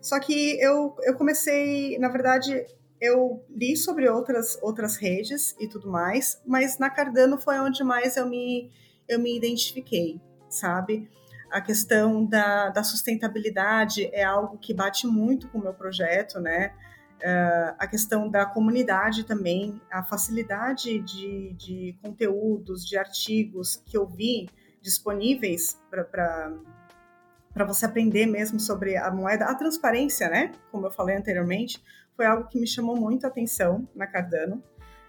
só 0.00 0.20
que 0.20 0.60
eu, 0.60 0.94
eu 1.02 1.14
comecei, 1.14 1.98
na 1.98 2.08
verdade, 2.08 2.66
eu 3.00 3.44
li 3.50 3.76
sobre 3.76 4.08
outras, 4.08 4.58
outras 4.62 4.96
redes 4.96 5.54
e 5.60 5.68
tudo 5.68 5.90
mais, 5.90 6.40
mas 6.46 6.78
na 6.78 6.90
Cardano 6.90 7.38
foi 7.38 7.58
onde 7.58 7.84
mais 7.84 8.16
eu 8.16 8.26
me, 8.26 8.70
eu 9.08 9.18
me 9.18 9.36
identifiquei, 9.36 10.20
sabe? 10.48 11.08
A 11.50 11.60
questão 11.60 12.24
da, 12.24 12.70
da 12.70 12.82
sustentabilidade 12.82 14.10
é 14.12 14.24
algo 14.24 14.58
que 14.58 14.74
bate 14.74 15.06
muito 15.06 15.48
com 15.48 15.58
o 15.58 15.62
meu 15.62 15.74
projeto, 15.74 16.40
né? 16.40 16.72
Uh, 17.16 17.74
a 17.78 17.86
questão 17.86 18.28
da 18.28 18.44
comunidade 18.44 19.24
também, 19.24 19.80
a 19.90 20.02
facilidade 20.02 20.98
de, 21.00 21.54
de 21.54 21.98
conteúdos, 22.02 22.84
de 22.84 22.98
artigos 22.98 23.82
que 23.86 23.96
eu 23.96 24.06
vi 24.06 24.48
disponíveis 24.82 25.80
para 25.90 27.64
você 27.66 27.86
aprender 27.86 28.26
mesmo 28.26 28.60
sobre 28.60 28.96
a 28.96 29.10
moeda, 29.10 29.46
a 29.46 29.54
transparência, 29.54 30.28
né? 30.28 30.52
Como 30.70 30.86
eu 30.86 30.90
falei 30.90 31.16
anteriormente, 31.16 31.82
foi 32.16 32.26
algo 32.26 32.48
que 32.48 32.58
me 32.58 32.66
chamou 32.66 32.96
muito 32.96 33.24
a 33.24 33.28
atenção 33.28 33.86
na 33.94 34.06
Cardano. 34.06 34.62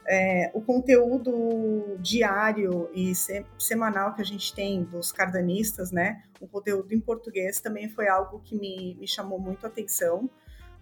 É, 0.09 0.51
o 0.53 0.61
conteúdo 0.61 1.97
diário 1.99 2.89
e 2.93 3.13
se, 3.13 3.45
semanal 3.59 4.13
que 4.13 4.21
a 4.21 4.25
gente 4.25 4.53
tem 4.53 4.83
dos 4.83 5.11
cardanistas, 5.11 5.91
né? 5.91 6.23
O 6.39 6.47
conteúdo 6.47 6.93
em 6.93 6.99
português 6.99 7.59
também 7.59 7.89
foi 7.89 8.07
algo 8.07 8.39
que 8.39 8.55
me, 8.55 8.95
me 8.95 9.07
chamou 9.07 9.37
muito 9.37 9.65
a 9.65 9.69
atenção, 9.69 10.29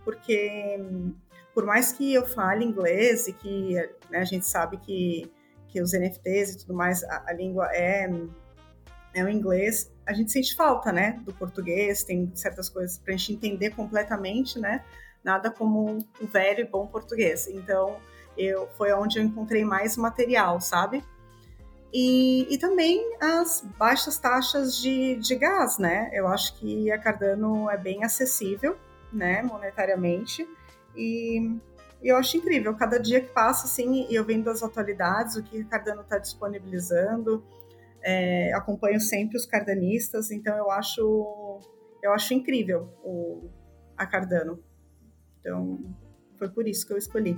porque 0.03 0.79
por 1.55 1.65
mais 1.65 1.91
que 1.91 2.13
eu 2.13 2.25
fale 2.25 2.65
inglês 2.65 3.27
e 3.27 3.33
que 3.33 3.75
né, 4.11 4.19
a 4.19 4.25
gente 4.25 4.45
sabe 4.45 4.77
que, 4.77 5.31
que 5.69 5.81
os 5.81 5.93
NFTs 5.93 6.51
e 6.51 6.57
tudo 6.59 6.75
mais, 6.75 7.03
a, 7.05 7.23
a 7.27 7.33
língua 7.33 7.67
é, 7.73 8.07
é 9.15 9.23
o 9.23 9.29
inglês, 9.29 9.91
a 10.05 10.13
gente 10.13 10.31
sente 10.31 10.53
falta, 10.53 10.91
né, 10.91 11.19
do 11.23 11.33
português, 11.33 12.03
tem 12.03 12.29
certas 12.35 12.69
coisas 12.69 12.99
para 12.99 13.13
a 13.13 13.17
gente 13.17 13.33
entender 13.33 13.71
completamente, 13.71 14.59
né? 14.59 14.83
Nada 15.25 15.49
como 15.49 15.97
o 16.21 16.27
velho 16.27 16.61
e 16.61 16.65
bom 16.65 16.85
português. 16.85 17.47
Então, 17.47 17.97
eu, 18.37 18.69
foi 18.77 18.93
onde 18.93 19.19
eu 19.19 19.23
encontrei 19.23 19.65
mais 19.65 19.97
material, 19.97 20.61
sabe? 20.61 21.03
E, 21.91 22.45
e 22.53 22.57
também 22.57 23.17
as 23.19 23.65
baixas 23.77 24.19
taxas 24.19 24.77
de, 24.77 25.15
de 25.15 25.35
gás, 25.35 25.79
né? 25.79 26.11
Eu 26.13 26.27
acho 26.27 26.55
que 26.59 26.91
a 26.91 26.99
Cardano 26.99 27.69
é 27.69 27.77
bem 27.77 28.03
acessível, 28.03 28.77
né, 29.11 29.41
monetariamente, 29.41 30.47
e 30.95 31.57
eu 32.03 32.17
acho 32.17 32.37
incrível, 32.37 32.75
cada 32.75 32.99
dia 32.99 33.21
que 33.21 33.29
passa, 33.29 33.65
assim, 33.65 34.05
eu 34.11 34.23
vendo 34.23 34.49
as 34.49 34.61
atualidades, 34.61 35.35
o 35.37 35.43
que 35.43 35.61
a 35.61 35.65
Cardano 35.65 36.01
está 36.01 36.17
disponibilizando, 36.17 37.43
é, 38.03 38.53
acompanho 38.53 38.99
sempre 38.99 39.37
os 39.37 39.45
cardanistas, 39.45 40.29
então 40.31 40.55
eu 40.57 40.69
acho, 40.69 41.59
eu 42.03 42.13
acho 42.13 42.33
incrível 42.33 42.89
o, 43.03 43.49
a 43.97 44.05
Cardano. 44.05 44.59
Então, 45.45 45.79
foi 46.37 46.49
por 46.49 46.67
isso 46.67 46.87
que 46.87 46.93
eu 46.93 46.97
escolhi 46.97 47.37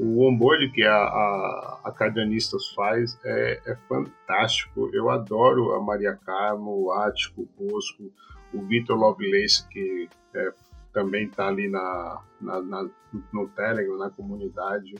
o 0.00 0.26
onboard 0.26 0.70
que 0.72 0.82
a, 0.82 0.96
a, 0.96 1.80
a 1.84 1.92
Cardianistas 1.92 2.68
faz 2.74 3.18
é, 3.22 3.60
é, 3.66 3.76
fantástico. 3.86 4.88
Eu 4.94 5.10
adoro 5.10 5.74
a 5.74 5.82
Maria 5.82 6.16
Carmo, 6.16 6.70
o 6.70 6.92
Ático, 6.92 7.42
o 7.42 7.48
Bosco, 7.62 8.10
o 8.54 8.62
Vitor 8.62 8.96
Lovelace, 8.96 9.68
que 9.68 10.08
é, 10.34 10.52
também 10.92 11.26
está 11.26 11.48
ali 11.48 11.68
na, 11.68 12.22
na, 12.40 12.62
na, 12.62 12.90
no 13.30 13.48
Telegram, 13.48 13.98
na 13.98 14.08
comunidade. 14.08 14.94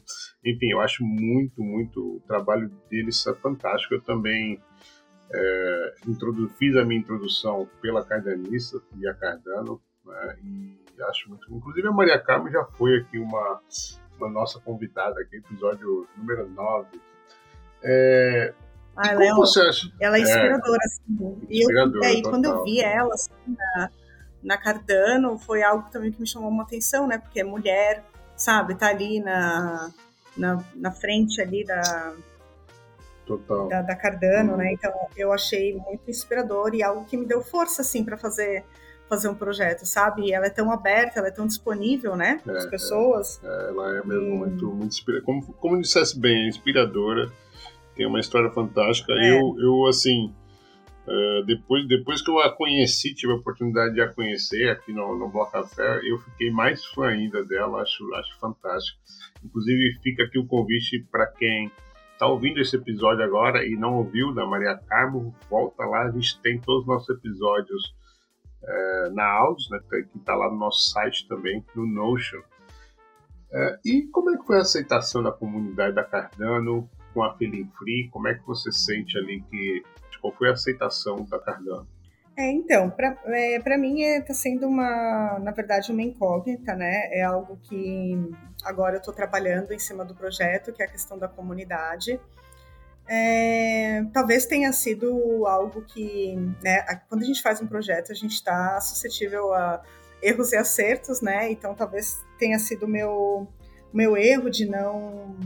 Enfim, 0.44 0.70
eu 0.70 0.80
acho 0.80 1.02
muito, 1.02 1.62
muito 1.62 2.16
o 2.16 2.22
trabalho 2.26 2.70
deles 2.90 3.26
é 3.26 3.34
fantástico. 3.34 3.94
Eu 3.94 4.02
também 4.02 4.60
é, 5.32 5.94
fiz 6.58 6.76
a 6.76 6.84
minha 6.84 7.00
introdução 7.00 7.66
pela 7.80 8.04
Cardanista, 8.04 8.80
via 8.92 9.14
Cardano, 9.14 9.80
né, 10.04 10.36
e 10.44 10.78
acho 11.08 11.28
muito. 11.28 11.52
Inclusive, 11.52 11.88
a 11.88 11.92
Maria 11.92 12.18
Carmo 12.18 12.50
já 12.50 12.64
foi 12.64 12.98
aqui 12.98 13.18
uma 13.18 13.60
uma 14.20 14.28
nossa 14.28 14.60
convidada 14.60 15.20
aqui, 15.20 15.36
episódio 15.36 16.06
número 16.16 16.48
9. 16.48 17.00
É, 17.82 18.52
ah, 18.94 19.12
ela, 19.12 19.24
é, 19.24 19.28
ela 20.00 20.18
é 20.18 20.20
inspiradora, 20.20 20.78
é, 20.82 20.86
assim. 20.86 21.38
E, 21.48 21.64
eu, 21.64 22.02
é, 22.02 22.12
e 22.12 22.22
quando 22.22 22.44
eu 22.44 22.62
vi 22.62 22.80
ela 22.80 23.14
assim, 23.14 23.30
na, 23.46 23.90
na 24.42 24.58
Cardano, 24.58 25.38
foi 25.38 25.62
algo 25.62 25.88
também 25.90 26.12
que 26.12 26.20
me 26.20 26.26
chamou 26.26 26.50
uma 26.50 26.64
atenção, 26.64 27.06
né? 27.06 27.16
Porque 27.16 27.40
é 27.40 27.44
mulher, 27.44 28.04
sabe? 28.36 28.74
Tá 28.74 28.88
ali 28.88 29.20
na, 29.20 29.90
na, 30.36 30.62
na 30.74 30.92
frente 30.92 31.40
ali 31.40 31.64
da, 31.64 32.14
Total. 33.24 33.68
Da, 33.68 33.82
da 33.82 33.96
Cardano, 33.96 34.56
né? 34.56 34.72
Então 34.72 34.92
eu 35.16 35.32
achei 35.32 35.74
muito 35.74 36.10
inspirador 36.10 36.74
e 36.74 36.82
algo 36.82 37.04
que 37.06 37.16
me 37.16 37.24
deu 37.24 37.40
força, 37.42 37.80
assim, 37.80 38.04
para 38.04 38.18
fazer 38.18 38.64
fazer 39.10 39.28
um 39.28 39.34
projeto, 39.34 39.84
sabe? 39.84 40.28
E 40.28 40.32
ela 40.32 40.46
é 40.46 40.50
tão 40.50 40.70
aberta, 40.70 41.18
ela 41.18 41.28
é 41.28 41.32
tão 41.32 41.44
disponível, 41.44 42.14
né? 42.14 42.40
Para 42.44 42.58
as 42.58 42.64
é, 42.64 42.70
pessoas. 42.70 43.40
É, 43.42 43.46
é, 43.46 43.68
ela 43.70 43.98
é 43.98 44.06
mesmo 44.06 44.26
e... 44.26 44.38
muito, 44.38 44.66
muito 44.68 44.92
inspiradora. 44.92 45.24
Como, 45.24 45.52
como 45.54 45.80
dissesse 45.80 46.18
bem, 46.18 46.44
é 46.44 46.48
inspiradora. 46.48 47.28
Tem 47.96 48.06
uma 48.06 48.20
história 48.20 48.48
fantástica. 48.50 49.12
É. 49.12 49.32
Eu, 49.32 49.56
eu, 49.58 49.86
assim, 49.88 50.32
uh, 51.08 51.44
depois, 51.44 51.88
depois 51.88 52.22
que 52.22 52.30
eu 52.30 52.38
a 52.38 52.54
conheci, 52.54 53.12
tive 53.12 53.32
a 53.32 53.36
oportunidade 53.36 53.94
de 53.94 54.00
a 54.00 54.08
conhecer 54.08 54.70
aqui 54.70 54.92
no, 54.92 55.18
no 55.18 55.28
Bloco 55.28 55.50
Café, 55.50 56.00
eu 56.04 56.16
fiquei 56.18 56.52
mais 56.52 56.86
fã 56.86 57.08
ainda 57.08 57.44
dela. 57.44 57.82
Acho, 57.82 58.14
acho 58.14 58.38
fantástico. 58.38 58.96
Inclusive, 59.44 59.98
fica 60.04 60.22
aqui 60.22 60.38
o 60.38 60.46
convite 60.46 61.04
para 61.10 61.26
quem 61.26 61.68
está 62.12 62.28
ouvindo 62.28 62.60
esse 62.60 62.76
episódio 62.76 63.24
agora 63.24 63.66
e 63.66 63.74
não 63.74 63.96
ouviu 63.96 64.32
da 64.32 64.46
Maria 64.46 64.76
Carmo, 64.76 65.34
volta 65.48 65.82
lá, 65.84 66.02
a 66.02 66.10
gente 66.10 66.38
tem 66.42 66.60
todos 66.60 66.82
os 66.82 66.86
nossos 66.86 67.08
episódios 67.08 67.98
é, 68.62 69.10
na 69.10 69.24
Audios, 69.24 69.68
né, 69.70 69.80
que 69.88 70.18
está 70.18 70.34
lá 70.34 70.50
no 70.50 70.58
nosso 70.58 70.90
site 70.90 71.26
também, 71.28 71.64
no 71.74 71.86
Notion. 71.86 72.40
É, 73.52 73.78
e 73.84 74.02
como 74.08 74.30
é 74.30 74.38
que 74.38 74.46
foi 74.46 74.58
a 74.58 74.62
aceitação 74.62 75.22
da 75.22 75.32
comunidade 75.32 75.94
da 75.94 76.04
Cardano 76.04 76.88
com 77.12 77.22
a 77.22 77.36
Feeling 77.36 77.70
Free? 77.78 78.08
Como 78.10 78.28
é 78.28 78.34
que 78.34 78.46
você 78.46 78.70
sente 78.70 79.18
ali 79.18 79.42
que 79.42 79.82
qual 80.20 80.32
foi 80.34 80.50
a 80.50 80.52
aceitação 80.52 81.24
da 81.24 81.38
Cardano? 81.38 81.88
É, 82.36 82.50
então, 82.52 82.88
para 82.90 83.16
é, 83.26 83.76
mim 83.76 84.02
está 84.02 84.32
é, 84.32 84.34
sendo 84.34 84.66
uma, 84.66 85.38
na 85.40 85.50
verdade, 85.50 85.90
uma 85.90 86.02
incógnita, 86.02 86.74
né? 86.74 87.08
É 87.12 87.22
algo 87.22 87.58
que 87.62 88.16
agora 88.64 88.96
eu 88.96 88.98
estou 88.98 89.12
trabalhando 89.12 89.72
em 89.72 89.78
cima 89.78 90.04
do 90.04 90.14
projeto, 90.14 90.72
que 90.72 90.82
é 90.82 90.86
a 90.86 90.90
questão 90.90 91.18
da 91.18 91.28
comunidade 91.28 92.20
é, 93.12 94.04
talvez 94.12 94.46
tenha 94.46 94.72
sido 94.72 95.44
algo 95.44 95.82
que, 95.82 96.36
né, 96.62 96.80
quando 97.08 97.22
a 97.22 97.26
gente 97.26 97.42
faz 97.42 97.60
um 97.60 97.66
projeto, 97.66 98.12
a 98.12 98.14
gente 98.14 98.34
está 98.34 98.80
suscetível 98.80 99.52
a 99.52 99.82
erros 100.22 100.52
e 100.52 100.56
acertos, 100.56 101.20
né? 101.20 101.50
Então 101.50 101.74
talvez 101.74 102.24
tenha 102.38 102.56
sido 102.60 102.86
meu, 102.86 103.48
meu 103.92 104.16
erro 104.16 104.48
de 104.48 104.64
não 104.64 105.36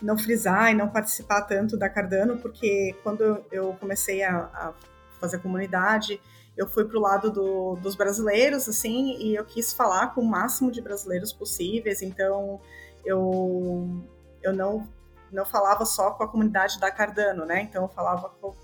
não 0.00 0.16
frisar 0.16 0.70
e 0.70 0.74
não 0.74 0.88
participar 0.88 1.42
tanto 1.42 1.76
da 1.76 1.88
Cardano, 1.88 2.38
porque 2.38 2.94
quando 3.02 3.44
eu 3.50 3.74
comecei 3.80 4.22
a, 4.22 4.36
a 4.36 4.74
fazer 5.18 5.38
comunidade, 5.38 6.20
eu 6.56 6.68
fui 6.68 6.84
para 6.84 6.98
o 6.98 7.00
lado 7.00 7.30
do, 7.30 7.74
dos 7.76 7.96
brasileiros, 7.96 8.68
assim, 8.68 9.16
e 9.18 9.34
eu 9.34 9.44
quis 9.44 9.72
falar 9.72 10.14
com 10.14 10.20
o 10.20 10.24
máximo 10.24 10.70
de 10.70 10.82
brasileiros 10.82 11.32
possíveis, 11.32 12.02
então 12.02 12.60
eu, 13.04 14.04
eu 14.42 14.52
não 14.52 14.86
não 15.32 15.44
falava 15.44 15.84
só 15.84 16.12
com 16.12 16.22
a 16.22 16.28
comunidade 16.28 16.78
da 16.78 16.90
Cardano, 16.90 17.44
né? 17.44 17.62
Então 17.62 17.82
eu 17.82 17.88
falava 17.88 18.28
com 18.40 18.54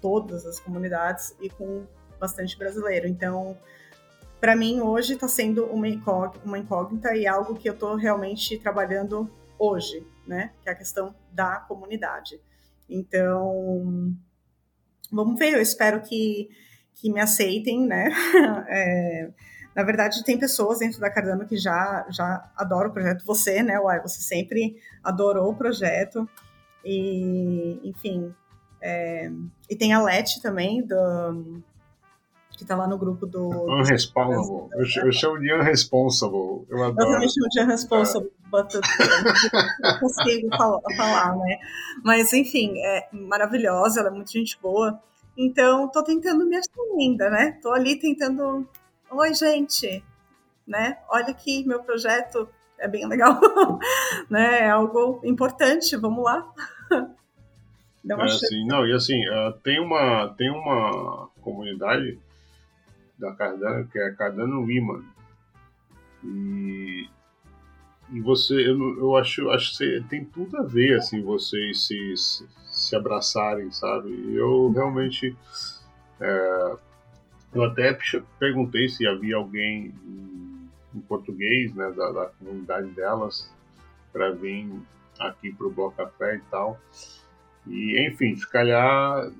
todas 0.00 0.46
as 0.46 0.60
comunidades 0.60 1.34
e 1.40 1.48
com 1.50 1.86
bastante 2.18 2.56
brasileiro. 2.56 3.06
Então, 3.06 3.56
para 4.40 4.54
mim 4.56 4.80
hoje 4.80 5.14
está 5.14 5.28
sendo 5.28 5.64
uma, 5.66 5.86
uma 6.44 6.58
incógnita 6.58 7.14
e 7.14 7.26
algo 7.26 7.54
que 7.54 7.68
eu 7.68 7.74
estou 7.74 7.96
realmente 7.96 8.58
trabalhando 8.58 9.30
hoje, 9.58 10.06
né? 10.26 10.52
Que 10.62 10.68
é 10.68 10.72
a 10.72 10.76
questão 10.76 11.14
da 11.32 11.56
comunidade. 11.60 12.40
Então, 12.88 14.14
vamos 15.10 15.38
ver. 15.38 15.54
Eu 15.54 15.60
espero 15.60 16.00
que 16.02 16.48
que 16.96 17.12
me 17.12 17.20
aceitem, 17.20 17.86
né? 17.86 18.10
é, 18.68 19.30
na 19.76 19.82
verdade, 19.82 20.24
tem 20.24 20.38
pessoas 20.38 20.78
dentro 20.78 20.98
da 20.98 21.10
Cardano 21.10 21.46
que 21.46 21.58
já, 21.58 22.06
já 22.08 22.50
adoram 22.56 22.88
o 22.88 22.92
projeto. 22.94 23.26
Você, 23.26 23.62
né, 23.62 23.78
Uai, 23.78 24.00
você 24.00 24.22
sempre 24.22 24.80
adorou 25.04 25.50
o 25.50 25.54
projeto. 25.54 26.26
E, 26.82 27.78
enfim. 27.84 28.34
É... 28.80 29.30
E 29.68 29.76
tem 29.76 29.92
a 29.92 30.02
Leti 30.02 30.40
também, 30.40 30.80
do, 30.80 31.62
que 32.56 32.64
tá 32.64 32.74
lá 32.74 32.88
no 32.88 32.96
grupo 32.96 33.26
do. 33.26 33.50
Unresponsible. 33.50 34.70
Eu, 34.72 35.04
eu 35.04 35.12
chamo 35.12 35.38
de 35.40 35.52
Unresponsible. 35.52 36.64
Eu, 36.70 36.82
adoro. 36.82 37.08
eu 37.08 37.12
também 37.12 37.28
chamo 37.28 37.48
de 37.50 37.60
Unresponsible, 37.60 38.30
é. 38.54 39.90
eu 39.90 40.00
consigo 40.00 40.56
falar, 40.56 40.80
falar, 40.96 41.36
né? 41.36 41.58
Mas, 42.02 42.32
enfim, 42.32 42.78
é 42.78 43.08
maravilhosa, 43.12 44.00
ela 44.00 44.08
é 44.08 44.12
muito 44.12 44.32
gente 44.32 44.58
boa. 44.58 44.98
Então, 45.36 45.86
tô 45.90 46.02
tentando 46.02 46.46
me 46.46 46.56
achar 46.56 46.70
ainda, 46.98 47.28
né? 47.28 47.58
Tô 47.60 47.72
ali 47.72 47.96
tentando 47.96 48.66
Oi, 49.10 49.34
gente, 49.34 50.04
né? 50.66 50.98
Olha 51.08 51.28
aqui, 51.28 51.64
meu 51.64 51.82
projeto 51.82 52.48
é 52.76 52.88
bem 52.88 53.06
legal, 53.06 53.38
né? 54.28 54.62
É 54.62 54.70
algo 54.70 55.20
importante, 55.24 55.96
vamos 55.96 56.24
lá. 56.24 56.52
Dá 58.04 58.16
uma 58.16 58.24
é, 58.24 58.26
assim, 58.26 58.66
não, 58.66 58.86
e 58.86 58.92
assim, 58.92 59.18
uh, 59.28 59.52
tem, 59.62 59.80
uma, 59.80 60.34
tem 60.36 60.50
uma 60.50 61.28
comunidade 61.40 62.18
da 63.16 63.32
Cardano, 63.32 63.86
que 63.88 63.98
é 63.98 64.08
a 64.08 64.14
Cardano 64.14 64.60
Women. 64.60 65.04
E, 66.24 67.08
e 68.10 68.20
você, 68.20 68.54
eu, 68.54 68.98
eu 68.98 69.16
acho, 69.16 69.48
acho 69.50 69.78
que 69.78 70.04
tem 70.08 70.24
tudo 70.24 70.56
a 70.58 70.62
ver, 70.62 70.98
assim, 70.98 71.22
vocês 71.22 71.86
se, 71.86 72.16
se, 72.16 72.48
se 72.70 72.96
abraçarem, 72.96 73.70
sabe? 73.70 74.10
E 74.10 74.36
eu 74.36 74.70
realmente 74.72 75.36
é, 76.20 76.76
eu 77.56 77.64
até 77.64 77.96
perguntei 78.38 78.88
se 78.88 79.06
havia 79.06 79.36
alguém 79.36 79.94
em, 80.04 81.00
português, 81.08 81.74
né, 81.74 81.92
da, 81.94 82.10
da 82.10 82.26
comunidade 82.26 82.88
delas, 82.92 83.52
para 84.12 84.30
vir 84.30 84.72
aqui 85.18 85.52
para 85.52 85.66
o 85.66 85.70
Bloco 85.70 85.96
Café 85.96 86.36
e 86.36 86.40
tal. 86.50 86.80
E, 87.66 88.08
enfim, 88.08 88.34
se 88.34 88.48
calhar 88.48 89.30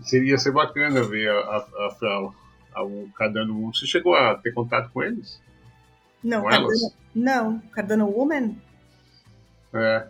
seria 0.00 0.38
ser 0.38 0.52
bacana 0.52 1.02
ver 1.02 1.28
a, 1.30 1.34
a, 1.34 1.96
a, 2.02 2.30
a 2.74 2.82
o 2.84 3.10
Cadano 3.14 3.72
Você 3.72 3.86
chegou 3.86 4.14
a 4.14 4.34
ter 4.36 4.52
contato 4.52 4.90
com 4.90 5.02
eles? 5.02 5.40
Não, 6.22 6.44
Cardano, 6.44 6.92
não, 7.14 7.58
Cardano 7.72 8.06
Woman? 8.06 8.56
É. 9.74 10.06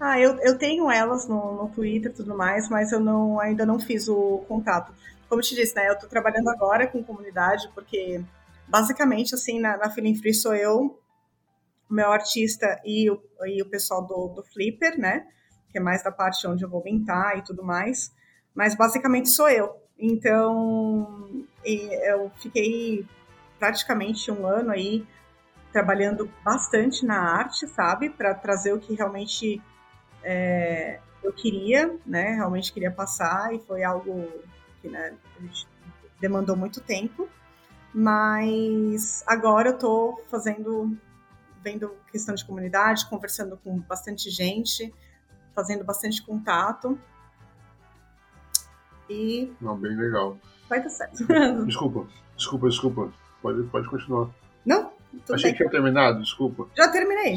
Ah, 0.00 0.18
eu, 0.18 0.38
eu 0.40 0.56
tenho 0.56 0.90
elas 0.90 1.28
no, 1.28 1.62
no 1.62 1.68
Twitter 1.68 2.10
e 2.10 2.14
tudo 2.14 2.36
mais, 2.36 2.68
mas 2.68 2.90
eu 2.90 3.00
não, 3.00 3.38
ainda 3.38 3.66
não 3.66 3.78
fiz 3.78 4.08
o 4.08 4.44
contato. 4.48 4.92
Como 5.34 5.42
te 5.42 5.56
disse, 5.56 5.74
né? 5.74 5.88
Eu 5.88 5.98
tô 5.98 6.06
trabalhando 6.06 6.48
agora 6.48 6.86
com 6.86 7.02
comunidade, 7.02 7.68
porque 7.74 8.24
basicamente, 8.68 9.34
assim, 9.34 9.58
na, 9.58 9.76
na 9.76 9.90
Feeling 9.90 10.14
Free 10.14 10.32
sou 10.32 10.54
eu, 10.54 10.96
o 11.90 11.92
meu 11.92 12.12
artista 12.12 12.80
e 12.84 13.10
o, 13.10 13.20
e 13.44 13.60
o 13.60 13.68
pessoal 13.68 14.06
do, 14.06 14.28
do 14.28 14.44
Flipper, 14.44 14.96
né? 14.96 15.26
Que 15.72 15.78
é 15.78 15.80
mais 15.80 16.04
da 16.04 16.12
parte 16.12 16.46
onde 16.46 16.64
eu 16.64 16.70
vou 16.70 16.80
pintar 16.80 17.36
e 17.36 17.42
tudo 17.42 17.64
mais. 17.64 18.14
Mas 18.54 18.76
basicamente 18.76 19.28
sou 19.28 19.48
eu. 19.48 19.74
Então, 19.98 21.44
eu 21.64 22.30
fiquei 22.36 23.04
praticamente 23.58 24.30
um 24.30 24.46
ano 24.46 24.70
aí 24.70 25.04
trabalhando 25.72 26.30
bastante 26.44 27.04
na 27.04 27.18
arte, 27.18 27.66
sabe? 27.66 28.08
Para 28.08 28.36
trazer 28.36 28.72
o 28.72 28.78
que 28.78 28.94
realmente 28.94 29.60
é, 30.22 31.00
eu 31.24 31.32
queria, 31.32 31.98
né? 32.06 32.34
Realmente 32.34 32.72
queria 32.72 32.92
passar 32.92 33.52
e 33.52 33.58
foi 33.58 33.82
algo 33.82 34.30
que 34.84 34.88
né, 34.90 35.14
demandou 36.20 36.54
muito 36.54 36.80
tempo. 36.80 37.26
Mas 37.94 39.24
agora 39.26 39.70
eu 39.70 39.78
tô 39.78 40.20
fazendo, 40.30 40.96
vendo 41.62 41.94
questão 42.10 42.34
de 42.34 42.44
comunidade, 42.44 43.08
conversando 43.08 43.56
com 43.56 43.78
bastante 43.80 44.28
gente, 44.30 44.92
fazendo 45.54 45.84
bastante 45.84 46.22
contato. 46.22 46.98
E. 49.08 49.52
Não, 49.60 49.76
bem 49.76 49.96
legal. 49.96 50.36
Vai 50.68 50.82
dar 50.82 50.90
certo. 50.90 51.24
Desculpa, 51.66 52.06
desculpa, 52.36 52.68
desculpa. 52.68 53.12
Pode, 53.40 53.62
pode 53.64 53.88
continuar. 53.88 54.30
Não? 54.64 54.92
Achei 55.30 55.50
bem. 55.50 55.52
que 55.52 55.58
tinha 55.58 55.70
terminado, 55.70 56.20
desculpa. 56.20 56.66
Já 56.76 56.90
terminei. 56.90 57.36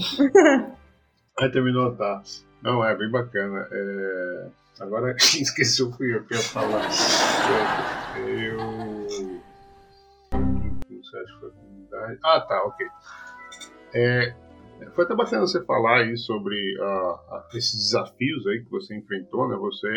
Aí 1.39 1.51
terminou, 1.51 1.95
tá. 1.95 2.23
Não, 2.63 2.83
é 2.83 2.95
bem 2.95 3.11
bacana. 3.11 3.67
É... 3.69 4.47
Agora 4.79 5.15
esqueci 5.17 5.81
o 5.83 5.91
que 5.91 6.03
eu 6.03 6.23
ia 6.29 6.39
falar. 6.39 6.89
Eu. 8.17 8.57
Você 10.89 11.17
acha 11.17 11.33
que 11.33 11.39
foi 11.39 11.51
comunidade? 11.51 12.19
Ah, 12.23 12.41
tá, 12.41 12.63
ok. 12.63 12.87
É, 13.93 14.35
foi 14.93 15.05
até 15.05 15.15
bacana 15.15 15.41
você 15.41 15.63
falar 15.65 16.01
aí 16.01 16.17
sobre 16.17 16.55
uh, 16.79 17.57
esses 17.57 17.73
desafios 17.73 18.45
aí 18.47 18.63
que 18.63 18.69
você 18.69 18.95
enfrentou, 18.95 19.47
né? 19.47 19.55
Você 19.57 19.87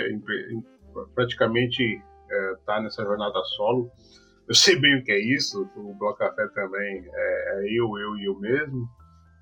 praticamente 1.14 2.02
é, 2.30 2.80
nessa 2.80 3.02
jornada 3.02 3.42
solo. 3.56 3.90
Eu 4.48 4.54
sei 4.54 4.80
bem 4.80 4.98
o 4.98 5.04
que 5.04 5.12
é 5.12 5.18
isso, 5.18 5.68
o 5.76 5.94
Bloco 5.94 6.18
Café 6.18 6.48
também 6.48 7.04
é, 7.06 7.54
é 7.54 7.64
eu, 7.66 7.86
eu 7.98 8.16
e 8.16 8.24
eu 8.26 8.38
mesmo. 8.38 8.88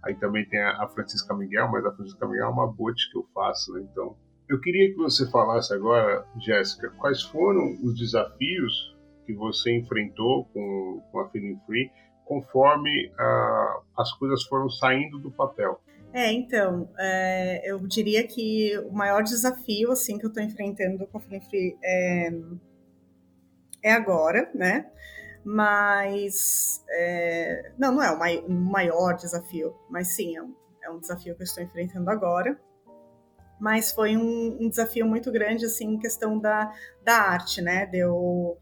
Aí 0.04 0.14
também 0.14 0.48
tem 0.48 0.62
a 0.62 0.86
Francisca 0.88 1.34
Miguel, 1.34 1.68
mas 1.70 1.84
a 1.84 1.92
Francisca 1.92 2.26
Miguel 2.26 2.46
é 2.46 2.50
uma 2.50 2.72
bote 2.72 3.10
que 3.10 3.18
eu 3.18 3.26
faço, 3.34 3.72
né? 3.72 3.86
Então, 3.90 4.16
eu 4.48 4.60
queria 4.60 4.90
que 4.90 4.96
você 4.96 5.28
falasse 5.30 5.72
agora, 5.74 6.24
Jéssica, 6.38 6.90
quais 6.98 7.22
foram 7.22 7.76
os 7.82 7.98
desafios 7.98 8.96
que 9.26 9.34
você 9.34 9.76
enfrentou 9.76 10.46
com, 10.46 11.02
com 11.12 11.20
a 11.20 11.28
Feeling 11.28 11.60
Free 11.66 11.90
conforme 12.24 13.08
uh, 13.08 13.82
as 13.96 14.12
coisas 14.12 14.42
foram 14.44 14.68
saindo 14.68 15.18
do 15.18 15.30
papel. 15.30 15.80
É, 16.12 16.32
então, 16.32 16.88
é, 16.98 17.70
eu 17.70 17.78
diria 17.86 18.26
que 18.26 18.78
o 18.86 18.92
maior 18.92 19.22
desafio, 19.22 19.92
assim, 19.92 20.18
que 20.18 20.24
eu 20.24 20.28
estou 20.28 20.42
enfrentando 20.42 21.06
com 21.06 21.18
a 21.18 21.20
Feeling 21.20 21.40
Free 21.42 21.76
é, 21.82 22.30
é 23.82 23.92
agora, 23.92 24.50
né? 24.54 24.90
Mas, 25.44 26.84
é, 26.90 27.72
não, 27.78 27.92
não 27.92 28.02
é 28.02 28.10
o 28.10 28.50
maior 28.50 29.14
desafio, 29.14 29.74
mas 29.90 30.14
sim, 30.14 30.36
é 30.36 30.42
um, 30.42 30.54
é 30.84 30.90
um 30.90 30.98
desafio 30.98 31.34
que 31.34 31.42
eu 31.42 31.44
estou 31.44 31.62
enfrentando 31.62 32.10
agora. 32.10 32.58
Mas 33.60 33.92
foi 33.92 34.16
um, 34.16 34.58
um 34.60 34.68
desafio 34.68 35.06
muito 35.06 35.32
grande, 35.32 35.64
assim, 35.66 35.94
em 35.94 35.98
questão 35.98 36.38
da, 36.38 36.72
da 37.02 37.14
arte, 37.14 37.60
né? 37.60 37.86
De 37.86 37.98
eu 37.98 38.58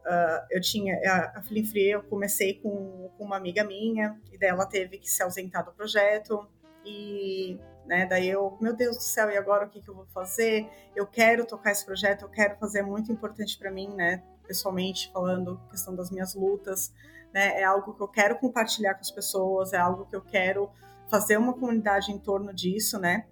Uh, 0.00 0.40
eu 0.50 0.62
tinha 0.62 0.98
a, 1.06 1.38
a 1.38 1.42
eu 1.76 2.02
comecei 2.04 2.54
com, 2.54 3.10
com, 3.18 3.24
uma 3.24 3.36
amiga 3.36 3.62
minha 3.62 4.18
e 4.32 4.38
daí 4.38 4.48
ela 4.48 4.64
teve 4.64 4.98
que 4.98 5.10
se 5.10 5.22
ausentar 5.22 5.62
do 5.62 5.72
projeto 5.72 6.48
e 6.84 7.60
né, 7.84 8.06
daí 8.06 8.28
eu, 8.28 8.56
meu 8.60 8.74
Deus 8.74 8.96
do 8.96 9.02
céu, 9.02 9.30
e 9.30 9.36
agora 9.36 9.66
o 9.66 9.68
que, 9.68 9.82
que 9.82 9.90
eu 9.90 9.94
vou 9.94 10.06
fazer? 10.06 10.68
Eu 10.94 11.06
quero 11.06 11.44
tocar 11.44 11.72
esse 11.72 11.84
projeto, 11.84 12.22
eu 12.22 12.28
quero 12.28 12.56
fazer, 12.56 12.78
é 12.78 12.82
muito 12.82 13.10
importante 13.10 13.58
para 13.58 13.70
mim, 13.70 13.88
né, 13.94 14.22
pessoalmente 14.46 15.10
falando, 15.12 15.60
questão 15.70 15.94
das 15.94 16.10
minhas 16.10 16.34
lutas, 16.34 16.92
né, 17.34 17.60
é 17.60 17.64
algo 17.64 17.94
que 17.94 18.02
eu 18.02 18.08
quero 18.08 18.38
compartilhar 18.38 18.94
com 18.94 19.00
as 19.00 19.10
pessoas, 19.10 19.72
é 19.72 19.78
algo 19.78 20.06
que 20.06 20.16
eu 20.16 20.22
quero 20.22 20.70
fazer 21.08 21.36
uma 21.36 21.52
comunidade 21.52 22.12
em 22.12 22.18
torno 22.18 22.54
disso, 22.54 22.98
né, 22.98 23.26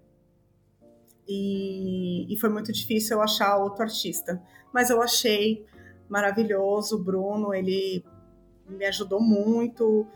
e, 1.29 2.33
e 2.33 2.37
foi 2.38 2.49
muito 2.49 2.73
difícil 2.73 3.17
eu 3.17 3.23
achar 3.23 3.59
outro 3.59 3.83
artista, 3.83 4.43
mas 4.73 4.88
eu 4.88 5.03
achei 5.03 5.67
maravilhoso. 6.09 6.97
O 6.97 7.05
Bruno, 7.05 7.53
ele 7.53 8.03
me 8.67 8.87
ajudou 8.87 9.21
muito. 9.21 10.07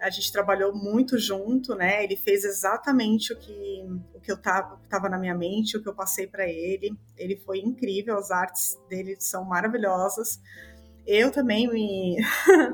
A 0.00 0.10
gente 0.10 0.32
trabalhou 0.32 0.74
muito 0.74 1.18
junto, 1.18 1.74
né? 1.74 2.02
Ele 2.02 2.16
fez 2.16 2.44
exatamente 2.44 3.32
o 3.32 3.38
que, 3.38 3.86
o 4.14 4.20
que 4.20 4.32
eu 4.32 4.36
tava, 4.36 5.08
na 5.08 5.18
minha 5.18 5.34
mente, 5.34 5.76
o 5.76 5.82
que 5.82 5.88
eu 5.88 5.94
passei 5.94 6.26
para 6.26 6.48
ele. 6.48 6.96
Ele 7.16 7.36
foi 7.36 7.58
incrível, 7.58 8.16
as 8.16 8.30
artes 8.30 8.78
dele 8.88 9.16
são 9.18 9.44
maravilhosas. 9.44 10.40
Eu 11.06 11.30
também 11.30 11.68
me 11.68 12.16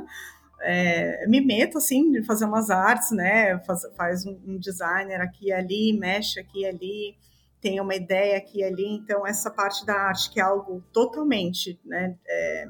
é, 0.62 1.26
me 1.26 1.40
meto 1.40 1.79
assim 1.79 2.11
de 2.11 2.22
fazer 2.22 2.44
umas 2.44 2.70
artes, 2.70 3.11
né? 3.11 3.59
Faz, 3.64 3.83
faz 3.96 4.26
um, 4.26 4.40
um 4.46 4.59
designer 4.59 5.20
aqui 5.20 5.46
e 5.46 5.53
ali, 5.53 5.92
mexe 5.98 6.38
aqui 6.38 6.61
e 6.61 6.66
ali 6.66 7.30
tem 7.61 7.81
uma 7.81 7.94
ideia 7.94 8.38
aqui 8.38 8.61
e 8.61 8.64
ali. 8.64 8.87
Então, 8.87 9.27
essa 9.27 9.51
parte 9.51 9.85
da 9.85 9.94
arte, 9.94 10.31
que 10.31 10.40
é 10.40 10.42
algo 10.42 10.83
totalmente 10.92 11.81
né, 11.85 12.16
é, 12.27 12.66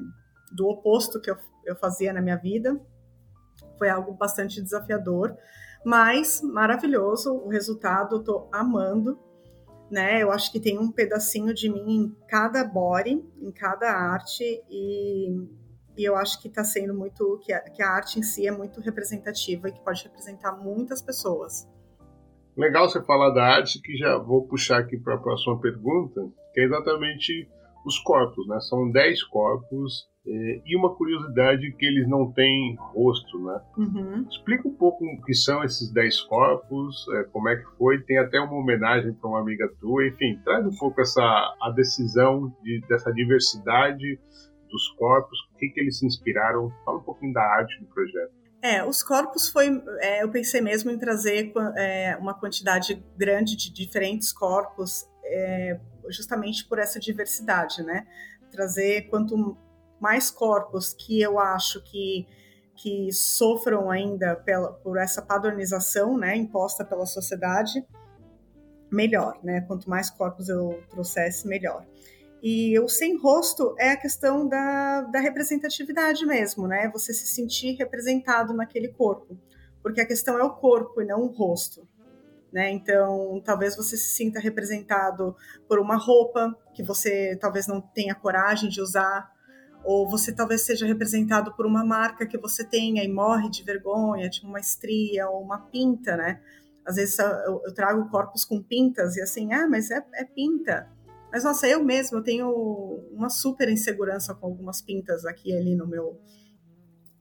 do 0.51 0.67
oposto 0.67 1.19
que 1.19 1.31
eu, 1.31 1.37
eu 1.65 1.75
fazia 1.75 2.11
na 2.11 2.21
minha 2.21 2.37
vida, 2.37 2.79
foi 3.77 3.89
algo 3.89 4.13
bastante 4.13 4.61
desafiador, 4.61 5.35
mas 5.85 6.41
maravilhoso. 6.41 7.33
O 7.33 7.47
resultado 7.47 8.23
eu 8.27 8.49
amando. 8.51 9.17
Né? 9.89 10.23
Eu 10.23 10.31
acho 10.31 10.51
que 10.51 10.59
tem 10.59 10.79
um 10.79 10.89
pedacinho 10.89 11.53
de 11.53 11.69
mim 11.69 12.05
em 12.05 12.17
cada 12.27 12.63
body, 12.63 13.25
em 13.41 13.51
cada 13.51 13.91
arte, 13.91 14.63
e, 14.69 15.29
e 15.97 16.03
eu 16.03 16.15
acho 16.15 16.41
que 16.41 16.47
está 16.47 16.63
sendo 16.63 16.93
muito. 16.93 17.39
Que 17.43 17.51
a, 17.51 17.59
que 17.59 17.83
a 17.83 17.89
arte 17.89 18.19
em 18.19 18.23
si 18.23 18.47
é 18.47 18.51
muito 18.51 18.79
representativa 18.79 19.67
e 19.67 19.71
que 19.73 19.83
pode 19.83 20.03
representar 20.03 20.53
muitas 20.53 21.01
pessoas. 21.01 21.67
Legal 22.57 22.89
você 22.89 23.01
falar 23.03 23.29
da 23.31 23.43
arte, 23.43 23.81
que 23.81 23.95
já 23.95 24.17
vou 24.17 24.45
puxar 24.47 24.79
aqui 24.79 24.97
para 24.97 25.15
a 25.15 25.17
próxima 25.17 25.59
pergunta, 25.59 26.21
que 26.53 26.61
é 26.61 26.65
exatamente 26.65 27.47
os 27.85 27.97
corpos, 27.99 28.47
né? 28.47 28.59
São 28.61 28.89
10 28.91 29.23
corpos 29.23 30.07
eh, 30.27 30.61
e 30.65 30.75
uma 30.75 30.93
curiosidade 30.95 31.71
que 31.73 31.85
eles 31.85 32.07
não 32.07 32.31
têm 32.31 32.75
rosto, 32.77 33.39
né? 33.39 33.61
Uhum. 33.77 34.25
Explica 34.29 34.67
um 34.67 34.75
pouco 34.75 35.03
o 35.03 35.21
que 35.23 35.33
são 35.33 35.63
esses 35.63 35.91
10 35.91 36.21
corpos, 36.21 37.07
eh, 37.13 37.23
como 37.31 37.49
é 37.49 37.55
que 37.55 37.65
foi, 37.77 38.01
tem 38.01 38.19
até 38.19 38.39
uma 38.39 38.53
homenagem 38.53 39.13
para 39.13 39.29
uma 39.29 39.39
amiga 39.39 39.67
tua, 39.79 40.07
enfim, 40.07 40.39
traz 40.43 40.65
um 40.65 40.77
pouco 40.77 41.01
essa 41.01 41.21
a 41.21 41.71
decisão 41.71 42.53
de, 42.61 42.81
dessa 42.87 43.11
diversidade 43.11 44.19
dos 44.69 44.87
corpos, 44.97 45.37
o 45.53 45.57
que, 45.57 45.69
que 45.69 45.79
eles 45.79 45.97
se 45.97 46.05
inspiraram, 46.05 46.71
fala 46.85 46.99
um 46.99 47.03
pouquinho 47.03 47.33
da 47.33 47.41
arte 47.41 47.79
do 47.79 47.87
projeto. 47.87 48.40
É, 48.61 48.83
os 48.85 49.01
corpos 49.01 49.49
foi. 49.49 49.83
É, 49.99 50.23
eu 50.23 50.29
pensei 50.29 50.61
mesmo 50.61 50.91
em 50.91 50.97
trazer 50.97 51.51
é, 51.75 52.15
uma 52.17 52.33
quantidade 52.33 53.03
grande 53.17 53.55
de 53.55 53.71
diferentes 53.71 54.31
corpos, 54.31 55.07
é, 55.25 55.79
justamente 56.09 56.67
por 56.67 56.77
essa 56.77 56.99
diversidade, 56.99 57.81
né? 57.81 58.05
Trazer 58.51 59.09
quanto 59.09 59.57
mais 59.99 60.29
corpos 60.29 60.93
que 60.93 61.21
eu 61.21 61.39
acho 61.39 61.81
que, 61.83 62.27
que 62.75 63.11
sofram 63.11 63.89
ainda 63.89 64.35
pela, 64.35 64.73
por 64.73 64.97
essa 64.97 65.21
padronização, 65.21 66.17
né, 66.17 66.35
imposta 66.35 66.83
pela 66.83 67.05
sociedade, 67.05 67.85
melhor, 68.91 69.39
né? 69.43 69.61
Quanto 69.61 69.89
mais 69.89 70.09
corpos 70.11 70.49
eu 70.49 70.83
trouxesse, 70.89 71.47
melhor. 71.47 71.85
E 72.41 72.79
o 72.79 72.89
sem 72.89 73.17
rosto 73.17 73.75
é 73.77 73.91
a 73.91 73.97
questão 73.97 74.47
da, 74.47 75.01
da 75.01 75.19
representatividade 75.19 76.25
mesmo, 76.25 76.67
né? 76.67 76.89
Você 76.91 77.13
se 77.13 77.27
sentir 77.27 77.75
representado 77.75 78.53
naquele 78.53 78.87
corpo. 78.87 79.37
Porque 79.83 80.01
a 80.01 80.05
questão 80.05 80.37
é 80.37 80.43
o 80.43 80.55
corpo 80.55 81.01
e 81.01 81.05
não 81.05 81.21
o 81.21 81.27
rosto. 81.27 81.87
Né? 82.51 82.71
Então, 82.71 83.41
talvez 83.45 83.75
você 83.75 83.95
se 83.95 84.09
sinta 84.09 84.39
representado 84.39 85.35
por 85.67 85.79
uma 85.79 85.95
roupa 85.95 86.53
que 86.73 86.83
você 86.83 87.37
talvez 87.39 87.65
não 87.65 87.79
tenha 87.79 88.13
coragem 88.13 88.69
de 88.69 88.81
usar, 88.81 89.31
ou 89.83 90.09
você 90.09 90.33
talvez 90.33 90.61
seja 90.61 90.85
representado 90.85 91.55
por 91.55 91.65
uma 91.65 91.83
marca 91.83 92.25
que 92.25 92.37
você 92.37 92.63
tenha 92.63 93.03
e 93.03 93.07
morre 93.07 93.49
de 93.49 93.63
vergonha, 93.63 94.29
tipo 94.29 94.47
uma 94.47 94.59
estria 94.59 95.29
ou 95.29 95.41
uma 95.41 95.59
pinta, 95.59 96.17
né? 96.17 96.41
Às 96.85 96.95
vezes 96.95 97.17
eu, 97.19 97.73
trago 97.73 98.09
corpos 98.09 98.43
com 98.43 98.61
pintas 98.61 99.15
e 99.15 99.21
assim, 99.21 99.53
ah, 99.53 99.67
mas 99.67 99.89
é, 99.91 100.05
é 100.15 100.25
pinta. 100.25 100.89
Mas, 101.31 101.43
nossa, 101.43 101.67
eu 101.67 101.83
mesmo 101.83 102.17
eu 102.17 102.23
tenho 102.23 102.49
uma 103.11 103.29
super 103.29 103.69
insegurança 103.69 104.35
com 104.35 104.47
algumas 104.47 104.81
pintas 104.81 105.25
aqui 105.25 105.51
e 105.51 105.57
ali 105.57 105.75
no 105.75 105.87
meu, 105.87 106.19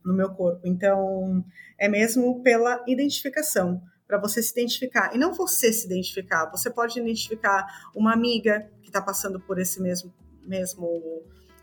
no 0.04 0.12
meu 0.12 0.30
corpo. 0.30 0.66
Então, 0.66 1.44
é 1.78 1.88
mesmo 1.88 2.42
pela 2.42 2.82
identificação, 2.88 3.80
para 4.06 4.18
você 4.18 4.42
se 4.42 4.50
identificar. 4.52 5.14
E 5.14 5.18
não 5.18 5.32
você 5.32 5.72
se 5.72 5.86
identificar, 5.86 6.50
você 6.50 6.68
pode 6.68 6.98
identificar 6.98 7.64
uma 7.94 8.12
amiga 8.12 8.68
que 8.82 8.88
está 8.88 9.00
passando 9.00 9.38
por 9.38 9.60
esse 9.60 9.80
mesmo, 9.80 10.12
mesmo 10.42 11.22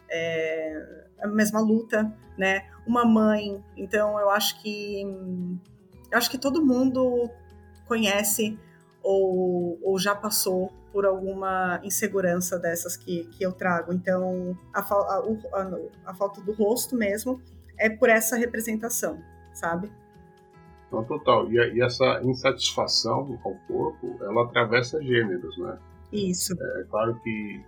é, 0.09 1.07
a 1.19 1.27
mesma 1.27 1.59
luta, 1.59 2.15
né? 2.37 2.65
Uma 2.87 3.03
mãe. 3.03 3.61
Então, 3.75 4.17
eu 4.19 4.29
acho 4.29 4.61
que 4.61 5.03
eu 6.09 6.17
acho 6.17 6.31
que 6.31 6.37
todo 6.37 6.65
mundo 6.65 7.29
conhece 7.85 8.57
ou, 9.03 9.77
ou 9.83 9.99
já 9.99 10.15
passou 10.15 10.71
por 10.91 11.05
alguma 11.05 11.79
insegurança 11.83 12.57
dessas 12.57 12.95
que, 12.95 13.25
que 13.25 13.43
eu 13.43 13.51
trago. 13.51 13.93
Então, 13.93 14.57
a, 14.73 14.79
a, 14.79 15.23
a, 15.53 15.79
a 16.07 16.13
falta 16.13 16.41
do 16.41 16.53
rosto 16.53 16.95
mesmo 16.95 17.41
é 17.77 17.89
por 17.89 18.09
essa 18.09 18.35
representação, 18.35 19.21
sabe? 19.53 19.91
Então, 20.87 21.03
total. 21.03 21.51
E, 21.51 21.55
e, 21.75 21.81
essa 21.81 22.21
insatisfação 22.23 23.37
com 23.43 23.51
o 23.51 23.59
corpo, 23.67 24.17
ela 24.21 24.43
atravessa 24.45 25.01
gêneros, 25.03 25.57
né? 25.57 25.77
Isso. 26.11 26.53
É 26.53 26.83
claro 26.89 27.19
que 27.21 27.61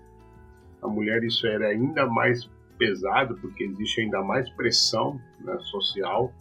a 0.82 0.88
mulher 0.88 1.24
isso 1.24 1.46
era 1.46 1.68
ainda 1.68 2.08
mais 2.08 2.50
pesado, 2.78 3.38
porque 3.42 3.66
existe 3.66 4.02
ainda 4.02 4.24
mais 4.24 4.50
pressão 4.52 5.20
né, 5.42 5.58
social 5.60 6.32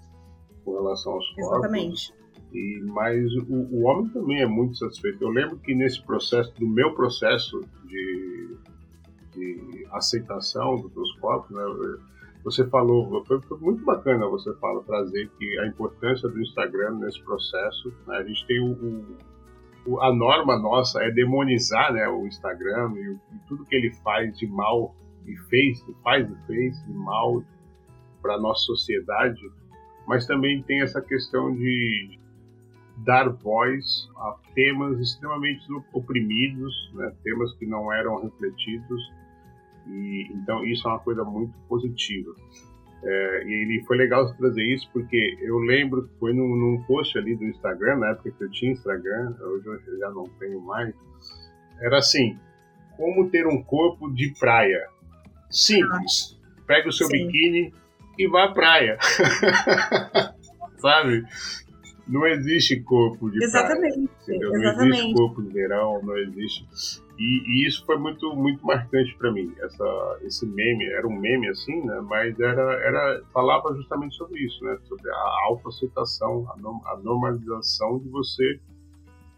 com 0.65 0.75
relação 0.75 1.15
aos 1.15 1.29
corpos. 1.35 1.59
Exatamente. 1.59 2.18
E, 2.53 2.81
mas 2.87 3.33
o, 3.37 3.53
o, 3.53 3.83
homem 3.85 4.09
também 4.09 4.41
é 4.41 4.47
muito 4.47 4.77
satisfeito. 4.77 5.23
Eu 5.23 5.29
lembro 5.29 5.59
que 5.59 5.75
nesse 5.75 6.03
processo, 6.03 6.53
do 6.59 6.67
meu 6.67 6.95
processo 6.95 7.61
de, 7.85 8.57
de 9.35 9.87
aceitação 9.93 10.91
meus 10.95 11.13
corpos, 11.19 11.51
né, 11.55 11.63
você 12.43 12.67
falou, 12.69 13.25
foi, 13.27 13.41
foi, 13.43 13.59
muito 13.59 13.85
bacana 13.85 14.27
você 14.27 14.55
fala, 14.55 14.83
trazer 14.85 15.29
que 15.39 15.59
a 15.59 15.67
importância 15.67 16.29
do 16.29 16.41
Instagram 16.41 16.97
nesse 16.97 17.23
processo. 17.23 17.93
Né, 18.07 18.17
a 18.17 18.23
gente 18.23 18.47
tem 18.47 18.61
o, 18.61 19.17
o, 19.87 20.01
a 20.01 20.15
norma 20.15 20.59
nossa 20.59 21.03
é 21.03 21.11
demonizar 21.11 21.93
né, 21.93 22.09
o 22.09 22.27
Instagram 22.27 22.93
e, 22.97 23.35
e 23.35 23.39
tudo 23.47 23.65
que 23.65 23.77
ele 23.77 23.93
faz 24.03 24.37
de 24.39 24.47
mal 24.47 24.95
e 25.27 25.37
fez, 25.49 25.85
faz 26.03 26.31
e 26.31 26.47
fez 26.47 26.83
de 26.85 26.93
mal 26.95 27.43
para 28.23 28.35
a 28.35 28.41
nossa 28.41 28.63
sociedade, 28.63 29.41
mas 30.07 30.27
também 30.27 30.63
tem 30.63 30.81
essa 30.81 31.01
questão 31.01 31.55
de 31.55 32.19
dar 33.05 33.29
voz 33.29 34.09
a 34.17 34.37
temas 34.55 35.01
extremamente 35.01 35.65
oprimidos, 35.93 36.91
né, 36.95 37.13
temas 37.23 37.53
que 37.55 37.67
não 37.67 37.93
eram 37.93 38.23
refletidos, 38.23 39.13
e 39.87 40.29
então 40.33 40.65
isso 40.65 40.87
é 40.87 40.91
uma 40.91 41.01
coisa 41.01 41.25
muito 41.25 41.55
positiva. 41.69 42.35
É, 43.01 43.45
e 43.47 43.53
ele 43.53 43.85
foi 43.87 43.97
legal 43.97 44.35
trazer 44.35 44.65
isso 44.75 44.91
porque 44.93 45.39
eu 45.41 45.59
lembro 45.59 46.09
que 46.09 46.19
foi 46.19 46.33
num, 46.33 46.57
num, 46.57 46.83
post 46.83 47.17
ali 47.17 47.37
do 47.37 47.45
Instagram, 47.45 47.99
na 47.99 48.09
época 48.09 48.33
que 48.33 48.43
eu 48.43 48.51
tinha 48.51 48.73
Instagram, 48.73 49.37
hoje 49.41 49.69
eu 49.87 49.99
já 49.99 50.11
não 50.11 50.25
tenho 50.41 50.61
mais. 50.61 50.93
Era 51.81 51.99
assim: 51.99 52.37
como 52.97 53.31
ter 53.31 53.47
um 53.47 53.63
corpo 53.63 54.13
de 54.13 54.35
praia. 54.39 54.89
Simples. 55.49 56.37
Pega 56.67 56.89
o 56.89 56.93
seu 56.93 57.07
Sim. 57.07 57.27
biquíni 57.27 57.73
e 58.19 58.27
vá 58.27 58.45
à 58.45 58.53
praia. 58.53 58.99
Sabe? 60.79 61.25
Não 62.09 62.27
existe 62.27 62.81
corpo 62.81 63.31
de 63.31 63.43
Exatamente. 63.45 64.09
praia. 64.25 64.41
Não 64.41 64.57
Exatamente. 64.57 64.99
existe 64.99 65.15
corpo 65.15 65.43
de 65.43 65.49
verão, 65.51 66.03
não 66.03 66.17
existe. 66.17 66.67
E, 67.19 67.43
e 67.47 67.67
isso 67.67 67.85
foi 67.85 67.99
muito, 67.99 68.35
muito 68.35 68.65
marcante 68.65 69.15
para 69.19 69.31
mim. 69.31 69.53
Essa, 69.61 70.19
esse 70.23 70.47
meme, 70.47 70.87
era 70.87 71.07
um 71.07 71.19
meme 71.19 71.49
assim, 71.49 71.85
né? 71.85 72.01
Mas 72.03 72.39
era, 72.41 72.63
era, 72.83 73.23
falava 73.33 73.75
justamente 73.75 74.17
sobre 74.17 74.41
isso, 74.41 74.65
né? 74.65 74.79
Sobre 74.89 75.11
a 75.11 75.47
autoaceitação, 75.49 76.47
a, 76.49 76.93
a 76.93 76.97
normalização 76.97 77.99
de 77.99 78.09
você 78.09 78.59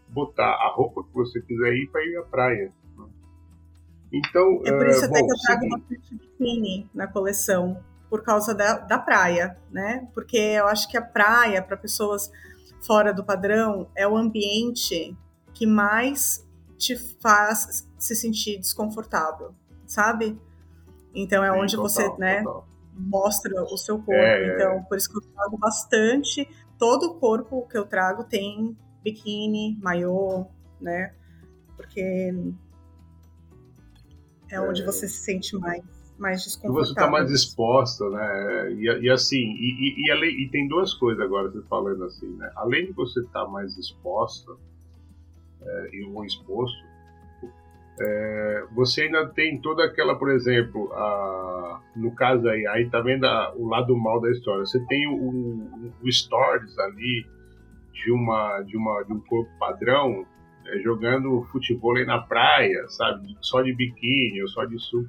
botar 0.07 0.51
a 0.51 0.71
roupa 0.73 1.03
que 1.03 1.13
você 1.13 1.41
quiser 1.41 1.73
ir 1.73 1.89
para 1.89 2.05
ir 2.05 2.17
à 2.17 2.23
praia. 2.23 2.71
Né? 2.97 3.05
Então, 4.13 4.61
é 4.65 4.71
por 4.71 4.87
isso 4.87 5.01
uh, 5.01 5.05
até 5.05 5.19
bom, 5.19 5.27
que 5.27 5.33
eu 5.33 5.37
trago 5.39 5.69
bastante 5.69 6.15
biquíni 6.15 6.89
na 6.93 7.07
coleção, 7.07 7.81
por 8.09 8.23
causa 8.23 8.53
da, 8.53 8.77
da 8.77 8.99
praia, 8.99 9.57
né? 9.71 10.07
Porque 10.13 10.37
eu 10.37 10.67
acho 10.67 10.89
que 10.89 10.97
a 10.97 11.01
praia, 11.01 11.61
para 11.61 11.77
pessoas 11.77 12.29
fora 12.81 13.13
do 13.13 13.23
padrão 13.23 13.87
é 13.95 14.07
o 14.07 14.17
ambiente 14.17 15.15
que 15.53 15.65
mais 15.65 16.47
te 16.77 16.95
faz 16.95 17.87
se 17.97 18.15
sentir 18.15 18.57
desconfortável, 18.57 19.53
sabe? 19.85 20.37
Então 21.13 21.43
é 21.43 21.51
Sim, 21.51 21.59
onde 21.59 21.75
total, 21.75 21.89
você, 21.89 22.17
né, 22.17 22.43
mostra 22.95 23.63
o 23.63 23.77
seu 23.77 23.97
corpo. 23.97 24.13
É, 24.13 24.43
é, 24.43 24.55
então, 24.55 24.83
por 24.85 24.97
isso 24.97 25.09
que 25.09 25.17
eu 25.17 25.21
trago 25.33 25.57
bastante. 25.57 26.47
Todo 26.77 27.11
o 27.11 27.19
corpo 27.19 27.67
que 27.67 27.77
eu 27.77 27.85
trago 27.85 28.23
tem 28.23 28.75
biquíni, 29.03 29.77
maiô, 29.81 30.47
né? 30.79 31.13
Porque 31.75 32.33
é, 34.49 34.55
é 34.55 34.61
onde 34.61 34.83
você 34.83 35.07
se 35.07 35.19
sente 35.19 35.55
mais 35.57 35.83
mais 36.21 36.43
desconfortável. 36.43 36.85
Você 36.85 36.91
está 36.91 37.09
mais 37.09 37.31
exposta, 37.31 38.09
né? 38.09 38.73
E, 38.73 39.05
e 39.05 39.09
assim, 39.09 39.37
e, 39.37 39.95
e, 39.97 40.13
e, 40.13 40.45
e, 40.45 40.49
tem 40.49 40.67
duas 40.67 40.93
coisas 40.93 41.23
agora, 41.25 41.49
você 41.49 41.61
falando 41.63 42.03
assim, 42.03 42.29
né? 42.37 42.49
Além 42.55 42.85
de 42.85 42.91
você 42.93 43.19
estar 43.19 43.45
tá 43.45 43.51
mais 43.51 43.75
exposta 43.77 44.51
é, 45.61 45.89
e 45.95 46.03
ou 46.03 46.23
exposto, 46.23 46.77
é, 47.99 48.65
você 48.73 49.03
ainda 49.03 49.27
tem 49.27 49.59
toda 49.59 49.83
aquela, 49.83 50.15
por 50.15 50.29
exemplo, 50.29 50.91
a, 50.93 51.81
no 51.95 52.11
caso 52.15 52.47
aí, 52.47 52.65
aí 52.67 52.89
tá 52.89 53.01
vendo 53.01 53.25
a, 53.25 53.53
o 53.55 53.67
lado 53.67 53.97
mal 53.97 54.21
da 54.21 54.29
história. 54.31 54.65
Você 54.65 54.79
tem 54.85 55.07
o, 55.07 55.13
o, 55.13 55.93
o 56.03 56.11
stories 56.11 56.77
ali 56.79 57.25
de 57.93 58.11
uma 58.11 58.61
de 58.61 58.77
uma 58.77 59.03
de 59.03 59.13
um 59.13 59.19
corpo 59.19 59.51
padrão 59.59 60.25
é, 60.65 60.79
jogando 60.79 61.43
futebol 61.51 61.95
aí 61.97 62.05
na 62.05 62.19
praia, 62.19 62.87
sabe? 62.89 63.35
Só 63.41 63.61
de 63.61 63.73
biquíni 63.73 64.41
ou 64.41 64.47
só 64.47 64.65
de 64.65 64.79
sul. 64.79 65.05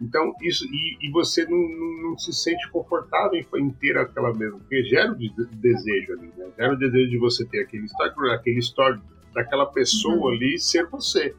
Então, 0.00 0.32
isso, 0.40 0.64
e, 0.66 0.98
e 1.02 1.10
você 1.10 1.44
não, 1.44 1.58
não, 1.58 2.02
não, 2.10 2.18
se 2.18 2.32
sente 2.32 2.68
confortável 2.70 3.38
em, 3.38 3.58
em, 3.60 3.70
ter 3.70 3.98
aquela 3.98 4.32
mesma, 4.32 4.58
porque 4.58 4.82
gera 4.84 5.12
o 5.12 5.16
de, 5.16 5.30
desejo 5.52 6.12
ali, 6.14 6.32
né? 6.36 6.50
Gera 6.56 6.72
o 6.72 6.78
desejo 6.78 7.10
de 7.10 7.18
você 7.18 7.44
ter 7.44 7.60
aquele 7.62 7.84
story, 7.84 8.30
aquele 8.32 8.58
story 8.60 9.00
daquela 9.34 9.66
pessoa 9.66 10.16
uhum. 10.16 10.28
ali 10.28 10.58
ser 10.58 10.86
você. 10.86 11.34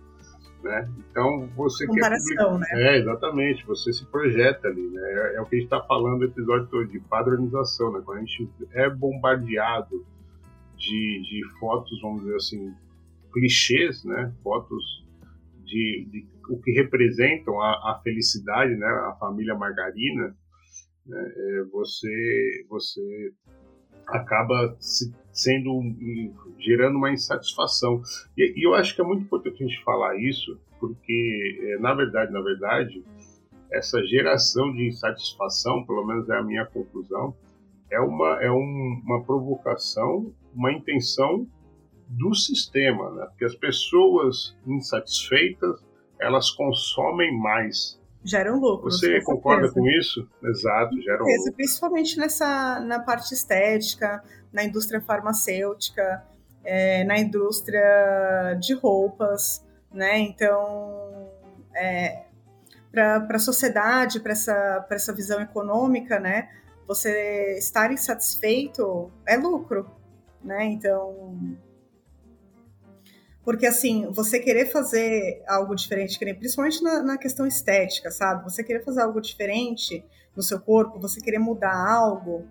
Né? 0.63 0.87
Então 1.09 1.49
você 1.55 1.87
Comparação, 1.87 2.59
quer 2.59 2.75
né? 2.75 2.95
É, 2.95 2.97
exatamente, 2.99 3.65
você 3.65 3.91
se 3.91 4.05
projeta 4.05 4.67
ali, 4.67 4.87
né? 4.89 5.01
É, 5.01 5.35
é 5.37 5.41
o 5.41 5.45
que 5.45 5.55
a 5.55 5.59
gente 5.59 5.65
está 5.65 5.81
falando 5.81 6.19
no 6.19 6.25
episódio 6.25 6.67
todo 6.67 6.85
de 6.85 6.99
padronização, 6.99 7.91
né? 7.91 8.01
Quando 8.05 8.19
a 8.19 8.21
gente 8.21 8.47
é 8.71 8.87
bombardeado 8.87 10.05
de, 10.77 11.21
de 11.23 11.41
fotos, 11.59 11.99
vamos 11.99 12.21
dizer 12.21 12.35
assim, 12.35 12.73
clichês, 13.33 14.03
né? 14.03 14.31
Fotos 14.43 15.03
de, 15.65 16.05
de 16.11 16.25
o 16.49 16.59
que 16.61 16.71
representam 16.71 17.61
a, 17.61 17.71
a, 17.91 18.01
felicidade, 18.03 18.75
né, 18.75 18.87
a 18.87 19.15
família 19.19 19.55
margarina, 19.55 20.35
né, 21.05 21.33
é, 21.35 21.63
você 21.71 22.65
você 22.69 23.33
acaba 24.07 24.75
se, 24.79 25.13
sendo 25.31 25.79
gerando 26.59 26.97
uma 26.97 27.11
insatisfação 27.11 28.01
e, 28.37 28.59
e, 28.59 28.65
eu 28.65 28.73
acho 28.73 28.95
que 28.95 29.01
é 29.01 29.03
muito 29.03 29.23
importante 29.23 29.63
a 29.63 29.67
gente 29.67 29.83
falar 29.83 30.17
isso 30.17 30.59
porque 30.79 31.59
é, 31.61 31.79
na 31.79 31.93
verdade 31.93 32.31
na 32.31 32.41
verdade 32.41 33.03
essa 33.71 34.03
geração 34.05 34.73
de 34.73 34.87
insatisfação 34.87 35.85
pelo 35.85 36.05
menos 36.05 36.29
é 36.29 36.37
a 36.37 36.43
minha 36.43 36.65
conclusão 36.65 37.35
é 37.89 37.99
uma 37.99 38.41
é 38.43 38.51
um, 38.51 39.01
uma 39.05 39.23
provocação 39.23 40.33
uma 40.53 40.71
intenção 40.71 41.47
do 42.11 42.35
sistema, 42.35 43.09
né? 43.11 43.25
Porque 43.27 43.45
as 43.45 43.55
pessoas 43.55 44.55
insatisfeitas 44.67 45.79
elas 46.21 46.51
consomem 46.51 47.35
mais. 47.37 47.99
Geram 48.23 48.59
lucro. 48.59 48.91
Você 48.91 49.19
com 49.21 49.35
concorda 49.35 49.67
certeza. 49.67 49.79
com 49.79 49.99
isso? 49.99 50.29
Exato, 50.43 51.01
geram 51.01 51.25
lucro. 51.25 51.53
Principalmente 51.53 52.17
nessa 52.17 52.79
na 52.79 52.99
parte 52.99 53.33
estética, 53.33 54.23
na 54.53 54.63
indústria 54.63 55.01
farmacêutica, 55.01 56.23
é, 56.63 57.03
na 57.03 57.17
indústria 57.17 58.55
de 58.59 58.73
roupas, 58.75 59.65
né? 59.91 60.19
Então, 60.19 61.29
é, 61.75 62.25
para 62.91 63.25
a 63.29 63.39
sociedade, 63.39 64.19
para 64.19 64.33
essa, 64.33 64.85
essa 64.91 65.13
visão 65.13 65.41
econômica, 65.41 66.19
né? 66.19 66.49
Você 66.87 67.57
estar 67.57 67.91
insatisfeito 67.91 69.11
é 69.25 69.37
lucro, 69.37 69.89
né? 70.43 70.65
Então, 70.65 71.57
porque, 73.43 73.65
assim, 73.65 74.07
você 74.11 74.39
querer 74.39 74.71
fazer 74.71 75.43
algo 75.47 75.75
diferente, 75.75 76.19
principalmente 76.19 76.83
na, 76.83 77.01
na, 77.01 77.17
questão 77.17 77.47
estética, 77.47 78.11
sabe? 78.11 78.43
Você 78.43 78.63
querer 78.63 78.83
fazer 78.83 79.01
algo 79.01 79.19
diferente 79.19 80.03
no 80.35 80.43
seu 80.43 80.59
corpo, 80.59 80.99
você 80.99 81.19
querer 81.19 81.39
mudar 81.39 81.75
algo, 81.75 82.45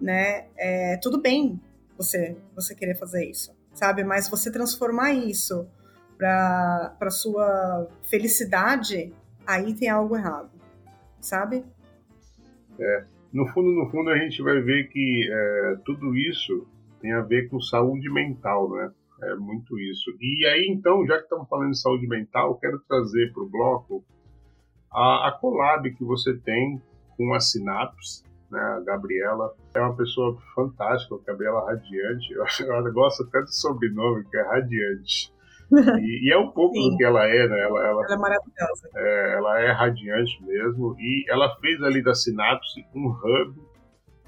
né? 0.00 0.46
É, 0.56 0.96
tudo 0.96 1.20
bem 1.20 1.60
você, 1.96 2.36
você 2.54 2.74
querer 2.74 2.96
fazer 2.96 3.24
isso, 3.26 3.56
sabe? 3.72 4.02
Mas 4.02 4.28
você 4.28 4.50
transformar 4.50 5.12
isso 5.12 5.68
para 6.16 7.10
sua 7.10 7.88
felicidade, 8.10 9.12
aí 9.46 9.72
tem 9.72 9.88
algo 9.88 10.16
errado, 10.16 10.50
sabe? 11.20 11.64
É. 12.80 13.04
no 13.32 13.46
fundo, 13.48 13.70
no 13.70 13.90
fundo, 13.90 14.10
a 14.10 14.18
gente 14.18 14.40
vai 14.42 14.60
ver 14.60 14.88
que 14.88 15.28
é, 15.30 15.76
tudo 15.84 16.16
isso 16.16 16.66
tem 17.00 17.12
a 17.12 17.20
ver 17.20 17.48
com 17.48 17.60
saúde 17.60 18.10
mental, 18.12 18.70
né? 18.70 18.90
É 19.22 19.34
muito 19.34 19.78
isso. 19.78 20.10
E 20.20 20.46
aí, 20.46 20.68
então, 20.70 21.04
já 21.06 21.16
que 21.16 21.24
estamos 21.24 21.48
falando 21.48 21.70
de 21.70 21.80
saúde 21.80 22.06
mental, 22.06 22.58
quero 22.58 22.78
trazer 22.88 23.32
para 23.32 23.42
o 23.42 23.48
bloco 23.48 24.04
a, 24.92 25.28
a 25.28 25.32
collab 25.32 25.90
que 25.94 26.04
você 26.04 26.36
tem 26.38 26.80
com 27.16 27.34
a 27.34 27.40
Sinapse, 27.40 28.22
né? 28.50 28.60
A 28.60 28.80
Gabriela 28.80 29.52
é 29.74 29.80
uma 29.80 29.96
pessoa 29.96 30.38
fantástica, 30.54 31.16
a 31.16 31.26
Gabriela 31.26 31.66
Radiante. 31.66 32.32
Eu, 32.64 32.74
eu 32.74 32.92
gosto 32.92 33.24
até 33.24 33.40
do 33.40 33.52
sobrenome, 33.52 34.24
que 34.30 34.36
é 34.36 34.42
Radiante. 34.42 35.32
E, 35.70 36.26
e, 36.26 36.32
é 36.32 36.38
um 36.38 36.50
pouco 36.50 36.74
Sim. 36.74 36.92
do 36.92 36.96
que 36.96 37.04
ela 37.04 37.26
é, 37.26 37.46
né? 37.46 37.60
Ela, 37.60 37.84
ela, 37.84 38.04
ela 38.04 38.14
é 38.14 38.16
maravilhosa. 38.16 38.88
É, 38.96 39.34
ela 39.34 39.60
é 39.60 39.70
radiante 39.70 40.42
mesmo. 40.42 40.96
E 40.98 41.26
ela 41.28 41.54
fez 41.56 41.82
ali 41.82 42.02
da 42.02 42.14
Sinapse 42.14 42.86
um 42.94 43.08
hub 43.08 43.54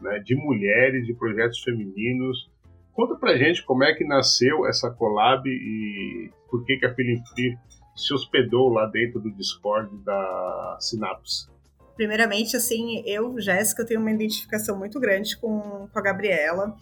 né, 0.02 0.18
de 0.18 0.34
mulheres, 0.36 1.06
de 1.06 1.14
projetos 1.14 1.62
femininos. 1.62 2.49
Conta 2.92 3.14
pra 3.16 3.36
gente 3.36 3.64
como 3.64 3.84
é 3.84 3.94
que 3.94 4.04
nasceu 4.04 4.66
essa 4.66 4.90
collab 4.90 5.48
e 5.48 6.30
por 6.50 6.64
que, 6.64 6.76
que 6.76 6.86
a 6.86 6.94
Feeling 6.94 7.22
Free 7.32 7.56
se 7.94 8.14
hospedou 8.14 8.68
lá 8.70 8.86
dentro 8.86 9.20
do 9.20 9.30
Discord 9.30 9.96
da 10.04 10.78
Sinapse. 10.80 11.48
Primeiramente, 11.96 12.56
assim, 12.56 13.02
eu, 13.06 13.38
Jéssica, 13.40 13.84
tenho 13.84 14.00
uma 14.00 14.10
identificação 14.10 14.76
muito 14.78 14.98
grande 14.98 15.36
com, 15.36 15.88
com 15.92 15.98
a 15.98 16.02
Gabriela. 16.02 16.74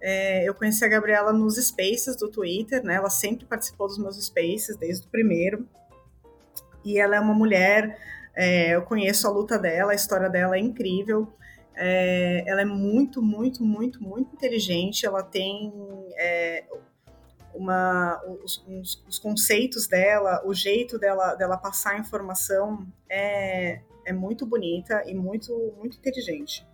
É, 0.00 0.46
eu 0.46 0.54
conheci 0.54 0.84
a 0.84 0.88
Gabriela 0.88 1.32
nos 1.32 1.56
Spaces 1.56 2.16
do 2.16 2.30
Twitter, 2.30 2.84
né? 2.84 2.96
Ela 2.96 3.08
sempre 3.08 3.46
participou 3.46 3.86
dos 3.86 3.98
meus 3.98 4.22
Spaces, 4.22 4.76
desde 4.76 5.06
o 5.06 5.10
primeiro. 5.10 5.66
E 6.84 6.98
ela 6.98 7.16
é 7.16 7.20
uma 7.20 7.34
mulher, 7.34 7.98
é, 8.34 8.76
eu 8.76 8.82
conheço 8.82 9.26
a 9.26 9.30
luta 9.30 9.58
dela, 9.58 9.92
a 9.92 9.94
história 9.94 10.28
dela 10.28 10.56
é 10.56 10.60
incrível. 10.60 11.32
É, 11.76 12.42
ela 12.46 12.62
é 12.62 12.64
muito, 12.64 13.22
muito, 13.22 13.62
muito, 13.62 14.02
muito 14.02 14.34
inteligente. 14.34 15.04
Ela 15.04 15.22
tem 15.22 15.72
é, 16.16 16.64
uma, 17.54 18.20
os, 18.42 18.64
os, 18.66 19.04
os, 19.06 19.18
conceitos 19.18 19.86
dela, 19.86 20.42
o 20.44 20.54
jeito 20.54 20.98
dela, 20.98 21.34
dela 21.34 21.56
passar 21.56 21.98
informação 21.98 22.86
é, 23.08 23.80
é 24.04 24.12
muito 24.12 24.46
bonita 24.46 25.02
e 25.06 25.14
muito, 25.14 25.74
muito 25.76 25.98
inteligente. 25.98 26.66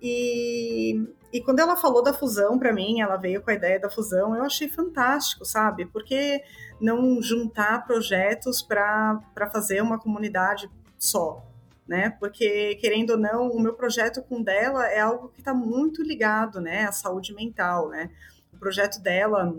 E, 0.00 0.94
e 1.32 1.42
quando 1.42 1.60
ela 1.60 1.76
falou 1.76 2.02
da 2.02 2.14
fusão 2.14 2.58
para 2.58 2.72
mim, 2.72 3.00
ela 3.00 3.16
veio 3.16 3.42
com 3.42 3.50
a 3.50 3.54
ideia 3.54 3.78
da 3.78 3.90
fusão, 3.90 4.34
eu 4.34 4.42
achei 4.42 4.68
fantástico, 4.68 5.44
sabe? 5.44 5.84
Porque 5.86 6.42
não 6.80 7.20
juntar 7.20 7.84
projetos 7.86 8.62
para 8.62 9.20
fazer 9.52 9.82
uma 9.82 9.98
comunidade 9.98 10.70
só, 10.98 11.44
né? 11.90 12.10
Porque, 12.20 12.76
querendo 12.76 13.10
ou 13.10 13.18
não, 13.18 13.50
o 13.50 13.60
meu 13.60 13.74
projeto 13.74 14.22
com 14.22 14.40
dela 14.40 14.86
é 14.86 15.00
algo 15.00 15.28
que 15.28 15.40
está 15.40 15.52
muito 15.52 16.04
ligado, 16.04 16.60
né? 16.60 16.84
À 16.84 16.92
saúde 16.92 17.34
mental, 17.34 17.88
né? 17.88 18.08
O 18.54 18.58
projeto 18.58 19.02
dela, 19.02 19.52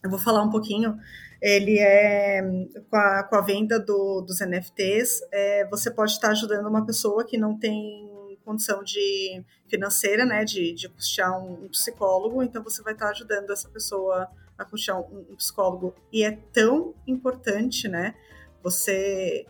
eu 0.00 0.08
vou 0.08 0.18
falar 0.20 0.44
um 0.44 0.50
pouquinho, 0.50 0.96
ele 1.42 1.76
é 1.80 2.40
com 2.88 2.96
a, 2.96 3.24
com 3.24 3.34
a 3.34 3.40
venda 3.40 3.80
do, 3.80 4.20
dos 4.20 4.38
NFTs, 4.40 5.22
é, 5.32 5.66
você 5.66 5.90
pode 5.90 6.12
estar 6.12 6.30
ajudando 6.30 6.68
uma 6.68 6.86
pessoa 6.86 7.26
que 7.26 7.36
não 7.36 7.58
tem 7.58 8.08
condição 8.44 8.84
de 8.84 9.44
financeira, 9.66 10.24
né, 10.24 10.44
de, 10.44 10.72
de 10.72 10.88
custear 10.88 11.36
um, 11.36 11.64
um 11.64 11.68
psicólogo, 11.68 12.44
então 12.44 12.62
você 12.62 12.80
vai 12.80 12.92
estar 12.92 13.08
ajudando 13.08 13.50
essa 13.50 13.68
pessoa 13.68 14.28
a 14.56 14.64
custear 14.64 15.00
um, 15.00 15.26
um 15.30 15.36
psicólogo. 15.36 15.96
E 16.12 16.22
é 16.22 16.30
tão 16.52 16.94
importante, 17.08 17.88
né, 17.88 18.14
você, 18.62 19.44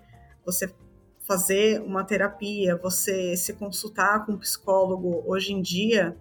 você 0.46 0.72
fazer 1.30 1.80
uma 1.82 2.02
terapia, 2.02 2.74
você 2.74 3.36
se 3.36 3.52
consultar 3.52 4.26
com 4.26 4.32
um 4.32 4.36
psicólogo 4.36 5.22
hoje 5.24 5.52
em 5.52 5.62
dia, 5.62 6.16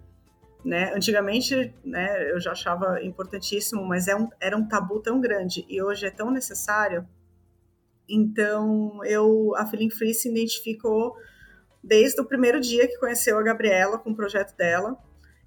né? 0.64 0.94
Antigamente, 0.94 1.74
né, 1.84 2.32
eu 2.32 2.40
já 2.40 2.52
achava 2.52 3.02
importantíssimo, 3.02 3.84
mas 3.84 4.08
é 4.08 4.16
um, 4.16 4.30
era 4.40 4.56
um 4.56 4.68
tabu 4.68 5.00
tão 5.00 5.20
grande 5.20 5.66
e 5.68 5.82
hoje 5.82 6.06
é 6.06 6.12
tão 6.12 6.30
necessário. 6.30 7.08
Então, 8.08 9.04
eu 9.04 9.56
a 9.56 9.66
Feeling 9.66 9.90
Free 9.90 10.14
se 10.14 10.30
identificou 10.30 11.16
desde 11.84 12.22
o 12.22 12.26
primeiro 12.26 12.60
dia 12.60 12.88
que 12.88 13.00
conheceu 13.00 13.40
a 13.40 13.42
Gabriela 13.42 13.98
com 13.98 14.12
o 14.12 14.16
projeto 14.16 14.56
dela. 14.56 14.96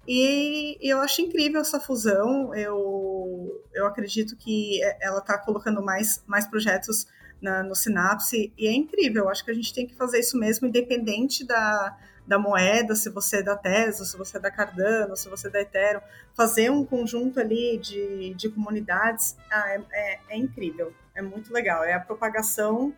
E, 0.05 0.77
e 0.85 0.89
eu 0.89 0.99
acho 0.99 1.21
incrível 1.21 1.61
essa 1.61 1.79
fusão. 1.79 2.53
Eu, 2.53 3.63
eu 3.73 3.85
acredito 3.85 4.35
que 4.35 4.81
ela 4.99 5.19
está 5.19 5.37
colocando 5.37 5.81
mais, 5.81 6.21
mais 6.27 6.45
projetos 6.45 7.07
na, 7.43 7.61
no 7.61 7.75
Sinapse 7.75 8.51
e 8.57 8.67
é 8.67 8.71
incrível. 8.71 9.29
Acho 9.29 9.43
que 9.43 9.51
a 9.51 9.53
gente 9.53 9.73
tem 9.73 9.85
que 9.85 9.93
fazer 9.93 10.19
isso 10.19 10.37
mesmo, 10.39 10.67
independente 10.67 11.45
da, 11.45 11.95
da 12.25 12.39
moeda, 12.39 12.95
se 12.95 13.09
você 13.09 13.37
é 13.37 13.43
da 13.43 13.55
Tesla, 13.55 14.05
se 14.05 14.17
você 14.17 14.37
é 14.37 14.39
da 14.39 14.49
Cardano, 14.49 15.15
se 15.15 15.29
você 15.29 15.47
é 15.47 15.51
da 15.51 15.61
Ethereum, 15.61 16.01
fazer 16.33 16.71
um 16.71 16.85
conjunto 16.85 17.39
ali 17.39 17.77
de, 17.77 18.33
de 18.33 18.49
comunidades 18.49 19.37
ah, 19.51 19.69
é, 19.69 19.81
é, 19.91 20.19
é, 20.29 20.37
incrível, 20.37 20.93
é 21.13 21.21
muito 21.21 21.53
legal. 21.53 21.83
É 21.83 21.93
a 21.93 21.99
propagação 21.99 22.93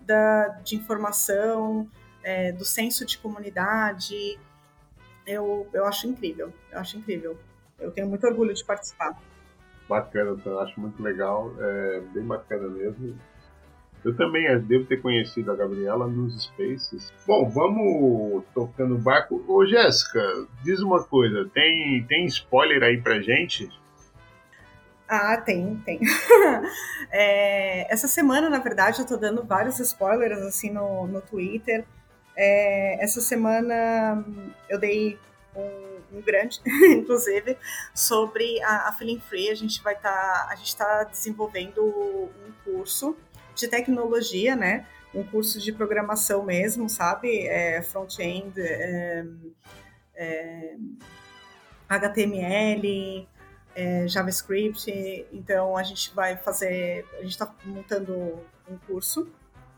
da, 0.00 0.48
de 0.64 0.76
informação, 0.76 1.86
é, 2.22 2.52
do 2.52 2.64
senso 2.64 3.04
de 3.04 3.18
comunidade. 3.18 4.38
Eu, 5.26 5.68
eu 5.72 5.84
acho 5.84 6.08
incrível, 6.08 6.52
eu 6.72 6.78
acho 6.78 6.96
incrível. 6.96 7.38
Eu 7.78 7.90
tenho 7.90 8.08
muito 8.08 8.26
orgulho 8.26 8.54
de 8.54 8.64
participar. 8.64 9.20
Bacana, 9.88 10.40
eu 10.44 10.60
acho 10.60 10.80
muito 10.80 11.02
legal, 11.02 11.52
é 11.58 12.00
bem 12.14 12.24
bacana 12.24 12.68
mesmo. 12.68 13.18
Eu 14.04 14.16
também 14.16 14.46
eh, 14.46 14.58
devo 14.58 14.86
ter 14.86 15.00
conhecido 15.00 15.50
a 15.52 15.56
Gabriela 15.56 16.06
nos 16.06 16.44
Spaces. 16.44 17.12
Bom, 17.26 17.48
vamos 17.48 18.44
tocando 18.54 18.94
o 18.94 18.98
barco. 18.98 19.44
Ô, 19.46 19.66
Jéssica, 19.66 20.20
diz 20.62 20.80
uma 20.80 21.02
coisa: 21.02 21.48
tem, 21.52 22.04
tem 22.04 22.24
spoiler 22.26 22.82
aí 22.82 23.00
pra 23.00 23.20
gente? 23.20 23.68
Ah, 25.06 25.36
tem, 25.36 25.76
tem. 25.84 26.00
é, 27.10 27.92
essa 27.92 28.06
semana, 28.06 28.48
na 28.48 28.58
verdade, 28.58 29.00
eu 29.00 29.06
tô 29.06 29.16
dando 29.16 29.44
vários 29.44 29.78
spoilers 29.80 30.40
assim 30.42 30.70
no, 30.70 31.06
no 31.06 31.20
Twitter. 31.20 31.84
É, 32.36 33.02
essa 33.02 33.20
semana 33.20 34.24
eu 34.68 34.78
dei 34.78 35.18
um, 35.54 36.18
um 36.18 36.22
grande, 36.22 36.60
inclusive, 36.96 37.58
sobre 37.94 38.62
a, 38.62 38.88
a 38.88 38.92
Feeling 38.92 39.20
Free. 39.20 39.50
A 39.50 39.54
gente 39.54 39.82
vai 39.82 39.94
estar, 39.94 40.10
tá, 40.10 40.48
a 40.48 40.54
gente 40.54 40.68
está 40.68 41.04
desenvolvendo 41.04 41.84
um 41.84 42.30
curso 42.64 43.16
de 43.54 43.68
tecnologia, 43.68 44.56
né? 44.56 44.86
Um 45.14 45.24
curso 45.24 45.58
de 45.58 45.72
programação 45.72 46.44
mesmo, 46.44 46.88
sabe? 46.88 47.46
É, 47.46 47.82
Front-end, 47.82 48.60
é, 48.60 49.24
é, 50.14 50.76
HTML, 51.88 53.28
é, 53.74 54.06
JavaScript. 54.06 55.26
Então 55.32 55.76
a 55.76 55.82
gente 55.82 56.14
vai 56.14 56.36
fazer, 56.36 57.04
a 57.14 57.22
gente 57.22 57.30
está 57.30 57.52
montando 57.64 58.38
um 58.68 58.78
curso 58.86 59.28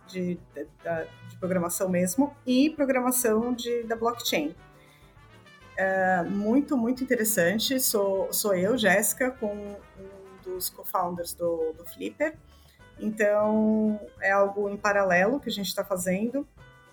de, 0.07 0.39
de, 0.55 0.67
de, 1.29 1.37
programação 1.39 1.89
mesmo 1.89 2.37
e 2.47 2.71
programação 2.71 3.55
de, 3.55 3.85
da 3.85 3.97
blockchain. 3.97 4.55
É, 5.77 6.23
muito, 6.23 6.77
muito 6.77 7.03
interessante. 7.03 7.81
Sou, 7.81 8.33
sou 8.33 8.55
eu, 8.55 8.77
Jéssica, 8.77 9.31
com 9.31 9.55
um 9.55 10.43
dos 10.45 10.69
co-founders 10.69 11.33
do, 11.33 11.73
do 11.73 11.85
Flipper. 11.87 12.37
Então, 13.03 14.01
é 14.21 14.31
algo 14.31 14.69
em 14.69 14.77
paralelo 14.77 15.41
que 15.41 15.49
a 15.49 15.53
gente 15.53 15.67
está 15.67 15.85
fazendo. 15.85 16.47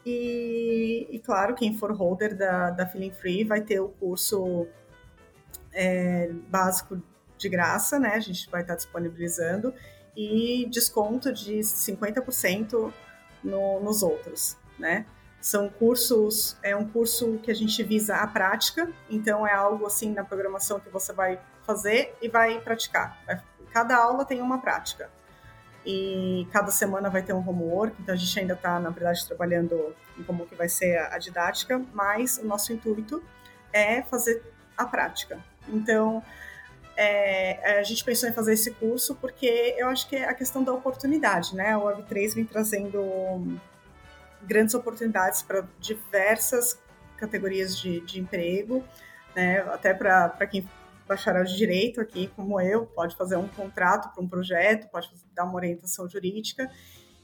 E, 0.03 1.07
e, 1.11 1.19
claro, 1.19 1.53
quem 1.53 1.77
for 1.77 1.91
holder 1.91 2.35
da, 2.35 2.71
da 2.71 2.87
Feeling 2.87 3.11
Free 3.11 3.43
vai 3.43 3.61
ter 3.61 3.79
o 3.79 3.89
curso 3.89 4.65
é, 5.71 6.31
básico 6.47 6.99
de 7.37 7.47
graça, 7.47 7.99
né? 7.99 8.15
A 8.15 8.19
gente 8.19 8.49
vai 8.49 8.61
estar 8.61 8.75
disponibilizando. 8.75 9.71
E 10.17 10.67
desconto 10.71 11.31
de 11.31 11.59
50% 11.59 12.91
no, 13.43 13.79
nos 13.79 14.01
outros, 14.01 14.57
né? 14.79 15.05
São 15.39 15.69
cursos, 15.69 16.57
é 16.63 16.75
um 16.75 16.89
curso 16.89 17.37
que 17.43 17.51
a 17.51 17.53
gente 17.53 17.81
visa 17.83 18.15
a 18.15 18.27
prática, 18.27 18.91
então 19.09 19.47
é 19.47 19.53
algo 19.53 19.85
assim 19.85 20.11
na 20.11 20.25
programação 20.25 20.81
que 20.81 20.89
você 20.89 21.13
vai 21.13 21.39
fazer 21.61 22.17
e 22.21 22.27
vai 22.27 22.59
praticar. 22.59 23.17
Cada 23.71 23.95
aula 23.95 24.25
tem 24.25 24.41
uma 24.41 24.57
prática 24.57 25.09
e 25.85 26.47
cada 26.51 26.71
semana 26.71 27.09
vai 27.09 27.21
ter 27.21 27.33
um 27.33 27.47
homework, 27.47 27.95
então 28.01 28.13
a 28.13 28.17
gente 28.17 28.39
ainda 28.39 28.53
está, 28.53 28.79
na 28.79 28.89
verdade, 28.89 29.25
trabalhando 29.25 29.95
em 30.17 30.23
como 30.23 30.45
que 30.45 30.55
vai 30.55 30.67
ser 30.67 30.97
a, 30.97 31.17
didática, 31.17 31.81
mas 31.93 32.37
o 32.37 32.45
nosso 32.45 32.73
intuito 32.73 33.23
é 33.71 34.01
fazer 34.03 34.43
a 34.77 34.85
prática. 34.85 35.39
Então, 35.67 36.23
é, 36.97 37.79
a 37.79 37.83
gente 37.83 38.03
pensou 38.03 38.27
em 38.27 38.33
fazer 38.33 38.53
esse 38.53 38.71
curso 38.71 39.15
porque 39.15 39.75
eu 39.77 39.87
acho 39.87 40.07
que 40.09 40.17
é 40.17 40.25
a 40.25 40.33
questão 40.33 40.63
da 40.63 40.73
oportunidade, 40.73 41.55
né? 41.55 41.77
O 41.77 41.83
Web3 41.83 42.35
vem 42.35 42.45
trazendo 42.45 43.57
grandes 44.41 44.75
oportunidades 44.75 45.41
para 45.41 45.65
diversas 45.79 46.77
categorias 47.17 47.77
de, 47.77 48.01
de 48.01 48.19
emprego, 48.19 48.83
né? 49.35 49.59
Até 49.71 49.93
para 49.93 50.47
quem 50.47 50.67
bacharel 51.09 51.43
de 51.43 51.57
direito 51.57 51.99
aqui, 51.99 52.27
como 52.35 52.61
eu, 52.61 52.85
pode 52.85 53.17
fazer 53.17 53.35
um 53.35 53.47
contrato 53.47 54.13
para 54.13 54.23
um 54.23 54.27
projeto, 54.29 54.89
pode 54.91 55.09
dar 55.33 55.43
uma 55.45 55.55
orientação 55.55 56.07
jurídica. 56.07 56.69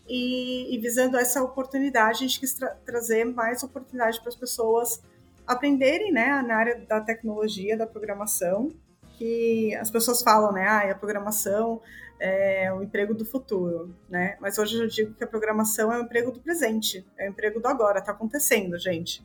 E, 0.08 0.76
e 0.76 0.80
visando 0.80 1.18
essa 1.18 1.42
oportunidade, 1.44 2.18
a 2.18 2.28
gente 2.28 2.40
quis 2.40 2.54
tra 2.54 2.70
trazer 2.86 3.24
mais 3.24 3.64
oportunidade 3.64 4.20
para 4.20 4.30
as 4.30 4.36
pessoas 4.36 5.02
aprenderem, 5.46 6.12
né, 6.12 6.42
na 6.42 6.56
área 6.56 6.86
da 6.86 7.00
tecnologia, 7.00 7.78
da 7.78 7.86
programação, 7.86 8.70
que 9.18 9.74
as 9.76 9.92
pessoas 9.92 10.22
falam, 10.22 10.52
né, 10.52 10.68
ah, 10.68 10.92
a 10.92 10.96
programação 10.96 11.80
é 12.20 12.74
o 12.74 12.82
emprego 12.82 13.14
do 13.14 13.26
futuro, 13.26 13.94
né? 14.10 14.38
Mas 14.40 14.58
hoje 14.58 14.82
eu 14.82 14.88
digo 14.88 15.14
que 15.14 15.24
a 15.24 15.28
programação 15.28 15.92
é 15.92 16.00
o 16.00 16.04
emprego 16.04 16.32
do 16.32 16.40
presente, 16.40 17.06
é 17.18 17.28
o 17.28 17.32
emprego 17.32 17.60
do 17.60 17.68
agora, 17.68 18.00
está 18.00 18.14
acontecendo, 18.14 18.80
gente. 18.80 19.24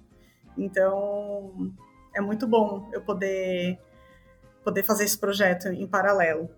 Então, 0.59 1.73
é 2.15 2.21
muito 2.21 2.47
bom 2.47 2.91
eu 2.93 3.01
poder 3.01 3.79
poder 4.65 4.83
fazer 4.83 5.05
esse 5.05 5.19
projeto 5.19 5.69
em 5.69 5.87
paralelo. 5.87 6.51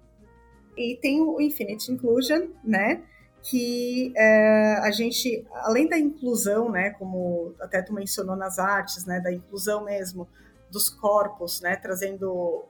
E 0.77 0.97
tem 1.01 1.21
o 1.21 1.41
Infinite 1.41 1.91
Inclusion, 1.91 2.49
né? 2.65 3.03
Que 3.43 4.13
é, 4.17 4.79
a 4.83 4.91
gente, 4.91 5.45
além 5.53 5.89
da 5.89 5.99
inclusão, 5.99 6.71
né? 6.71 6.91
Como 6.91 7.55
até 7.61 7.83
tu 7.83 7.93
mencionou 7.93 8.37
nas 8.37 8.59
artes, 8.59 9.05
né? 9.05 9.21
Da 9.21 9.33
inclusão 9.33 9.85
mesmo 9.85 10.29
dos 10.71 10.89
corpos, 10.89 11.61
né? 11.61 11.77
Trazendo 11.77 12.67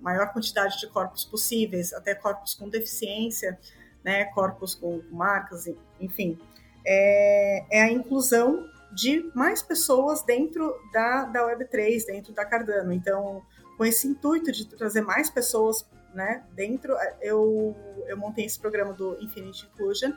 maior 0.00 0.32
quantidade 0.32 0.78
de 0.78 0.88
corpos 0.88 1.24
possíveis, 1.24 1.92
até 1.92 2.14
corpos 2.14 2.54
com 2.54 2.68
deficiência, 2.68 3.58
né, 4.02 4.24
corpos 4.26 4.74
com 4.74 5.02
marcas, 5.10 5.66
enfim, 6.00 6.38
é, 6.86 7.78
é 7.78 7.82
a 7.82 7.92
inclusão 7.92 8.66
de 8.92 9.30
mais 9.34 9.62
pessoas 9.62 10.22
dentro 10.22 10.74
da, 10.92 11.24
da 11.24 11.46
Web3, 11.46 12.06
dentro 12.06 12.32
da 12.32 12.44
Cardano. 12.44 12.92
Então, 12.92 13.42
com 13.80 13.84
esse 13.86 14.06
intuito 14.06 14.52
de 14.52 14.66
trazer 14.66 15.00
mais 15.00 15.30
pessoas 15.30 15.86
né, 16.12 16.44
dentro, 16.52 16.94
eu, 17.22 17.74
eu 18.06 18.14
montei 18.18 18.44
esse 18.44 18.60
programa 18.60 18.92
do 18.92 19.16
Infinite 19.22 19.66
Inclusion, 19.72 20.12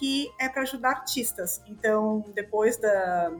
que 0.00 0.28
é 0.40 0.48
para 0.48 0.62
ajudar 0.62 0.88
artistas. 0.88 1.62
Então, 1.68 2.24
depois 2.34 2.76
da, 2.76 3.30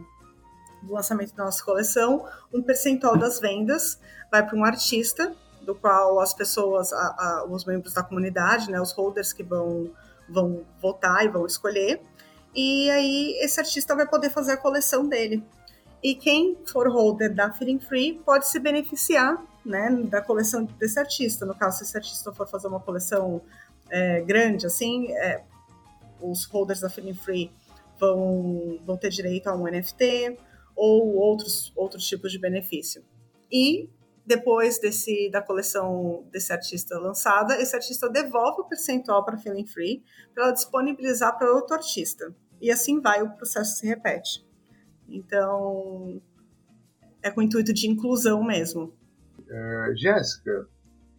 do 0.80 0.92
lançamento 0.92 1.34
da 1.34 1.46
nossa 1.46 1.64
coleção, 1.64 2.24
um 2.52 2.62
percentual 2.62 3.18
das 3.18 3.40
vendas 3.40 3.98
vai 4.30 4.46
para 4.46 4.56
um 4.56 4.64
artista 4.64 5.34
do 5.62 5.74
qual 5.74 6.20
as 6.20 6.32
pessoas, 6.32 6.92
a, 6.92 6.96
a, 7.18 7.46
os 7.50 7.64
membros 7.64 7.94
da 7.94 8.04
comunidade, 8.04 8.70
né, 8.70 8.80
os 8.80 8.92
holders 8.92 9.32
que 9.32 9.42
vão, 9.42 9.90
vão 10.28 10.64
votar 10.80 11.24
e 11.24 11.28
vão 11.28 11.46
escolher. 11.46 12.00
E 12.54 12.88
aí 12.90 13.36
esse 13.40 13.58
artista 13.58 13.96
vai 13.96 14.06
poder 14.06 14.30
fazer 14.30 14.52
a 14.52 14.56
coleção 14.56 15.08
dele. 15.08 15.44
E 16.04 16.14
quem 16.14 16.54
for 16.66 16.86
holder 16.86 17.34
da 17.34 17.50
Feeling 17.50 17.80
Free 17.80 18.20
pode 18.26 18.46
se 18.46 18.60
beneficiar 18.60 19.42
né, 19.64 19.90
da 20.04 20.20
coleção 20.20 20.62
desse 20.62 20.98
artista. 20.98 21.46
No 21.46 21.54
caso, 21.54 21.78
se 21.78 21.84
esse 21.84 21.96
artista 21.96 22.30
for 22.30 22.46
fazer 22.46 22.68
uma 22.68 22.78
coleção 22.78 23.40
é, 23.88 24.20
grande, 24.20 24.66
assim, 24.66 25.10
é, 25.12 25.42
os 26.20 26.44
holders 26.44 26.80
da 26.80 26.90
Feeling 26.90 27.14
Free 27.14 27.50
vão, 27.98 28.78
vão 28.84 28.98
ter 28.98 29.08
direito 29.08 29.46
a 29.46 29.56
um 29.56 29.64
NFT 29.64 30.36
ou 30.76 31.14
outros, 31.14 31.72
outros 31.74 32.06
tipos 32.06 32.30
de 32.30 32.38
benefício. 32.38 33.02
E 33.50 33.88
depois 34.26 34.78
desse 34.78 35.30
da 35.30 35.40
coleção 35.40 36.26
desse 36.30 36.52
artista 36.52 36.98
lançada, 36.98 37.58
esse 37.58 37.74
artista 37.74 38.10
devolve 38.10 38.60
o 38.60 38.64
percentual 38.64 39.24
para 39.24 39.36
a 39.36 39.38
Feeling 39.38 39.66
Free 39.66 40.02
para 40.34 40.44
ela 40.44 40.52
disponibilizar 40.52 41.38
para 41.38 41.50
outro 41.50 41.74
artista. 41.74 42.34
E 42.60 42.70
assim 42.70 43.00
vai, 43.00 43.22
o 43.22 43.30
processo 43.30 43.78
se 43.78 43.86
repete. 43.86 44.44
Então, 45.08 46.20
é 47.22 47.30
com 47.30 47.40
o 47.40 47.42
intuito 47.44 47.72
de 47.72 47.88
inclusão 47.88 48.42
mesmo. 48.42 48.92
É, 49.48 49.92
Jéssica, 49.96 50.66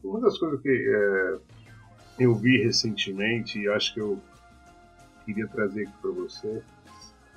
uma 0.03 0.19
das 0.19 0.37
coisas 0.37 0.61
que 0.61 0.69
é, 0.69 1.39
eu 2.19 2.35
vi 2.35 2.63
recentemente 2.63 3.59
e 3.59 3.67
acho 3.67 3.93
que 3.93 3.99
eu 3.99 4.19
queria 5.25 5.47
trazer 5.47 5.83
aqui 5.83 5.97
para 6.01 6.11
você 6.11 6.61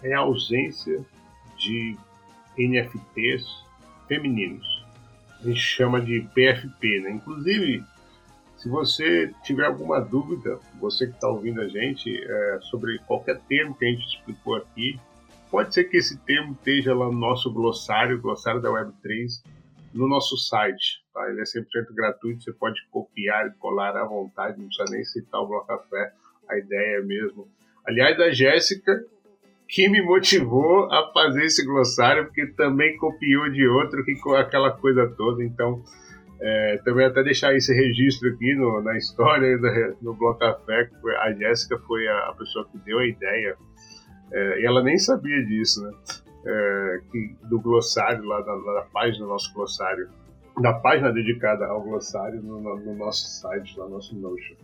é 0.03 0.15
a 0.15 0.21
ausência 0.21 1.05
de 1.57 1.97
NFTs 2.57 3.45
femininos 4.07 4.79
a 5.41 5.49
gente 5.49 5.61
chama 5.61 6.01
de 6.01 6.21
PFP, 6.35 7.01
né? 7.01 7.11
Inclusive, 7.13 7.85
se 8.57 8.69
você 8.69 9.33
tiver 9.43 9.67
alguma 9.67 10.01
dúvida, 10.01 10.59
você 10.81 11.07
que 11.07 11.15
está 11.15 11.29
ouvindo 11.29 11.61
a 11.61 11.69
gente, 11.69 12.11
é, 12.21 12.59
sobre 12.63 12.99
qualquer 13.01 13.41
termo 13.49 13.75
que 13.75 13.85
a 13.85 13.89
gente 13.89 14.05
explicou 14.05 14.57
aqui, 14.57 14.99
pode 15.51 15.75
ser 15.75 15.85
que 15.85 15.97
esse 15.97 16.19
termo 16.25 16.53
esteja 16.53 16.95
lá 16.95 17.07
no 17.07 17.19
nosso 17.19 17.53
glossário, 17.53 18.21
glossário 18.21 18.61
da 18.61 18.71
Web3, 18.71 19.43
no 19.95 20.09
nosso 20.09 20.37
site. 20.37 21.03
Tá? 21.13 21.29
Ele 21.31 21.41
é 21.41 21.45
100% 21.45 21.95
gratuito, 21.95 22.43
você 22.45 22.53
pode 22.53 22.81
copiar 22.91 23.47
e 23.47 23.51
colar 23.59 23.97
à 23.97 24.05
vontade, 24.05 24.59
não 24.59 24.67
precisa 24.67 24.91
nem 24.91 25.05
citar 25.05 25.41
o 25.41 25.47
Bloco 25.47 25.67
Café, 25.67 26.13
a 26.49 26.59
ideia 26.59 26.99
é 26.99 27.03
mesmo. 27.03 27.49
Aliás, 27.87 28.19
a 28.21 28.31
Jéssica 28.31 29.05
que 29.69 29.87
me 29.89 30.01
motivou 30.01 30.91
a 30.91 31.13
fazer 31.13 31.45
esse 31.45 31.65
glossário, 31.65 32.25
porque 32.25 32.47
também 32.47 32.97
copiou 32.97 33.51
de 33.51 33.69
outro, 33.69 34.03
que 34.03 34.15
aquela 34.35 34.71
coisa 34.71 35.07
toda. 35.15 35.45
Então, 35.45 35.83
é, 36.41 36.81
também 36.85 37.05
até 37.05 37.23
deixar 37.23 37.55
esse 37.55 37.75
registro 37.75 38.31
aqui 38.31 38.55
no, 38.55 38.81
na 38.81 38.97
história 38.97 39.59
do, 39.59 39.97
no 40.01 40.15
Bloco 40.15 40.39
que 40.65 41.11
a 41.19 41.33
Jéssica 41.33 41.79
foi 41.81 42.09
a, 42.09 42.35
pessoa 42.39 42.67
que 42.73 42.79
deu 42.79 42.99
a 42.99 43.07
ideia, 43.07 43.57
é, 44.33 44.65
ela 44.65 44.83
nem 44.83 44.99
sabia 44.99 45.45
disso, 45.45 45.83
né? 45.83 45.93
É, 46.47 47.01
que, 47.11 47.37
do 47.49 47.61
glossário, 47.61 48.25
lá 48.25 48.41
da, 48.41 48.55
da, 48.55 48.83
página 48.93 49.25
do 49.25 49.31
nosso 49.31 49.53
glossário, 49.53 50.09
da 50.61 50.73
página 50.73 51.13
dedicada 51.13 51.67
ao 51.67 51.83
glossário 51.83 52.41
no, 52.43 52.61
no, 52.61 52.77
no 52.77 52.95
nosso 52.95 53.29
site, 53.41 53.79
lá 53.79 53.87
no 53.87 53.97
nosso 53.97 54.17
Notion. 54.17 54.57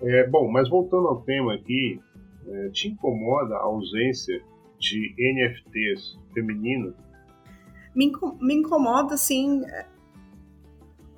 É, 0.00 0.26
bom, 0.28 0.50
mas 0.50 0.68
voltando 0.68 1.08
ao 1.08 1.20
tema 1.22 1.54
aqui, 1.54 2.00
é, 2.48 2.68
te 2.70 2.88
incomoda 2.88 3.54
a 3.56 3.62
ausência 3.62 4.42
de 4.78 5.14
NFTs 5.18 6.18
femininos? 6.32 6.94
Me, 7.94 8.10
me 8.40 8.54
incomoda, 8.54 9.14
assim, 9.14 9.62
é, 9.66 9.86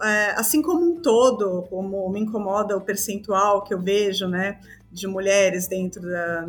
é, 0.02 0.30
assim 0.32 0.60
como 0.60 0.84
um 0.84 1.00
todo, 1.00 1.62
como 1.70 2.08
me 2.10 2.20
incomoda 2.20 2.76
o 2.76 2.80
percentual 2.80 3.62
que 3.62 3.72
eu 3.72 3.80
vejo, 3.80 4.26
né, 4.26 4.58
de 4.90 5.06
mulheres 5.06 5.68
dentro 5.68 6.02
da, 6.02 6.48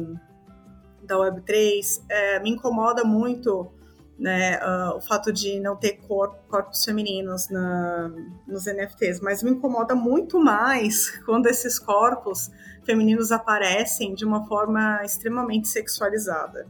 da 1.06 1.16
Web3, 1.16 2.04
é, 2.10 2.40
me 2.40 2.52
incomoda 2.52 3.04
muito 3.04 3.72
né, 4.18 4.60
uh, 4.60 4.98
o 4.98 5.02
fato 5.02 5.34
de 5.34 5.60
não 5.60 5.76
ter 5.76 5.98
cor, 6.08 6.36
corpos 6.48 6.84
femininos 6.86 7.50
na, 7.50 8.12
nos 8.48 8.66
NFTs, 8.66 9.20
mas 9.20 9.42
me 9.44 9.52
incomoda 9.52 9.96
muito 9.96 10.40
mais 10.40 11.10
quando 11.26 11.48
esses 11.48 11.80
corpos 11.80 12.52
femininos 12.86 13.32
aparecem 13.32 14.14
de 14.14 14.26
uma 14.26 14.48
forma 14.48 15.04
extremamente 15.04 15.68
sexualizada. 15.68 16.68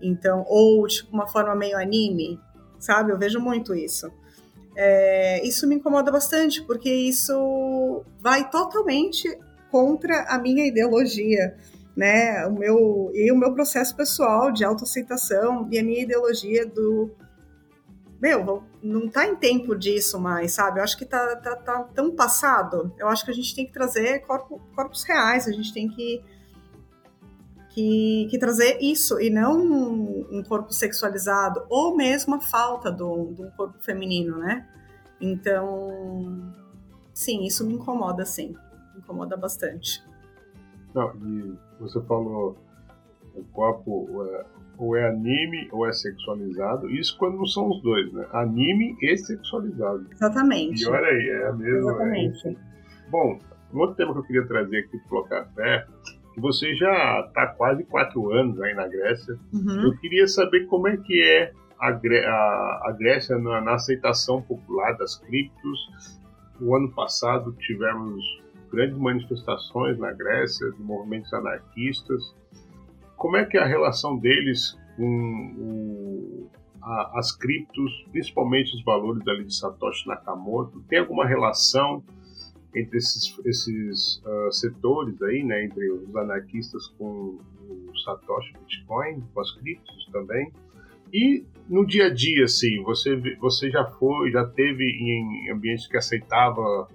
Então, 0.00 0.44
ou 0.48 0.86
tipo 0.86 1.12
uma 1.12 1.26
forma 1.26 1.54
meio 1.54 1.76
anime, 1.76 2.40
sabe? 2.78 3.12
Eu 3.12 3.18
vejo 3.18 3.40
muito 3.40 3.74
isso. 3.74 4.10
É, 4.76 5.44
isso 5.46 5.66
me 5.66 5.74
incomoda 5.74 6.10
bastante, 6.12 6.62
porque 6.62 6.88
isso 6.88 8.04
vai 8.20 8.48
totalmente 8.48 9.28
contra 9.70 10.22
a 10.28 10.38
minha 10.38 10.66
ideologia 10.66 11.56
né, 11.98 12.46
o 12.46 12.52
meu 12.52 13.10
e 13.12 13.32
o 13.32 13.36
meu 13.36 13.52
processo 13.52 13.96
pessoal 13.96 14.52
de 14.52 14.64
autoaceitação 14.64 15.66
e 15.68 15.76
a 15.80 15.82
minha 15.82 16.04
ideologia 16.04 16.64
do 16.64 17.10
meu, 18.20 18.62
não 18.80 19.08
tá 19.08 19.26
em 19.26 19.34
tempo 19.34 19.74
disso 19.74 20.20
mais, 20.20 20.52
sabe? 20.52 20.78
Eu 20.78 20.84
acho 20.84 20.96
que 20.96 21.04
tá, 21.04 21.34
tá, 21.36 21.56
tá 21.56 21.82
tão 21.92 22.14
passado. 22.14 22.92
Eu 22.96 23.08
acho 23.08 23.24
que 23.24 23.32
a 23.32 23.34
gente 23.34 23.52
tem 23.52 23.66
que 23.66 23.72
trazer 23.72 24.20
corpo, 24.20 24.60
corpos 24.76 25.02
reais, 25.02 25.48
a 25.48 25.50
gente 25.50 25.74
tem 25.74 25.88
que, 25.88 26.22
que, 27.70 28.28
que 28.30 28.38
trazer 28.38 28.78
isso 28.80 29.20
e 29.20 29.28
não 29.28 29.58
um, 29.58 30.38
um, 30.38 30.42
corpo 30.44 30.72
sexualizado 30.72 31.64
ou 31.68 31.96
mesmo 31.96 32.36
a 32.36 32.40
falta 32.40 32.92
do, 32.92 33.32
do 33.32 33.50
corpo 33.56 33.78
feminino, 33.80 34.38
né? 34.38 34.68
Então, 35.20 36.54
sim, 37.12 37.44
isso 37.44 37.66
me 37.66 37.74
incomoda, 37.74 38.24
sim. 38.24 38.54
Me 38.94 39.00
incomoda 39.00 39.36
bastante. 39.36 40.07
Não, 40.98 41.14
e 41.14 41.54
você 41.78 42.00
falou 42.02 42.56
o 43.32 43.44
corpo 43.52 44.08
é, 44.24 44.44
ou 44.76 44.96
é 44.96 45.08
anime 45.08 45.68
ou 45.70 45.86
é 45.86 45.92
sexualizado. 45.92 46.90
Isso 46.90 47.16
quando 47.16 47.36
não 47.36 47.46
são 47.46 47.70
os 47.70 47.80
dois, 47.82 48.12
né? 48.12 48.26
Anime 48.32 48.96
e 49.00 49.16
sexualizado. 49.16 50.06
Exatamente. 50.10 50.84
Pior 50.84 51.04
aí, 51.04 51.28
é 51.28 51.46
a 51.46 51.52
mesma. 51.52 51.90
Exatamente. 51.90 52.48
É. 52.48 52.56
Bom, 53.10 53.38
um 53.72 53.78
outro 53.78 53.94
tema 53.94 54.12
que 54.12 54.18
eu 54.18 54.24
queria 54.24 54.46
trazer 54.46 54.78
aqui 54.78 54.98
para 55.08 55.18
o 55.18 55.24
café, 55.24 55.86
que 56.34 56.40
você 56.40 56.74
já 56.74 57.24
está 57.28 57.46
quase 57.46 57.84
quatro 57.84 58.32
anos 58.32 58.60
aí 58.60 58.74
na 58.74 58.88
Grécia. 58.88 59.38
Uhum. 59.52 59.84
Eu 59.84 59.96
queria 59.98 60.26
saber 60.26 60.66
como 60.66 60.88
é 60.88 60.96
que 60.96 61.22
é 61.22 61.52
a, 61.78 61.90
a, 61.90 62.82
a 62.88 62.96
Grécia 62.98 63.38
na, 63.38 63.60
na 63.60 63.74
aceitação 63.74 64.42
popular 64.42 64.96
das 64.96 65.16
criptos. 65.16 66.18
O 66.60 66.74
ano 66.74 66.90
passado 66.90 67.52
tivemos 67.52 68.24
grandes 68.70 68.96
manifestações 68.98 69.98
na 69.98 70.12
Grécia, 70.12 70.70
de 70.72 70.82
movimentos 70.82 71.32
anarquistas. 71.32 72.34
Como 73.16 73.36
é 73.36 73.44
que 73.44 73.56
é 73.56 73.60
a 73.60 73.66
relação 73.66 74.16
deles 74.16 74.78
com 74.96 75.54
o, 75.58 76.50
a, 76.82 77.18
as 77.18 77.32
criptos, 77.32 78.06
principalmente 78.10 78.74
os 78.76 78.84
valores 78.84 79.26
ali 79.26 79.44
de 79.44 79.54
Satoshi 79.54 80.06
Nakamoto? 80.06 80.80
Tem 80.88 81.00
alguma 81.00 81.26
relação 81.26 82.02
entre 82.74 82.98
esses, 82.98 83.34
esses 83.44 84.22
uh, 84.24 84.52
setores 84.52 85.20
aí, 85.22 85.42
né, 85.42 85.64
entre 85.64 85.90
os 85.90 86.14
anarquistas 86.14 86.86
com 86.98 87.38
o 87.68 87.98
Satoshi 88.04 88.52
Bitcoin, 88.60 89.22
com 89.34 89.40
as 89.40 89.50
criptos 89.52 90.08
também? 90.12 90.52
E 91.12 91.44
no 91.68 91.86
dia 91.86 92.06
a 92.06 92.14
dia, 92.14 92.44
assim, 92.44 92.82
você, 92.82 93.16
você 93.38 93.70
já 93.70 93.84
foi, 93.84 94.30
já 94.30 94.46
teve 94.46 94.84
em 94.84 95.50
ambientes 95.50 95.86
que 95.86 95.96
aceitava 95.96 96.88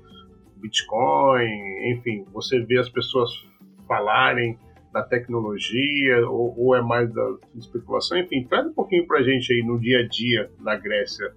Bitcoin, 0.64 1.92
enfim, 1.92 2.26
você 2.32 2.62
vê 2.62 2.80
as 2.80 2.90
pessoas 2.90 3.30
falarem 3.86 4.58
da 4.94 5.04
tecnologia 5.04 6.26
ou, 6.30 6.56
ou 6.58 6.76
é 6.76 6.82
mais 6.82 7.14
da 7.14 7.36
especulação? 7.56 8.18
Enfim, 8.18 8.46
traz 8.48 8.66
um 8.66 8.74
pouquinho 8.74 9.06
para 9.06 9.20
a 9.20 9.24
gente 9.24 9.52
aí 9.52 9.62
no 9.62 9.78
dia 9.78 10.00
a 10.00 10.08
dia 10.08 10.50
na 10.60 10.78
Grécia. 10.78 11.34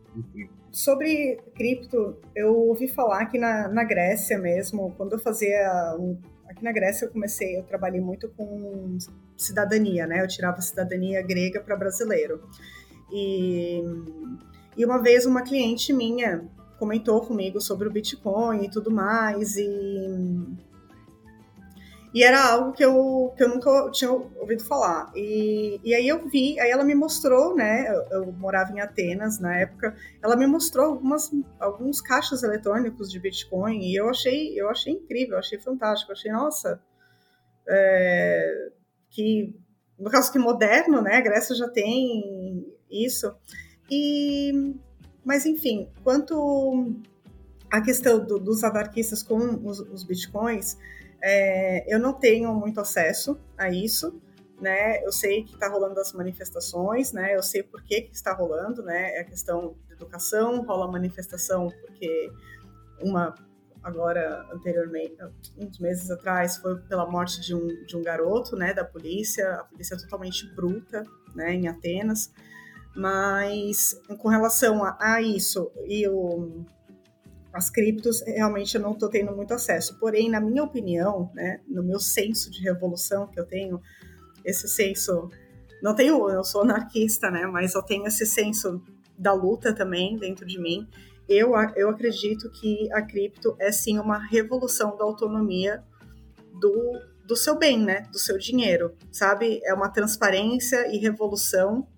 Sobre 0.70 1.38
cripto, 1.54 2.16
eu 2.36 2.54
ouvi 2.54 2.86
falar 2.86 3.26
que 3.26 3.38
na, 3.38 3.66
na 3.68 3.82
Grécia 3.82 4.38
mesmo, 4.38 4.94
quando 4.96 5.14
eu 5.14 5.18
fazia 5.18 5.96
um, 5.98 6.16
aqui 6.48 6.62
na 6.62 6.70
Grécia 6.70 7.06
eu 7.06 7.10
comecei, 7.10 7.58
eu 7.58 7.64
trabalhei 7.64 8.00
muito 8.00 8.28
com 8.28 8.96
cidadania, 9.36 10.06
né? 10.06 10.22
Eu 10.22 10.28
tirava 10.28 10.60
cidadania 10.60 11.20
grega 11.22 11.60
para 11.60 11.76
brasileiro. 11.76 12.42
E, 13.10 13.82
e 14.76 14.84
uma 14.84 15.02
vez 15.02 15.26
uma 15.26 15.42
cliente 15.42 15.92
minha 15.92 16.44
comentou 16.78 17.20
comigo 17.20 17.60
sobre 17.60 17.88
o 17.88 17.92
Bitcoin 17.92 18.64
e 18.64 18.70
tudo 18.70 18.90
mais, 18.90 19.56
e 19.56 19.66
e 22.16 22.22
era 22.22 22.42
algo 22.50 22.72
que 22.72 22.82
eu, 22.82 23.34
que 23.36 23.44
eu 23.44 23.48
nunca 23.50 23.90
tinha 23.90 24.10
ouvido 24.10 24.64
falar. 24.64 25.12
E, 25.14 25.78
e 25.84 25.94
aí 25.94 26.08
eu 26.08 26.26
vi, 26.26 26.58
aí 26.58 26.70
ela 26.70 26.82
me 26.82 26.94
mostrou, 26.94 27.54
né? 27.54 27.86
Eu, 27.88 28.22
eu, 28.22 28.32
morava 28.32 28.72
em 28.72 28.80
Atenas 28.80 29.38
na 29.38 29.58
época. 29.58 29.94
Ela 30.22 30.34
me 30.34 30.46
mostrou 30.46 30.86
algumas, 30.86 31.30
alguns 31.60 32.00
caixas 32.00 32.42
eletrônicos 32.42 33.10
de 33.10 33.20
Bitcoin 33.20 33.80
e 33.82 33.94
eu 33.94 34.08
achei, 34.08 34.58
eu 34.58 34.70
achei 34.70 34.94
incrível, 34.94 35.36
achei 35.36 35.58
fantástico. 35.58 36.10
Achei, 36.10 36.32
nossa, 36.32 36.80
é, 37.68 38.70
que 39.10 39.54
no 39.98 40.10
caso 40.10 40.32
que 40.32 40.38
moderno, 40.38 41.02
né? 41.02 41.16
A 41.16 41.20
Grécia 41.20 41.54
já 41.54 41.68
tem 41.68 42.66
isso. 42.90 43.30
E, 43.90 44.74
mas 45.26 45.44
enfim, 45.44 45.90
quanto 46.04 46.94
a 47.68 47.80
questão 47.80 48.24
do, 48.24 48.38
dos 48.38 48.62
anarquistas 48.62 49.24
com 49.24 49.36
os, 49.66 49.80
os 49.80 50.04
bitcoins, 50.04 50.78
é, 51.20 51.92
eu 51.92 51.98
não 51.98 52.12
tenho 52.12 52.54
muito 52.54 52.80
acesso 52.80 53.36
a 53.58 53.68
isso, 53.68 54.22
né? 54.60 55.04
Eu 55.04 55.10
sei 55.10 55.42
que 55.42 55.54
está 55.54 55.68
rolando 55.68 55.98
as 55.98 56.12
manifestações, 56.12 57.12
né? 57.12 57.34
Eu 57.34 57.42
sei 57.42 57.64
por 57.64 57.82
que, 57.82 58.02
que 58.02 58.14
está 58.14 58.32
rolando, 58.32 58.84
né? 58.84 59.16
É 59.16 59.20
a 59.22 59.24
questão 59.24 59.74
de 59.88 59.94
educação, 59.94 60.62
rola 60.62 60.90
manifestação 60.90 61.72
porque 61.80 62.30
uma 63.02 63.34
agora 63.82 64.46
anteriormente, 64.52 65.16
uns 65.58 65.78
meses 65.80 66.08
atrás, 66.08 66.56
foi 66.58 66.76
pela 66.82 67.08
morte 67.08 67.40
de 67.40 67.54
um, 67.54 67.66
de 67.84 67.96
um 67.96 68.02
garoto, 68.02 68.54
né? 68.54 68.72
Da 68.72 68.84
polícia, 68.84 69.54
a 69.54 69.64
polícia 69.64 69.96
totalmente 69.96 70.46
bruta, 70.54 71.02
né? 71.34 71.52
Em 71.52 71.66
Atenas, 71.66 72.32
mas 72.96 74.00
com 74.18 74.28
relação 74.28 74.82
a, 74.82 74.96
a 75.00 75.22
isso 75.22 75.70
e 75.86 76.08
o 76.08 76.64
as 77.52 77.70
criptos, 77.70 78.22
realmente 78.26 78.74
eu 78.74 78.82
não 78.82 78.92
estou 78.92 79.08
tendo 79.08 79.34
muito 79.34 79.54
acesso. 79.54 79.98
Porém, 79.98 80.28
na 80.28 80.38
minha 80.38 80.62
opinião, 80.62 81.30
né, 81.34 81.58
no 81.66 81.82
meu 81.82 81.98
senso 81.98 82.50
de 82.50 82.60
revolução 82.62 83.26
que 83.26 83.40
eu 83.40 83.46
tenho, 83.46 83.80
esse 84.44 84.68
senso. 84.68 85.28
Não 85.82 85.94
tenho, 85.94 86.30
eu 86.30 86.44
sou 86.44 86.62
anarquista, 86.62 87.30
né? 87.30 87.46
Mas 87.46 87.74
eu 87.74 87.82
tenho 87.82 88.06
esse 88.06 88.26
senso 88.26 88.82
da 89.18 89.32
luta 89.32 89.74
também 89.74 90.16
dentro 90.16 90.46
de 90.46 90.60
mim. 90.60 90.86
Eu, 91.28 91.52
eu 91.74 91.88
acredito 91.88 92.50
que 92.50 92.92
a 92.92 93.02
cripto 93.02 93.56
é 93.58 93.72
sim 93.72 93.98
uma 93.98 94.18
revolução 94.18 94.96
da 94.96 95.04
autonomia 95.04 95.82
do, 96.60 97.00
do 97.26 97.34
seu 97.34 97.58
bem, 97.58 97.82
né? 97.82 98.02
Do 98.12 98.18
seu 98.18 98.38
dinheiro, 98.38 98.94
sabe? 99.10 99.60
É 99.64 99.74
uma 99.74 99.88
transparência 99.88 100.94
e 100.94 100.98
revolução 100.98 101.88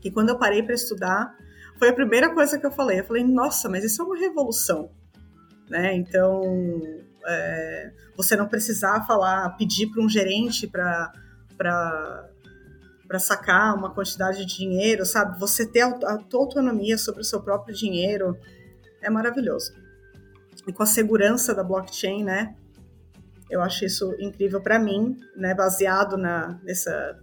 que 0.00 0.10
quando 0.10 0.30
eu 0.30 0.38
parei 0.38 0.62
para 0.62 0.74
estudar, 0.74 1.36
foi 1.78 1.88
a 1.88 1.94
primeira 1.94 2.34
coisa 2.34 2.58
que 2.58 2.66
eu 2.66 2.70
falei. 2.70 3.00
Eu 3.00 3.04
falei, 3.04 3.24
nossa, 3.24 3.68
mas 3.68 3.84
isso 3.84 4.02
é 4.02 4.04
uma 4.04 4.18
revolução. 4.18 4.90
Né? 5.68 5.94
Então, 5.94 6.42
é, 7.26 7.92
você 8.16 8.36
não 8.36 8.48
precisar 8.48 9.06
falar, 9.06 9.56
pedir 9.56 9.86
para 9.88 10.02
um 10.02 10.08
gerente 10.08 10.66
para 10.66 11.12
para 13.10 13.18
sacar 13.18 13.76
uma 13.76 13.90
quantidade 13.90 14.46
de 14.46 14.56
dinheiro, 14.56 15.04
sabe? 15.04 15.36
Você 15.40 15.66
ter 15.66 15.80
a, 15.80 16.16
tua 16.16 16.40
autonomia 16.40 16.96
sobre 16.96 17.22
o 17.22 17.24
seu 17.24 17.42
próprio 17.42 17.74
dinheiro 17.74 18.38
é 19.02 19.10
maravilhoso. 19.10 19.74
E 20.64 20.72
com 20.72 20.84
a 20.84 20.86
segurança 20.86 21.52
da 21.52 21.64
blockchain, 21.64 22.22
né? 22.22 22.54
Eu 23.50 23.60
acho 23.62 23.84
isso 23.84 24.14
incrível 24.20 24.60
para 24.60 24.78
mim, 24.78 25.16
né? 25.36 25.52
Baseado 25.54 26.16
na, 26.16 26.56
nessa, 26.62 27.18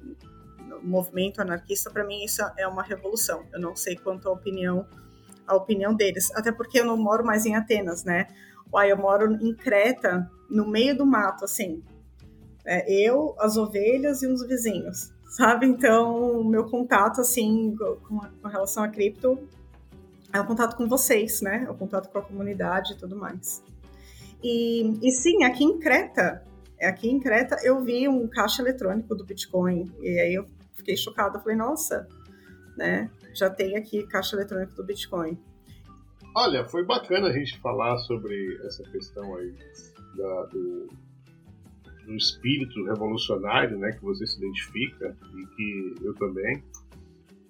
movimento 0.83 1.41
anarquista, 1.41 1.89
para 1.89 2.03
mim 2.03 2.23
isso 2.23 2.41
é 2.57 2.67
uma 2.67 2.83
revolução. 2.83 3.43
Eu 3.53 3.59
não 3.59 3.75
sei 3.75 3.95
quanto 3.95 4.27
a 4.27 4.31
opinião 4.31 4.87
a 5.47 5.55
opinião 5.55 5.95
deles, 5.95 6.29
até 6.35 6.51
porque 6.51 6.77
eu 6.79 6.85
não 6.85 6.97
moro 6.97 7.23
mais 7.23 7.45
em 7.45 7.55
Atenas, 7.55 8.03
né? 8.03 8.27
Uai, 8.71 8.91
eu 8.91 8.97
moro 8.97 9.33
em 9.41 9.55
Creta, 9.55 10.29
no 10.49 10.67
meio 10.67 10.97
do 10.97 11.05
mato, 11.05 11.45
assim. 11.45 11.81
É, 12.65 12.91
eu, 12.91 13.33
as 13.39 13.55
ovelhas 13.55 14.21
e 14.21 14.27
uns 14.27 14.45
vizinhos, 14.45 15.13
sabe? 15.23 15.65
Então, 15.65 16.43
meu 16.43 16.65
contato, 16.65 17.21
assim, 17.21 17.73
com, 17.77 18.19
com 18.19 18.47
relação 18.49 18.83
a 18.83 18.89
cripto, 18.89 19.39
é 20.33 20.41
o 20.41 20.45
contato 20.45 20.75
com 20.75 20.85
vocês, 20.87 21.41
né? 21.41 21.63
É 21.65 21.71
o 21.71 21.75
contato 21.75 22.09
com 22.09 22.19
a 22.19 22.21
comunidade 22.21 22.93
e 22.93 22.97
tudo 22.97 23.15
mais. 23.15 23.63
E, 24.43 24.99
e 25.01 25.11
sim, 25.11 25.45
aqui 25.45 25.63
em 25.63 25.79
Creta, 25.79 26.43
aqui 26.81 27.09
em 27.09 27.19
Creta 27.19 27.57
eu 27.63 27.81
vi 27.81 28.07
um 28.07 28.27
caixa 28.27 28.61
eletrônico 28.61 29.15
do 29.15 29.25
Bitcoin 29.25 29.91
e 29.99 30.19
aí 30.19 30.33
eu 30.33 30.45
fiquei 30.87 30.95
chocada. 30.95 31.39
Falei, 31.39 31.57
nossa, 31.57 32.07
né? 32.77 33.11
Já 33.33 33.49
tem 33.49 33.75
aqui 33.75 34.07
caixa 34.07 34.35
eletrônica 34.35 34.73
do 34.73 34.83
Bitcoin. 34.83 35.37
Olha, 36.33 36.65
foi 36.65 36.85
bacana 36.85 37.27
a 37.27 37.33
gente 37.33 37.59
falar 37.59 37.97
sobre 37.99 38.59
essa 38.63 38.83
questão 38.83 39.35
aí 39.35 39.53
da, 40.15 40.43
do, 40.45 40.87
do 42.05 42.15
espírito 42.15 42.85
revolucionário, 42.85 43.77
né, 43.77 43.91
que 43.91 44.03
você 44.03 44.25
se 44.25 44.37
identifica 44.37 45.15
e 45.35 45.45
que 45.55 45.95
eu 46.03 46.13
também, 46.13 46.63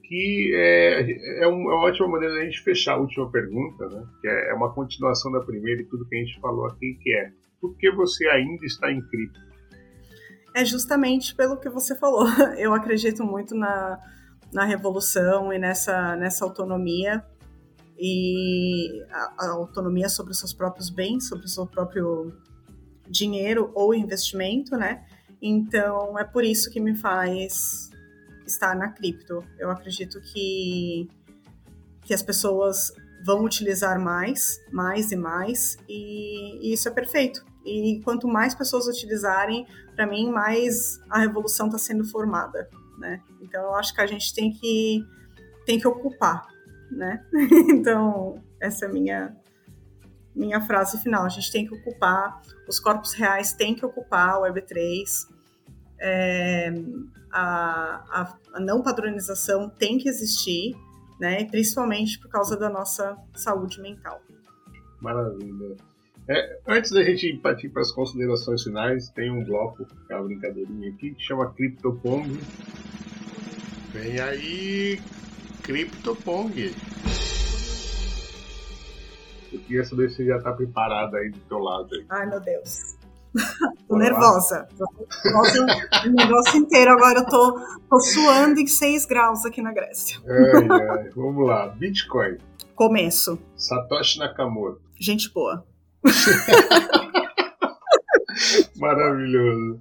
que 0.04 0.52
é, 0.56 1.44
é, 1.44 1.48
uma 1.48 1.76
ótima 1.82 2.08
maneira 2.08 2.36
da 2.36 2.46
gente 2.46 2.62
fechar 2.62 2.94
a 2.94 2.98
última 2.98 3.30
pergunta, 3.30 3.90
né, 3.90 4.08
que 4.22 4.28
é, 4.28 4.52
é 4.52 4.54
uma 4.54 4.74
continuação 4.74 5.34
da 5.34 5.42
primeira 5.42 5.82
e 5.82 5.86
tudo 5.86 6.08
que 6.08 6.16
a 6.16 6.20
gente 6.20 6.40
falou 6.40 6.66
aqui, 6.68 6.98
que 7.02 7.12
é 7.14 7.32
por 7.60 7.76
que 7.76 7.92
você 7.92 8.26
ainda 8.30 8.66
está 8.66 8.90
em 8.90 9.02
cripto? 9.02 9.47
É 10.58 10.66
justamente 10.66 11.36
pelo 11.36 11.56
que 11.56 11.70
você 11.70 11.96
falou. 11.96 12.28
Eu 12.58 12.74
acredito 12.74 13.24
muito 13.24 13.54
na, 13.54 14.00
na 14.52 14.66
revolução 14.66 15.54
e 15.54 15.60
nessa, 15.60 16.16
nessa 16.16 16.44
autonomia 16.44 17.24
e 18.00 19.04
a, 19.12 19.46
a, 19.46 19.50
autonomia 19.52 20.10
sobre 20.10 20.32
os 20.32 20.40
seus 20.40 20.54
próprios 20.54 20.90
bens, 20.90 21.28
sobre 21.28 21.46
o 21.46 21.48
seu 21.50 21.68
próprio 21.68 22.34
dinheiro 23.08 23.72
ou 23.76 23.94
investimento, 23.94 24.76
né? 24.76 25.06
Então 25.40 26.18
é 26.18 26.24
por 26.24 26.44
isso 26.44 26.72
que 26.72 26.80
me 26.80 26.96
faz 26.96 27.92
estar 28.46 28.76
na 28.76 28.90
cripto. 28.90 29.44
Eu 29.60 29.70
acredito 29.70 30.20
que 30.22 31.08
que 32.02 32.14
as 32.14 32.24
pessoas 32.24 32.94
vão 33.24 33.44
utilizar 33.44 34.00
mais, 34.00 34.58
mais 34.72 35.12
e 35.12 35.16
mais, 35.18 35.78
e, 35.90 36.70
e 36.70 36.74
isso 36.74 36.88
é 36.88 36.92
perfeito. 36.92 37.46
E 37.68 38.02
quanto 38.04 38.28
mais 38.28 38.56
pessoas 38.56 38.88
utilizarem, 38.88 39.68
para 39.96 40.08
mim, 40.08 40.32
mais 40.32 41.00
a 41.10 41.20
revolução 41.20 41.68
está 41.68 41.78
sendo 41.78 42.06
formada, 42.06 42.70
né? 42.98 43.22
Então, 43.42 43.62
eu 43.62 43.76
acho 43.76 43.94
que 43.94 44.02
a 44.02 44.08
gente 44.08 44.34
tem 44.34 44.52
que 44.52 45.06
tem 45.66 45.80
que 45.80 45.88
ocupar, 45.88 46.48
né? 46.90 47.24
então, 47.70 48.42
essa 48.60 48.86
é 48.86 48.90
a 48.90 48.92
minha 48.92 49.36
minha 50.34 50.62
frase 50.62 51.00
final. 51.00 51.26
A 51.26 51.30
gente 51.30 51.52
tem 51.52 51.68
que 51.68 51.74
ocupar, 51.74 52.42
os 52.68 52.80
corpos 52.80 53.14
reais 53.14 53.54
têm 53.54 53.76
que 53.76 53.86
ocupar 53.86 54.40
o 54.40 54.44
Web3, 54.44 55.04
é, 56.00 56.72
a, 57.32 58.04
a, 58.22 58.38
a, 58.54 58.60
não 58.60 58.82
padronização 58.82 59.70
tem 59.70 59.98
que 59.98 60.08
existir, 60.08 60.76
né? 61.20 61.46
Principalmente 61.46 62.20
por 62.20 62.30
causa 62.30 62.56
da 62.56 62.70
nossa 62.70 63.18
saúde 63.36 63.82
mental. 63.82 64.22
Maravilha. 65.02 65.76
É, 66.30 66.60
antes 66.68 66.92
da 66.92 67.02
gente 67.04 67.38
partir 67.38 67.70
para 67.70 67.82
as 67.82 67.92
considerações 67.92 68.62
finais, 68.62 69.10
tem 69.10 69.32
um 69.32 69.46
bloco, 69.46 69.88
é 70.10 70.16
uma 70.16 70.26
brincadeirinha 70.26 70.90
aqui, 70.90 71.14
que 71.14 71.24
chama 71.24 71.54
CryptoPong. 71.54 72.38
Vem 73.94 74.20
aí, 74.20 75.00
CryptoPong. 75.64 76.76
Eu 79.54 79.60
queria 79.62 79.86
saber 79.86 80.10
se 80.10 80.18
você 80.18 80.26
já 80.26 80.38
está 80.38 80.52
preparado 80.52 81.16
aí 81.16 81.30
do 81.30 81.40
teu 81.40 81.60
lado. 81.60 81.96
Aí. 81.96 82.06
Ai, 82.10 82.26
meu 82.26 82.42
Deus. 82.42 82.98
tô 83.88 83.98
nervosa. 83.98 84.68
Nossa, 85.32 85.62
o 86.06 86.10
negócio 86.10 86.58
inteiro. 86.58 86.92
Agora 86.92 87.20
eu 87.20 87.26
tô, 87.26 87.58
tô 87.90 88.00
suando 88.02 88.60
em 88.60 88.68
6 88.68 89.06
graus 89.06 89.46
aqui 89.46 89.62
na 89.62 89.72
Grécia. 89.72 90.20
Ai, 90.28 90.68
ai. 90.90 91.10
Vamos 91.16 91.48
lá. 91.48 91.70
Bitcoin. 91.70 92.38
Começo. 92.76 93.40
Satoshi 93.56 94.20
Nakamoto. 94.20 94.82
Gente 95.00 95.32
boa. 95.32 95.66
Maravilhoso. 98.78 99.80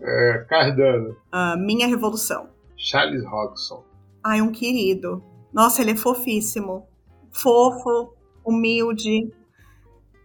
É, 0.00 0.46
Cardano. 0.48 1.16
Minha 1.58 1.86
Revolução. 1.86 2.48
Charles 2.76 3.24
Hodgson. 3.24 3.84
Ai, 4.22 4.40
um 4.40 4.52
querido. 4.52 5.22
Nossa, 5.52 5.82
ele 5.82 5.92
é 5.92 5.96
fofíssimo. 5.96 6.86
Fofo, 7.32 8.14
humilde. 8.44 9.30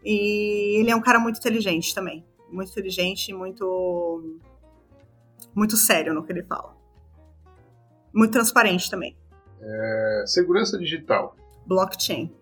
E 0.04 0.80
ele 0.80 0.92
é 0.92 0.96
um 0.96 1.02
cara 1.02 1.20
muito 1.20 1.38
inteligente 1.38 1.94
também. 1.94 2.26
Muito 2.52 2.72
inteligente, 2.72 3.34
muito. 3.34 4.38
Muito 5.56 5.78
sério 5.78 6.14
no 6.14 6.24
que 6.24 6.32
ele 6.32 6.44
fala. 6.44 6.76
Muito 8.14 8.32
transparente 8.32 8.90
também. 8.90 9.16
É, 9.62 10.24
segurança 10.26 10.78
digital. 10.78 11.36
Blockchain. 11.66 12.34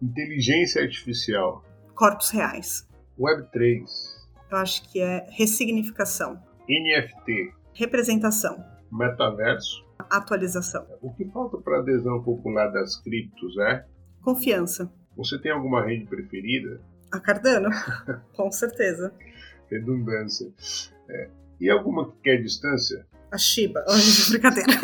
Inteligência 0.00 0.82
artificial. 0.82 1.64
Corpos 2.02 2.30
reais. 2.30 2.88
Web3. 3.16 3.84
Eu 4.50 4.58
acho 4.58 4.90
que 4.90 5.00
é 5.00 5.24
ressignificação. 5.30 6.42
NFT. 6.68 7.54
Representação. 7.74 8.56
Metaverso. 8.90 9.86
Atualização. 10.10 10.84
O 11.00 11.14
que 11.14 11.24
falta 11.26 11.58
para 11.58 11.76
a 11.76 11.80
adesão 11.80 12.20
popular 12.20 12.72
das 12.72 12.96
criptos 12.96 13.56
é? 13.56 13.86
Confiança. 14.20 14.92
Você 15.16 15.38
tem 15.38 15.52
alguma 15.52 15.86
rede 15.86 16.04
preferida? 16.06 16.80
A 17.12 17.20
Cardano, 17.20 17.70
com 18.34 18.50
certeza. 18.50 19.14
Redundância. 19.70 20.52
É. 21.08 21.30
E 21.60 21.70
alguma 21.70 22.10
que 22.10 22.16
quer 22.24 22.42
distância? 22.42 23.06
A 23.30 23.38
Shiba. 23.38 23.84
Oh, 23.86 23.92
brincadeira. 24.32 24.72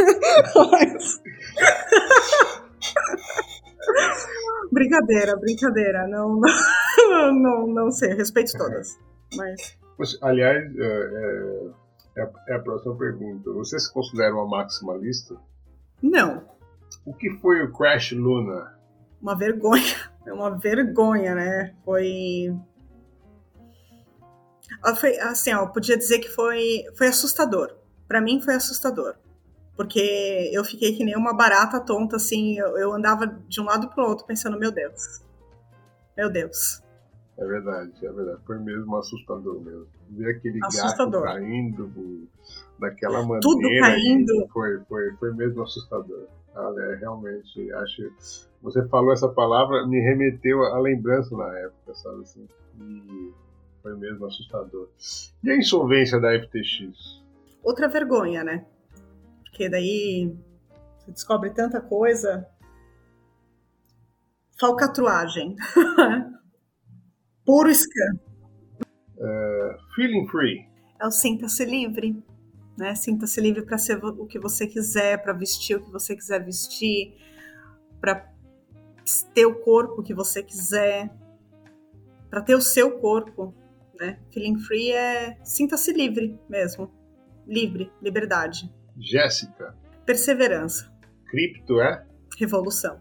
brincadeira, 4.71 5.37
brincadeira. 5.37 6.07
Não, 6.07 6.37
não, 6.37 6.49
não, 7.33 7.67
não 7.67 7.91
sei. 7.91 8.15
Respeito 8.15 8.53
todas. 8.57 8.99
Mas... 9.37 9.79
Aliás, 10.23 10.65
é, 10.77 11.71
é, 12.17 12.31
é 12.49 12.55
a 12.55 12.59
próxima 12.61 12.97
pergunta. 12.97 13.53
Você 13.53 13.79
se 13.79 13.93
considera 13.93 14.35
uma 14.35 14.47
maximalista? 14.47 15.37
Não. 16.03 16.45
O 17.05 17.13
que 17.13 17.31
foi 17.41 17.63
o 17.63 17.73
Crash 17.73 18.13
Luna? 18.13 18.79
Uma 19.21 19.37
vergonha. 19.37 19.83
É 20.27 20.33
uma 20.33 20.51
vergonha, 20.51 21.35
né? 21.35 21.75
Foi. 21.85 22.55
Foi 25.01 25.19
assim, 25.21 25.53
ó, 25.55 25.67
podia 25.67 25.97
dizer 25.97 26.19
que 26.19 26.29
foi, 26.29 26.85
foi 26.97 27.09
assustador. 27.09 27.75
Para 28.07 28.21
mim 28.21 28.41
foi 28.41 28.55
assustador. 28.55 29.15
Porque 29.77 30.51
eu 30.53 30.65
fiquei 30.65 30.95
que 30.97 31.05
nem 31.05 31.17
uma 31.17 31.33
barata 31.33 31.81
tonta, 31.81 32.17
assim. 32.17 32.59
Eu, 32.59 32.77
eu 32.77 32.93
andava 32.93 33.27
de 33.27 33.61
um 33.61 33.65
lado 33.65 33.89
pro 33.89 34.05
outro 34.05 34.27
pensando, 34.27 34.59
meu 34.59 34.71
Deus. 34.71 35.23
Meu 36.17 36.31
Deus. 36.31 36.83
É 37.39 37.47
verdade, 37.47 37.93
é 38.05 38.13
verdade. 38.13 38.41
Foi 38.45 38.59
mesmo 38.59 38.97
assustador 38.97 39.61
mesmo. 39.61 39.87
Ver 40.11 40.37
aquele 40.37 40.59
assustador. 40.65 41.23
gato 41.23 41.35
caindo 41.35 42.29
daquela 42.81 43.21
maneira. 43.21 43.41
Tudo 43.41 43.69
caindo. 43.79 44.49
Foi, 44.53 44.81
foi, 44.89 45.13
foi 45.21 45.33
mesmo 45.35 45.63
assustador. 45.63 46.27
Olha, 46.53 46.97
realmente, 46.97 47.73
acho. 47.75 48.13
Você 48.61 48.85
falou 48.89 49.13
essa 49.13 49.29
palavra, 49.29 49.87
me 49.87 50.01
remeteu 50.01 50.65
à 50.65 50.81
lembrança 50.81 51.37
na 51.37 51.59
época, 51.61 51.95
sabe 51.95 52.23
assim? 52.23 52.49
E 52.81 53.33
foi 53.85 53.97
mesmo 53.97 54.27
assustador. 54.27 54.89
E 55.45 55.51
a 55.51 55.57
insolvência 55.57 56.21
da 56.21 56.37
FTX? 56.41 57.23
Outra 57.63 57.87
vergonha, 57.87 58.43
né? 58.43 58.67
Porque 59.45 59.69
daí 59.69 60.37
você 60.99 61.13
descobre 61.13 61.51
tanta 61.51 61.81
coisa. 61.81 62.49
Falcatruagem. 64.59 65.55
Puro 67.49 67.75
scam. 67.75 68.21
Uh, 69.17 69.95
feeling 69.95 70.29
free. 70.29 70.69
É 71.01 71.07
o 71.07 71.11
sinta-se 71.11 71.65
livre. 71.65 72.23
Né? 72.77 72.95
Sinta-se 72.95 73.41
livre 73.41 73.63
para 73.63 73.79
ser 73.79 74.05
o 74.05 74.27
que 74.27 74.39
você 74.39 74.67
quiser, 74.67 75.23
para 75.23 75.33
vestir 75.33 75.77
o 75.77 75.83
que 75.83 75.91
você 75.91 76.15
quiser 76.15 76.45
vestir, 76.45 77.17
para 78.03 78.31
ter 79.33 79.47
o 79.47 79.55
corpo 79.61 80.03
que 80.03 80.13
você 80.13 80.43
quiser, 80.43 81.11
para 82.29 82.43
ter 82.43 82.55
o 82.55 82.61
seu 82.61 82.99
corpo. 82.99 83.55
Né? 83.99 84.21
Feeling 84.31 84.59
free 84.59 84.93
é 84.93 85.39
sinta-se 85.43 85.91
livre 85.91 86.39
mesmo. 86.51 86.93
Livre, 87.47 87.91
liberdade. 88.03 88.71
Jéssica. 88.99 89.75
Perseverança. 90.05 90.93
Cripto 91.31 91.81
é? 91.81 92.07
Revolução. 92.39 93.01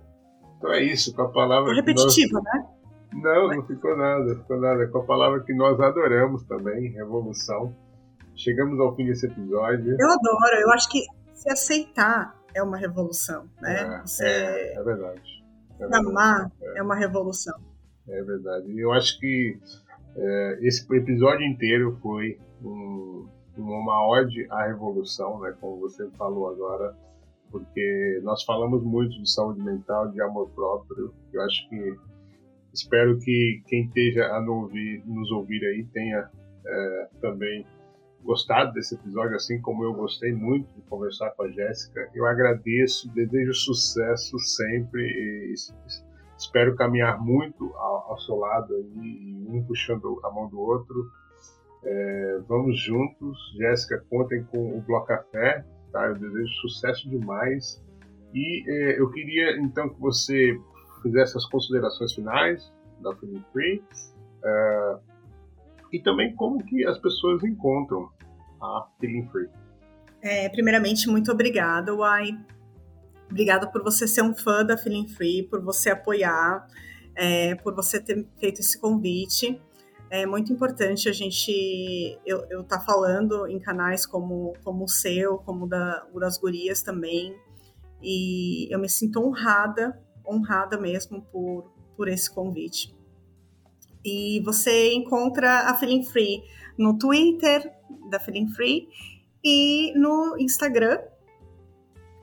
Então 0.58 0.72
é 0.72 0.82
isso, 0.82 1.14
com 1.14 1.24
a 1.24 1.32
palavra. 1.34 1.76
repetitiva, 1.76 2.40
nós... 2.42 2.44
né? 2.46 2.77
Não, 3.22 3.48
não 3.48 3.66
ficou 3.66 3.98
nada, 3.98 4.36
ficou 4.36 4.60
nada. 4.60 4.88
Com 4.88 5.00
a 5.00 5.06
palavra 5.06 5.44
que 5.44 5.54
nós 5.54 5.80
adoramos 5.80 6.44
também, 6.44 6.92
revolução. 6.92 7.74
Chegamos 8.36 8.80
ao 8.80 8.96
fim 8.96 9.06
desse 9.06 9.26
episódio. 9.26 9.96
Eu 10.00 10.08
adoro, 10.12 10.62
eu 10.62 10.72
acho 10.72 10.90
que 10.90 11.02
se 11.34 11.52
aceitar 11.52 12.36
é 12.54 12.62
uma 12.62 12.78
revolução, 12.78 13.46
né? 13.60 14.04
É, 14.22 14.28
é, 14.28 14.80
é 14.80 14.84
verdade. 14.84 15.44
É 15.80 15.98
amar 15.98 16.52
é. 16.62 16.80
é. 16.80 16.84
uma 16.84 16.96
revolução. 16.96 17.58
É 18.08 18.22
verdade. 18.24 18.72
E 18.72 18.80
eu 18.80 18.92
acho 18.94 19.20
que 19.20 19.60
é, 20.16 20.60
esse 20.62 20.86
episódio 20.96 21.46
inteiro 21.46 21.98
foi 22.02 22.40
um, 22.64 23.28
uma 23.58 24.08
ode 24.08 24.48
à 24.52 24.68
revolução, 24.68 25.40
né? 25.40 25.56
Como 25.60 25.80
você 25.80 26.08
falou 26.12 26.50
agora, 26.50 26.96
porque 27.52 28.20
nós 28.24 28.44
falamos 28.44 28.84
muito 28.84 29.22
de 29.22 29.30
saúde 29.32 29.62
mental, 29.62 30.10
de 30.10 30.22
amor 30.22 30.50
próprio. 30.50 31.14
Eu 31.34 31.42
acho 31.42 31.68
que 31.70 31.96
Espero 32.78 33.18
que 33.18 33.64
quem 33.66 33.86
esteja 33.86 34.26
a 34.28 34.40
nos 34.40 35.32
ouvir 35.32 35.66
aí 35.66 35.84
tenha 35.86 36.30
é, 36.64 37.08
também 37.20 37.66
gostado 38.24 38.72
desse 38.74 38.94
episódio, 38.94 39.36
assim 39.36 39.60
como 39.60 39.84
eu 39.84 39.94
gostei 39.96 40.32
muito 40.32 40.72
de 40.76 40.82
conversar 40.84 41.32
com 41.32 41.44
a 41.44 41.50
Jéssica. 41.50 42.08
Eu 42.14 42.28
agradeço, 42.28 43.12
desejo 43.14 43.54
sucesso 43.54 44.38
sempre 44.38 45.02
e 45.02 45.54
espero 46.38 46.76
caminhar 46.76 47.20
muito 47.20 47.74
ao, 47.78 48.12
ao 48.12 48.20
seu 48.20 48.36
lado 48.36 48.76
aí, 48.76 49.46
um 49.48 49.64
puxando 49.64 50.22
a 50.24 50.30
mão 50.30 50.48
do 50.48 50.60
outro. 50.60 51.10
É, 51.84 52.40
vamos 52.48 52.80
juntos, 52.80 53.40
Jéssica, 53.58 54.06
contem 54.08 54.44
com 54.44 54.78
o 54.78 54.82
Bloco 54.82 55.08
Café, 55.08 55.66
tá? 55.92 56.06
Eu 56.06 56.16
desejo 56.16 56.54
sucesso 56.62 57.10
demais. 57.10 57.84
E 58.36 58.64
é, 58.70 59.00
eu 59.00 59.10
queria 59.10 59.58
então 59.58 59.90
que 59.90 60.00
você 60.00 60.56
fizesse 61.08 61.38
as 61.38 61.46
considerações 61.46 62.14
finais 62.14 62.72
da 63.02 63.16
Feeling 63.16 63.44
Free 63.54 63.84
uh, 64.44 65.00
e 65.92 66.00
também 66.00 66.36
como 66.36 66.64
que 66.64 66.86
as 66.86 66.98
pessoas 66.98 67.44
encontram 67.44 68.10
a 68.62 68.88
Feeling 69.00 69.28
Free. 69.30 69.50
É, 70.22 70.50
primeiramente, 70.50 71.08
muito 71.10 71.32
obrigada, 71.32 71.94
Uai. 71.96 72.38
Obrigada 73.30 73.68
por 73.68 73.84
você 73.84 74.08
ser 74.08 74.22
um 74.22 74.34
fã 74.34 74.66
da 74.66 74.78
Feeling 74.78 75.08
Free, 75.08 75.44
por 75.44 75.62
você 75.62 75.92
apoiar, 75.92 76.68
é, 77.16 77.56
por 77.56 77.74
você 77.76 78.00
ter 78.00 78.26
feito 78.40 78.60
esse 78.60 78.80
convite. 78.80 79.62
É 80.10 80.26
muito 80.26 80.52
importante 80.52 81.10
a 81.10 81.12
gente 81.12 82.18
eu 82.26 82.62
estar 82.62 82.80
tá 82.80 82.80
falando 82.80 83.46
em 83.48 83.60
canais 83.60 84.06
como, 84.06 84.54
como 84.64 84.86
o 84.86 84.88
seu, 84.88 85.38
como 85.40 85.68
da, 85.68 86.06
o 86.14 86.20
das 86.20 86.38
gurias 86.38 86.82
também. 86.82 87.36
E 88.02 88.74
eu 88.74 88.80
me 88.80 88.88
sinto 88.88 89.20
honrada 89.20 90.00
honrada 90.28 90.78
mesmo 90.78 91.22
por, 91.32 91.72
por 91.96 92.08
esse 92.08 92.34
convite. 92.34 92.96
E 94.04 94.42
você 94.46 94.94
encontra 94.94 95.70
a 95.70 95.76
Feeling 95.76 96.04
Free 96.04 96.44
no 96.78 96.98
Twitter 96.98 97.72
da 98.10 98.20
Feeling 98.20 98.48
Free 98.50 98.88
e 99.44 99.94
no 99.98 100.38
Instagram. 100.40 101.00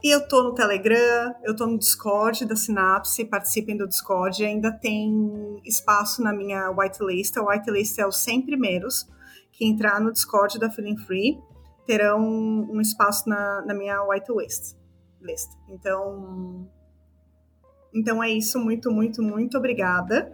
E 0.02 0.14
eu 0.14 0.28
tô 0.28 0.42
no 0.42 0.54
Telegram, 0.54 1.34
eu 1.42 1.56
tô 1.56 1.66
no 1.66 1.78
Discord 1.78 2.44
da 2.44 2.54
Sinapse, 2.54 3.24
participem 3.24 3.76
do 3.76 3.88
Discord. 3.88 4.44
Ainda 4.44 4.70
tem 4.70 5.60
espaço 5.64 6.22
na 6.22 6.32
minha 6.32 6.70
whitelist. 6.70 7.38
A 7.38 7.42
whitelist 7.42 7.98
é 7.98 8.06
os 8.06 8.18
100 8.18 8.42
primeiros 8.42 9.08
que 9.52 9.64
entrar 9.64 10.00
no 10.00 10.12
Discord 10.12 10.58
da 10.58 10.70
Feeling 10.70 10.98
Free 10.98 11.38
terão 11.86 12.20
um 12.20 12.80
espaço 12.80 13.28
na, 13.28 13.62
na 13.62 13.74
minha 13.74 14.02
whitelist. 14.02 14.76
List. 15.20 15.50
Então, 15.70 16.68
então 17.94 18.22
é 18.22 18.30
isso, 18.30 18.58
muito, 18.58 18.90
muito, 18.90 19.22
muito 19.22 19.56
obrigada. 19.56 20.32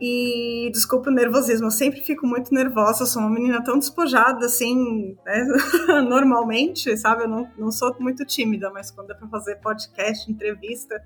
E 0.00 0.70
desculpa 0.72 1.10
o 1.10 1.12
nervosismo, 1.12 1.66
eu 1.66 1.70
sempre 1.70 2.00
fico 2.00 2.26
muito 2.26 2.54
nervosa, 2.54 3.02
eu 3.02 3.06
sou 3.06 3.20
uma 3.20 3.30
menina 3.30 3.62
tão 3.62 3.78
despojada 3.78 4.46
assim, 4.46 5.14
né? 5.26 5.46
normalmente, 6.08 6.96
sabe? 6.96 7.24
Eu 7.24 7.28
não, 7.28 7.50
não 7.58 7.70
sou 7.70 7.94
muito 8.00 8.24
tímida, 8.24 8.70
mas 8.70 8.90
quando 8.90 9.10
é 9.10 9.14
para 9.14 9.28
fazer 9.28 9.56
podcast, 9.56 10.30
entrevista, 10.30 11.02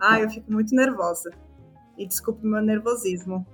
ah, 0.00 0.20
eu 0.20 0.30
fico 0.30 0.52
muito 0.52 0.72
nervosa. 0.74 1.30
E 1.98 2.06
desculpe 2.06 2.46
o 2.46 2.48
meu 2.48 2.62
nervosismo. 2.62 3.44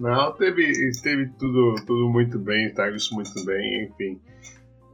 Não, 0.00 0.32
teve, 0.32 0.72
teve 1.02 1.28
tudo, 1.38 1.74
tudo 1.86 2.08
muito 2.08 2.38
bem, 2.38 2.72
tá? 2.72 2.88
Isso 2.90 3.14
muito 3.14 3.44
bem, 3.44 3.84
enfim. 3.84 4.20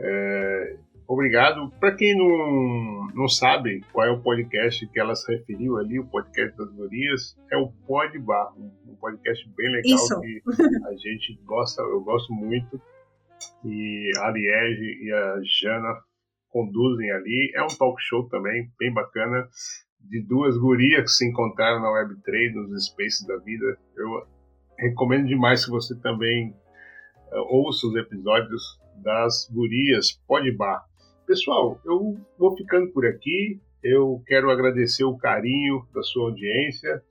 É, 0.00 0.76
Obrigado. 1.06 1.70
Para 1.78 1.94
quem 1.94 2.16
não, 2.16 3.08
não 3.14 3.28
sabe 3.28 3.82
qual 3.92 4.06
é 4.06 4.10
o 4.10 4.22
podcast 4.22 4.86
que 4.86 4.98
ela 4.98 5.14
se 5.14 5.30
referiu 5.30 5.76
ali, 5.76 5.98
o 5.98 6.06
podcast 6.06 6.56
das 6.56 6.70
gurias, 6.72 7.36
é 7.52 7.56
o 7.56 7.68
Pod 7.86 8.18
Bar, 8.18 8.54
um 8.56 8.96
podcast 8.96 9.48
bem 9.54 9.70
legal 9.70 9.96
Isso. 9.96 10.20
que 10.20 10.42
a 10.86 10.96
gente 10.96 11.38
gosta, 11.44 11.82
eu 11.82 12.00
gosto 12.00 12.32
muito. 12.32 12.80
E 13.64 14.10
a 14.18 14.30
Liege 14.30 15.04
e 15.04 15.12
a 15.12 15.40
Jana 15.60 16.00
conduzem 16.48 17.10
ali. 17.10 17.52
É 17.54 17.62
um 17.62 17.68
talk 17.68 18.00
show 18.00 18.28
também, 18.28 18.70
bem 18.78 18.92
bacana, 18.94 19.46
de 20.00 20.22
duas 20.22 20.56
gurias 20.56 21.02
que 21.02 21.08
se 21.08 21.28
encontraram 21.28 21.80
na 21.80 21.88
Web3, 21.88 22.54
nos 22.54 22.86
spaces 22.86 23.26
da 23.26 23.36
vida. 23.38 23.78
Eu 23.96 24.26
recomendo 24.78 25.26
demais 25.26 25.64
que 25.64 25.70
você 25.70 25.98
também 26.00 26.50
uh, 27.32 27.40
ouça 27.50 27.86
os 27.86 27.96
episódios 27.96 28.78
das 29.02 29.50
gurias 29.52 30.12
Podbar. 30.26 30.84
Pessoal, 31.26 31.80
eu 31.84 32.16
vou 32.38 32.56
ficando 32.56 32.92
por 32.92 33.06
aqui. 33.06 33.60
Eu 33.82 34.22
quero 34.26 34.50
agradecer 34.50 35.04
o 35.04 35.16
carinho 35.16 35.86
da 35.94 36.02
sua 36.02 36.24
audiência. 36.24 37.02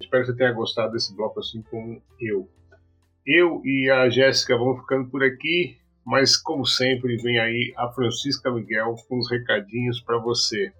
Espero 0.00 0.24
que 0.24 0.32
você 0.32 0.36
tenha 0.36 0.52
gostado 0.52 0.92
desse 0.92 1.14
bloco 1.14 1.40
assim 1.40 1.62
como 1.62 2.00
eu. 2.20 2.48
Eu 3.26 3.60
e 3.64 3.90
a 3.90 4.08
Jéssica 4.08 4.56
vamos 4.56 4.80
ficando 4.80 5.10
por 5.10 5.22
aqui, 5.24 5.76
mas 6.04 6.36
como 6.36 6.64
sempre, 6.64 7.16
vem 7.16 7.38
aí 7.38 7.74
a 7.76 7.88
Francisca 7.88 8.52
Miguel 8.52 8.94
com 9.08 9.18
os 9.18 9.28
recadinhos 9.30 10.00
para 10.00 10.18
você. 10.18 10.72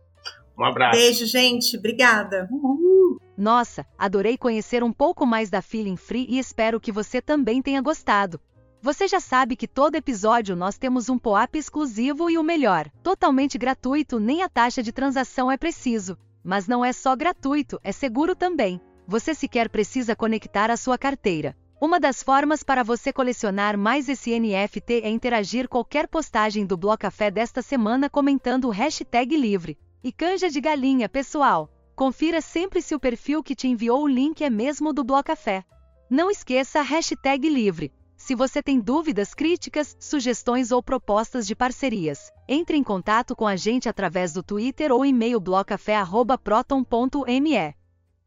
Um 0.57 0.64
abraço. 0.64 0.99
Beijo, 0.99 1.26
gente. 1.26 1.76
Obrigada. 1.76 2.49
Uhul. 2.51 3.20
Nossa, 3.37 3.84
adorei 3.99 4.39
conhecer 4.39 4.82
um 4.82 4.93
pouco 4.93 5.26
mais 5.26 5.51
da 5.51 5.61
Feeling 5.61 5.97
Free 5.97 6.26
e 6.28 6.39
espero 6.39 6.80
que 6.80 6.93
você 6.93 7.20
também 7.20 7.61
tenha 7.61 7.82
gostado. 7.82 8.41
Você 8.82 9.08
já 9.08 9.18
sabe 9.18 9.56
que 9.56 9.66
todo 9.66 9.96
episódio 9.96 10.54
nós 10.54 10.78
temos 10.78 11.08
um 11.08 11.18
POAP 11.18 11.56
exclusivo 11.56 12.30
e 12.30 12.38
o 12.38 12.42
melhor, 12.42 12.88
totalmente 13.02 13.58
gratuito, 13.58 14.20
nem 14.20 14.42
a 14.42 14.48
taxa 14.48 14.82
de 14.82 14.92
transação 14.92 15.50
é 15.50 15.56
preciso. 15.56 16.16
Mas 16.44 16.68
não 16.68 16.84
é 16.84 16.92
só 16.92 17.16
gratuito, 17.16 17.80
é 17.82 17.90
seguro 17.90 18.36
também. 18.36 18.80
Você 19.06 19.34
sequer 19.34 19.68
precisa 19.68 20.14
conectar 20.14 20.70
a 20.70 20.76
sua 20.76 20.96
carteira. 20.96 21.56
Uma 21.80 22.00
das 22.00 22.22
formas 22.22 22.62
para 22.62 22.82
você 22.82 23.12
colecionar 23.12 23.76
mais 23.76 24.08
esse 24.08 24.38
NFT 24.38 25.02
é 25.02 25.10
interagir 25.10 25.68
qualquer 25.68 26.08
postagem 26.08 26.64
do 26.64 26.76
Blocafé 26.76 27.30
desta 27.30 27.60
semana 27.60 28.08
comentando 28.08 28.66
o 28.66 28.70
hashtag 28.70 29.36
livre. 29.36 29.78
E 30.02 30.12
canja 30.12 30.48
de 30.48 30.60
galinha, 30.60 31.08
pessoal! 31.08 31.70
Confira 31.94 32.40
sempre 32.40 32.80
se 32.80 32.94
o 32.94 33.00
perfil 33.00 33.42
que 33.42 33.54
te 33.54 33.68
enviou 33.68 34.02
o 34.02 34.08
link 34.08 34.42
é 34.42 34.50
mesmo 34.50 34.92
do 34.92 35.02
Blocafé. 35.02 35.64
Não 36.08 36.30
esqueça 36.30 36.80
a 36.80 36.82
hashtag 36.82 37.48
livre. 37.48 37.92
Se 38.26 38.34
você 38.34 38.60
tem 38.60 38.80
dúvidas, 38.80 39.32
críticas, 39.34 39.96
sugestões 40.00 40.72
ou 40.72 40.82
propostas 40.82 41.46
de 41.46 41.54
parcerias, 41.54 42.32
entre 42.48 42.76
em 42.76 42.82
contato 42.82 43.36
com 43.36 43.46
a 43.46 43.54
gente 43.54 43.88
através 43.88 44.32
do 44.32 44.42
Twitter 44.42 44.90
ou 44.90 45.06
e-mail 45.06 45.38
blocafé@proton.me. 45.38 47.76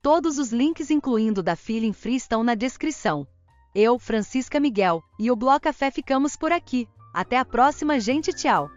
Todos 0.02 0.38
os 0.38 0.54
links 0.54 0.90
incluindo 0.90 1.44
da 1.44 1.58
Feeling 1.58 1.92
Free 1.92 2.16
estão 2.16 2.46
na 2.46 2.56
descrição. 2.56 3.28
Eu, 3.76 4.00
Francisca 4.00 4.58
Miguel, 4.58 5.04
e 5.20 5.30
o 5.30 5.36
Blocafé 5.36 5.92
ficamos 5.92 6.38
por 6.38 6.54
aqui. 6.54 6.88
Até 7.14 7.38
a 7.38 7.44
próxima, 7.44 8.00
gente, 8.00 8.32
tchau. 8.32 8.70